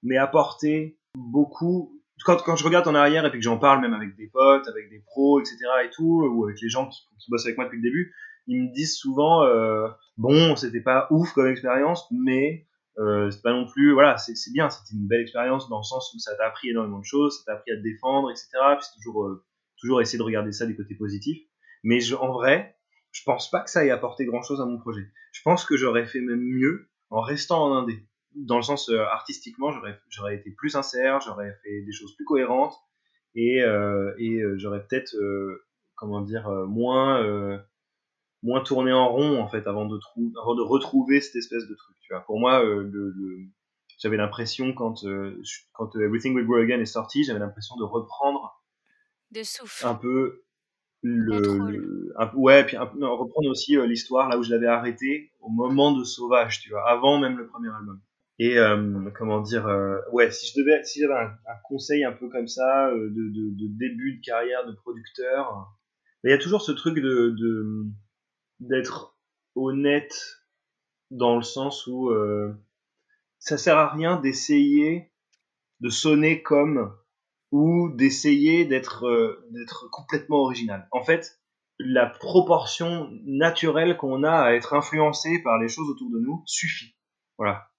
[0.03, 2.02] m'ait apporté beaucoup.
[2.25, 4.69] Quand, quand je regarde en arrière et puis que j'en parle même avec des potes,
[4.69, 5.57] avec des pros, etc.
[5.85, 8.15] et tout, ou avec les gens qui, bossent avec moi depuis le début,
[8.47, 12.67] ils me disent souvent euh, bon, c'était pas ouf comme expérience, mais
[12.99, 16.13] euh, c'est pas non plus voilà, c'est bien, c'était une belle expérience dans le sens
[16.15, 18.49] où ça t'a appris énormément de choses, ça t'a appris à te défendre, etc.
[18.77, 19.45] Puis c'est toujours euh,
[19.81, 21.39] toujours essayer de regarder ça du côté positif.
[21.85, 22.77] Mais je, en vrai,
[23.11, 25.07] je pense pas que ça ait apporté grand chose à mon projet.
[25.33, 28.07] Je pense que j'aurais fait même mieux en restant en indé.
[28.35, 29.71] Dans le sens euh, artistiquement,
[30.09, 32.75] j'aurais été plus sincère, j'aurais fait des choses plus cohérentes
[33.35, 35.15] et euh, et euh, j'aurais peut-être
[35.95, 37.63] comment dire moins
[38.43, 41.75] moins tourné en rond en fait avant de, trou avant de retrouver cette espèce de
[41.75, 41.97] truc.
[42.01, 42.23] Tu vois.
[42.23, 43.47] Pour moi, le, le...
[43.99, 45.05] j'avais l'impression quand
[45.73, 48.63] quand Everything Will Grow Again est sorti, j'avais l'impression de reprendre
[49.31, 50.43] de souffle un peu
[51.03, 54.69] le, le un, ouais puis un, non, reprendre aussi euh, l'histoire là où je l'avais
[54.69, 58.01] arrêté au moment de Sauvage, tu vois, avant même le premier album.
[58.39, 62.29] Et euh, comment dire, euh, ouais, si je devais, si j'avais un, conseil un peu
[62.29, 65.71] comme ça de, de, de, début de carrière de producteur,
[66.25, 67.87] il y a toujours ce truc de, de
[68.61, 69.19] d'être
[69.55, 70.43] honnête
[71.11, 72.55] dans le sens où euh,
[73.39, 75.13] ça sert à rien d'essayer
[75.81, 76.97] de sonner comme
[77.51, 80.89] ou d'essayer d'être euh, d'être complètement original.
[80.91, 81.41] En fait,
[81.79, 86.95] la proportion naturelle qu'on a à être influencé par les choses autour de nous suffit.
[87.37, 87.72] Voilà.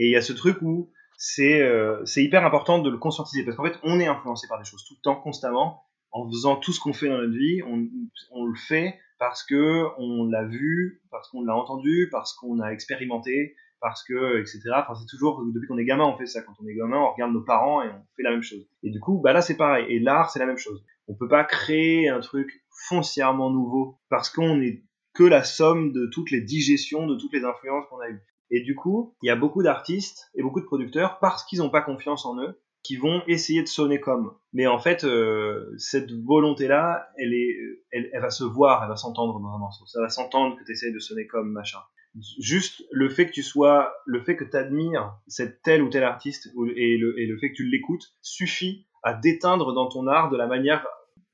[0.00, 3.44] Et il y a ce truc où c'est euh, c'est hyper important de le conscientiser
[3.44, 6.56] parce qu'en fait, on est influencé par des choses tout le temps, constamment, en faisant
[6.56, 7.86] tout ce qu'on fait dans notre vie, on,
[8.30, 12.70] on le fait parce que on l'a vu, parce qu'on l'a entendu, parce qu'on a
[12.70, 14.60] expérimenté, parce que etc.
[14.76, 16.40] Enfin, c'est toujours depuis qu'on est gamin on fait ça.
[16.40, 18.66] Quand on est gamin, on regarde nos parents et on fait la même chose.
[18.82, 19.84] Et du coup, bah là c'est pareil.
[19.90, 20.82] Et l'art c'est la même chose.
[21.08, 24.82] On peut pas créer un truc foncièrement nouveau parce qu'on est
[25.12, 28.22] que la somme de toutes les digestions, de toutes les influences qu'on a eues.
[28.50, 31.70] Et du coup, il y a beaucoup d'artistes et beaucoup de producteurs parce qu'ils n'ont
[31.70, 34.32] pas confiance en eux, qui vont essayer de sonner comme.
[34.52, 37.34] Mais en fait, euh, cette volonté-là, elle,
[37.92, 39.86] elle, va se voir, elle va s'entendre dans un morceau.
[39.86, 41.78] Ça va s'entendre que tu essayes de sonner comme machin.
[42.40, 46.02] Juste le fait que tu sois, le fait que tu admires cette tel ou tel
[46.02, 50.28] artiste et le, et le fait que tu l'écoutes suffit à déteindre dans ton art
[50.28, 50.84] de la manière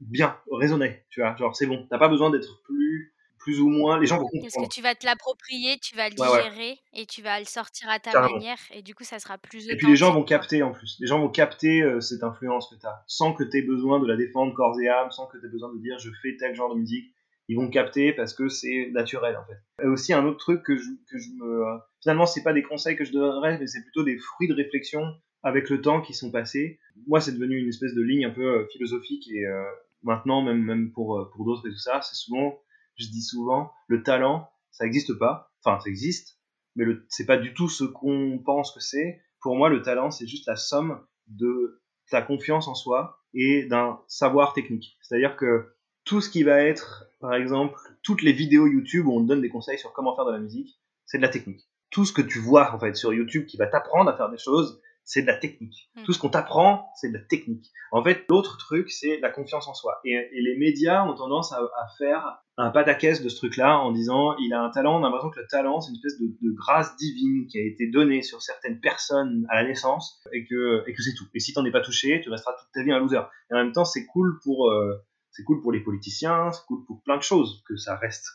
[0.00, 1.02] bien, raisonnée.
[1.10, 1.86] Tu vois, genre c'est bon.
[1.88, 3.14] T'as pas besoin d'être plus
[3.46, 4.52] plus ou moins, les gens vont comprendre.
[4.52, 6.78] Parce que tu vas te l'approprier, tu vas le digérer ouais, ouais.
[6.94, 8.34] et tu vas le sortir à ta Carrément.
[8.34, 10.96] manière et du coup ça sera plus Et puis les gens vont capter en plus.
[10.98, 14.00] Les gens vont capter euh, cette influence que tu as sans que tu aies besoin
[14.00, 16.36] de la défendre corps et âme, sans que tu aies besoin de dire je fais
[16.36, 17.14] tel genre de musique.
[17.48, 19.84] Ils vont capter parce que c'est naturel en fait.
[19.84, 21.62] Et aussi un autre truc que je, que je me...
[22.02, 25.02] Finalement c'est pas des conseils que je donnerais mais c'est plutôt des fruits de réflexion
[25.44, 26.80] avec le temps qui sont passés.
[27.06, 29.62] Moi c'est devenu une espèce de ligne un peu euh, philosophique et euh,
[30.02, 32.58] maintenant même, même pour, euh, pour d'autres et tout ça, c'est souvent
[32.96, 35.52] je dis souvent, le talent, ça n'existe pas.
[35.64, 36.38] Enfin, ça existe,
[36.74, 39.20] mais c'est pas du tout ce qu'on pense que c'est.
[39.40, 41.80] Pour moi, le talent, c'est juste la somme de
[42.10, 44.96] ta confiance en soi et d'un savoir technique.
[45.02, 45.74] C'est-à-dire que
[46.04, 49.40] tout ce qui va être, par exemple, toutes les vidéos YouTube où on te donne
[49.40, 51.68] des conseils sur comment faire de la musique, c'est de la technique.
[51.90, 54.38] Tout ce que tu vois, en fait, sur YouTube qui va t'apprendre à faire des
[54.38, 55.88] choses, c'est de la technique.
[55.94, 56.02] Mmh.
[56.02, 57.70] Tout ce qu'on t'apprend, c'est de la technique.
[57.92, 60.00] En fait, l'autre truc, c'est la confiance en soi.
[60.04, 63.92] Et, et, les médias ont tendance à, à faire un pataquès de ce truc-là en
[63.92, 65.00] disant il a un talent.
[65.00, 67.64] On a l'impression que le talent, c'est une espèce de, de, grâce divine qui a
[67.64, 71.26] été donnée sur certaines personnes à la naissance et que, et que c'est tout.
[71.34, 73.22] Et si t'en es pas touché, tu resteras toute ta vie un loser.
[73.50, 74.96] Et en même temps, c'est cool pour, euh,
[75.30, 78.26] c'est cool pour les politiciens, c'est cool pour plein de choses que ça reste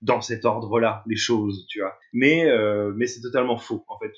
[0.00, 1.98] dans cet ordre-là, les choses, tu vois.
[2.12, 3.84] Mais, euh, mais c'est totalement faux.
[3.88, 4.12] En fait,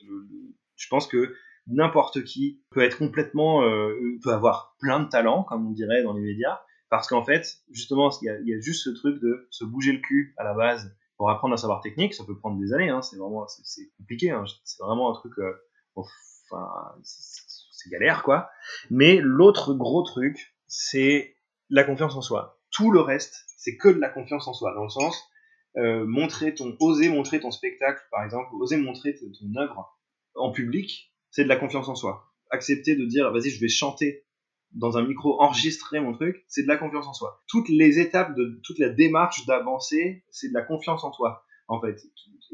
[0.76, 1.34] je pense que
[1.66, 6.12] n'importe qui peut être complètement, euh, peut avoir plein de talents, comme on dirait dans
[6.12, 6.60] les médias,
[6.90, 10.34] parce qu'en fait, justement, il y, a, juste ce truc de se bouger le cul
[10.36, 13.16] à la base pour apprendre à savoir technique, ça peut prendre des années, hein, c'est
[13.16, 15.52] vraiment, c'est compliqué, hein, c'est vraiment un truc, euh,
[15.96, 16.68] enfin,
[17.02, 18.50] c'est galère, quoi.
[18.90, 21.36] Mais l'autre gros truc, c'est
[21.70, 22.60] la confiance en soi.
[22.70, 25.28] Tout le reste, c'est que de la confiance en soi, dans le sens,
[25.76, 29.96] euh, montrer ton, oser montrer ton spectacle, par exemple, oser montrer ton œuvre
[30.34, 32.32] en public, c'est de la confiance en soi.
[32.50, 34.24] Accepter de dire, vas-y, je vais chanter
[34.72, 37.42] dans un micro, enregistrer mon truc, c'est de la confiance en soi.
[37.46, 41.78] Toutes les étapes de toute la démarche d'avancer, c'est de la confiance en toi, en
[41.78, 42.00] fait.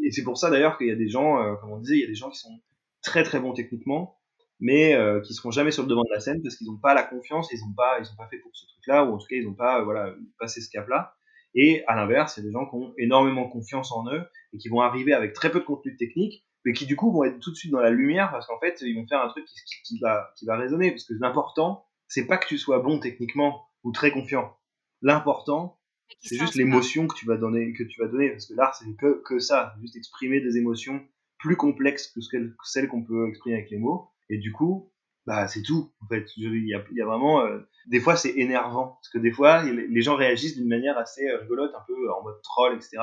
[0.05, 2.01] Et c'est pour ça d'ailleurs qu'il y a des gens, euh, comme on disait, il
[2.01, 2.61] y a des gens qui sont
[3.03, 4.19] très très bons techniquement,
[4.59, 6.93] mais euh, qui seront jamais sur le devant de la scène parce qu'ils n'ont pas
[6.93, 9.27] la confiance, ils n'ont pas, ils sont pas fait pour ce truc-là, ou en tout
[9.31, 11.15] cas ils n'ont pas, voilà, passé ce cap-là.
[11.55, 14.59] Et à l'inverse, il y a des gens qui ont énormément confiance en eux et
[14.59, 17.41] qui vont arriver avec très peu de contenu technique, mais qui du coup vont être
[17.41, 19.83] tout de suite dans la lumière parce qu'en fait ils vont faire un truc qui,
[19.85, 20.91] qui, va, qui va résonner.
[20.91, 24.57] Parce que l'important, c'est pas que tu sois bon techniquement ou très confiant.
[25.01, 25.79] L'important,
[26.21, 28.85] c'est juste l'émotion que tu vas donner, que tu vas donner, parce que l'art c'est
[28.97, 31.03] que, que ça, juste exprimer des émotions
[31.39, 32.21] plus complexes que,
[32.65, 34.11] celles qu'on peut exprimer avec les mots.
[34.29, 34.93] Et du coup,
[35.27, 35.93] bah c'est tout.
[36.01, 39.19] En fait, il y a, y a, vraiment, euh, des fois c'est énervant, parce que
[39.19, 42.77] des fois les gens réagissent d'une manière assez euh, rigolote, un peu en mode troll,
[42.77, 42.99] etc.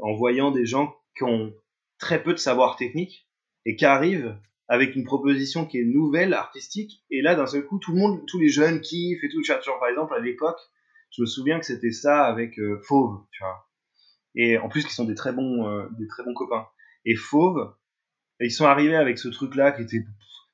[0.00, 1.52] En voyant des gens qui ont
[1.98, 3.28] très peu de savoir technique
[3.64, 4.36] et qui arrivent
[4.68, 8.20] avec une proposition qui est nouvelle, artistique, et là d'un seul coup tout le monde,
[8.26, 9.42] tous les jeunes kiffent et tout.
[9.44, 10.58] Genre, par exemple à l'époque,
[11.10, 13.68] je me souviens que c'était ça avec euh, Fauve, tu vois.
[14.34, 16.66] Et en plus, qui sont des très bons, euh, des très bons copains.
[17.04, 17.74] Et Fauve,
[18.40, 20.04] ils sont arrivés avec ce truc-là qui était,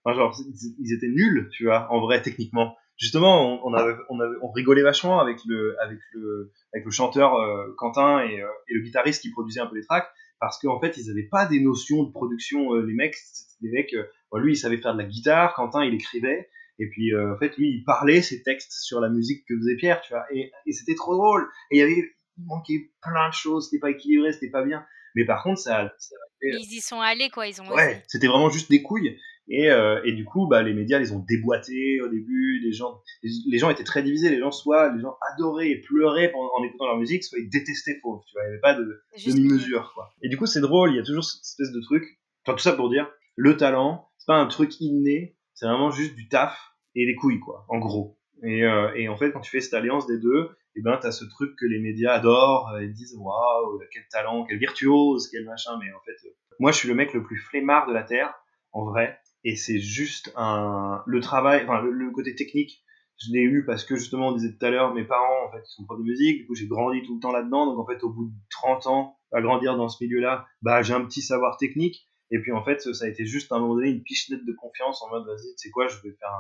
[0.05, 0.39] enfin, genre,
[0.79, 2.77] ils étaient nuls, tu vois, en vrai, techniquement.
[2.97, 7.35] Justement, on, avait, on, avait, on rigolait vachement avec le, avec le, avec le chanteur
[7.35, 8.35] euh, Quentin et,
[8.69, 10.09] et, le guitariste qui produisait un peu les tracks,
[10.43, 12.75] parce qu'en fait, ils n'avaient pas des notions de production.
[12.75, 13.17] les mecs,
[13.61, 13.95] des mecs,
[14.35, 16.49] lui, il savait faire de la guitare, Quentin, il écrivait,
[16.83, 19.77] et puis, euh, en fait, lui, il parlait ses textes sur la musique que faisait
[19.77, 20.25] Pierre, tu vois.
[20.33, 21.49] Et, et c'était trop drôle.
[21.71, 24.85] Et il y avait, il manquait plein de choses, c'était pas équilibré, c'était pas bien.
[25.15, 25.93] Mais par contre, ça.
[25.99, 27.47] ça ils y sont allés, quoi.
[27.47, 27.71] Ils ont.
[27.71, 29.17] Ouais, c'était vraiment juste des couilles.
[29.55, 32.59] Et, euh, et, du coup, bah, les médias les ont déboîtés au début.
[32.65, 34.31] Les gens, les, gens étaient très divisés.
[34.31, 37.99] Les gens, soit les gens adoraient et pleuraient en écoutant leur musique, soit ils détestaient
[38.01, 38.23] Fauve.
[38.27, 39.93] Tu vois, il n'y avait pas de demi-mesure.
[39.95, 40.11] Quoi.
[40.23, 40.93] Et du coup, c'est drôle.
[40.93, 42.19] Il y a toujours cette espèce de truc.
[42.47, 45.37] Enfin, tout ça pour dire, le talent, c'est pas un truc inné.
[45.53, 46.59] C'est vraiment juste du taf
[46.95, 48.19] et les couilles, quoi, en gros.
[48.43, 50.97] Et, euh, et en fait, quand tu fais cette alliance des deux, et eh ben,
[50.97, 55.29] t'as ce truc que les médias adorent, euh, ils disent waouh, quel talent, quel virtuose,
[55.31, 57.93] quel machin, mais en fait, euh, moi, je suis le mec le plus flemmard de
[57.93, 58.33] la Terre,
[58.73, 62.85] en vrai, et c'est juste un, le travail, enfin, le, côté technique,
[63.19, 65.63] je l'ai eu parce que justement, on disait tout à l'heure, mes parents, en fait,
[65.67, 67.87] ils sont profs de musique, du coup, j'ai grandi tout le temps là-dedans, donc en
[67.87, 71.23] fait, au bout de 30 ans, à grandir dans ce milieu-là, bah, j'ai un petit
[71.23, 74.03] savoir technique, et puis en fait, ça a été juste à un moment donné une
[74.03, 76.31] pichenette de confiance en mode vas-y, sais quoi, je vais faire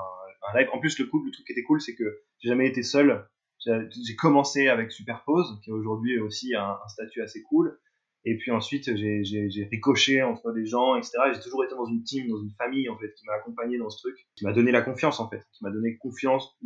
[0.54, 0.68] un, live.
[0.72, 3.28] En plus, le, coup, le truc qui était cool, c'est que j'ai jamais été seul.
[3.58, 7.78] J'ai commencé avec Superpose, qui est aujourd'hui aussi un, statut assez cool.
[8.24, 11.18] Et puis ensuite, j'ai ricoché entre des gens, etc.
[11.34, 13.90] J'ai toujours été dans une team, dans une famille, en fait, qui m'a accompagné dans
[13.90, 16.56] ce truc, qui m'a donné la confiance, en fait, qui m'a donné confiance,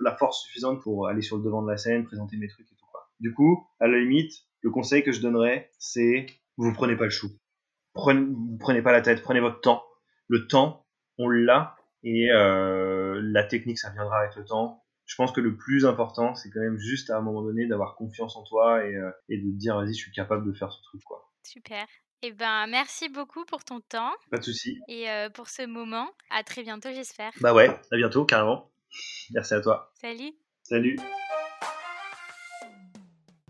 [0.00, 2.74] la, force suffisante pour aller sur le devant de la scène, présenter mes trucs et
[2.74, 3.08] tout, quoi.
[3.20, 6.26] Du coup, à la limite, le conseil que je donnerais, c'est
[6.56, 7.28] vous prenez pas le chou
[7.98, 9.84] prenez, vous prenez pas la tête, prenez votre temps.
[10.28, 10.86] Le temps,
[11.18, 14.84] on l'a, et euh, la technique, ça viendra avec le temps.
[15.08, 17.96] Je pense que le plus important, c'est quand même juste à un moment donné d'avoir
[17.96, 20.70] confiance en toi et, euh, et de te dire, vas-y, je suis capable de faire
[20.70, 21.32] ce truc, quoi.
[21.42, 21.86] Super.
[22.22, 24.12] Eh ben, merci beaucoup pour ton temps.
[24.30, 24.78] Pas de souci.
[24.86, 26.10] Et euh, pour ce moment.
[26.30, 27.32] À très bientôt, j'espère.
[27.40, 28.70] Bah ouais, à bientôt, carrément.
[29.32, 29.92] Merci à toi.
[29.98, 30.32] Salut.
[30.62, 30.98] Salut.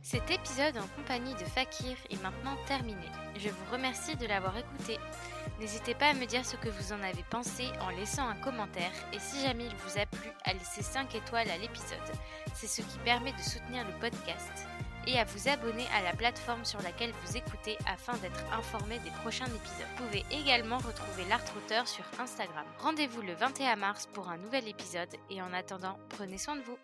[0.01, 3.07] Cet épisode en compagnie de Fakir est maintenant terminé.
[3.37, 4.97] Je vous remercie de l'avoir écouté.
[5.59, 8.93] N'hésitez pas à me dire ce que vous en avez pensé en laissant un commentaire
[9.13, 11.99] et si jamais il vous a plu, à laisser 5 étoiles à l'épisode.
[12.55, 14.67] C'est ce qui permet de soutenir le podcast
[15.09, 19.11] et à vous abonner à la plateforme sur laquelle vous écoutez afin d'être informé des
[19.23, 19.87] prochains épisodes.
[19.97, 22.65] Vous pouvez également retrouver l'Art Router sur Instagram.
[22.79, 26.79] Rendez-vous le 21 mars pour un nouvel épisode et en attendant, prenez soin de vous.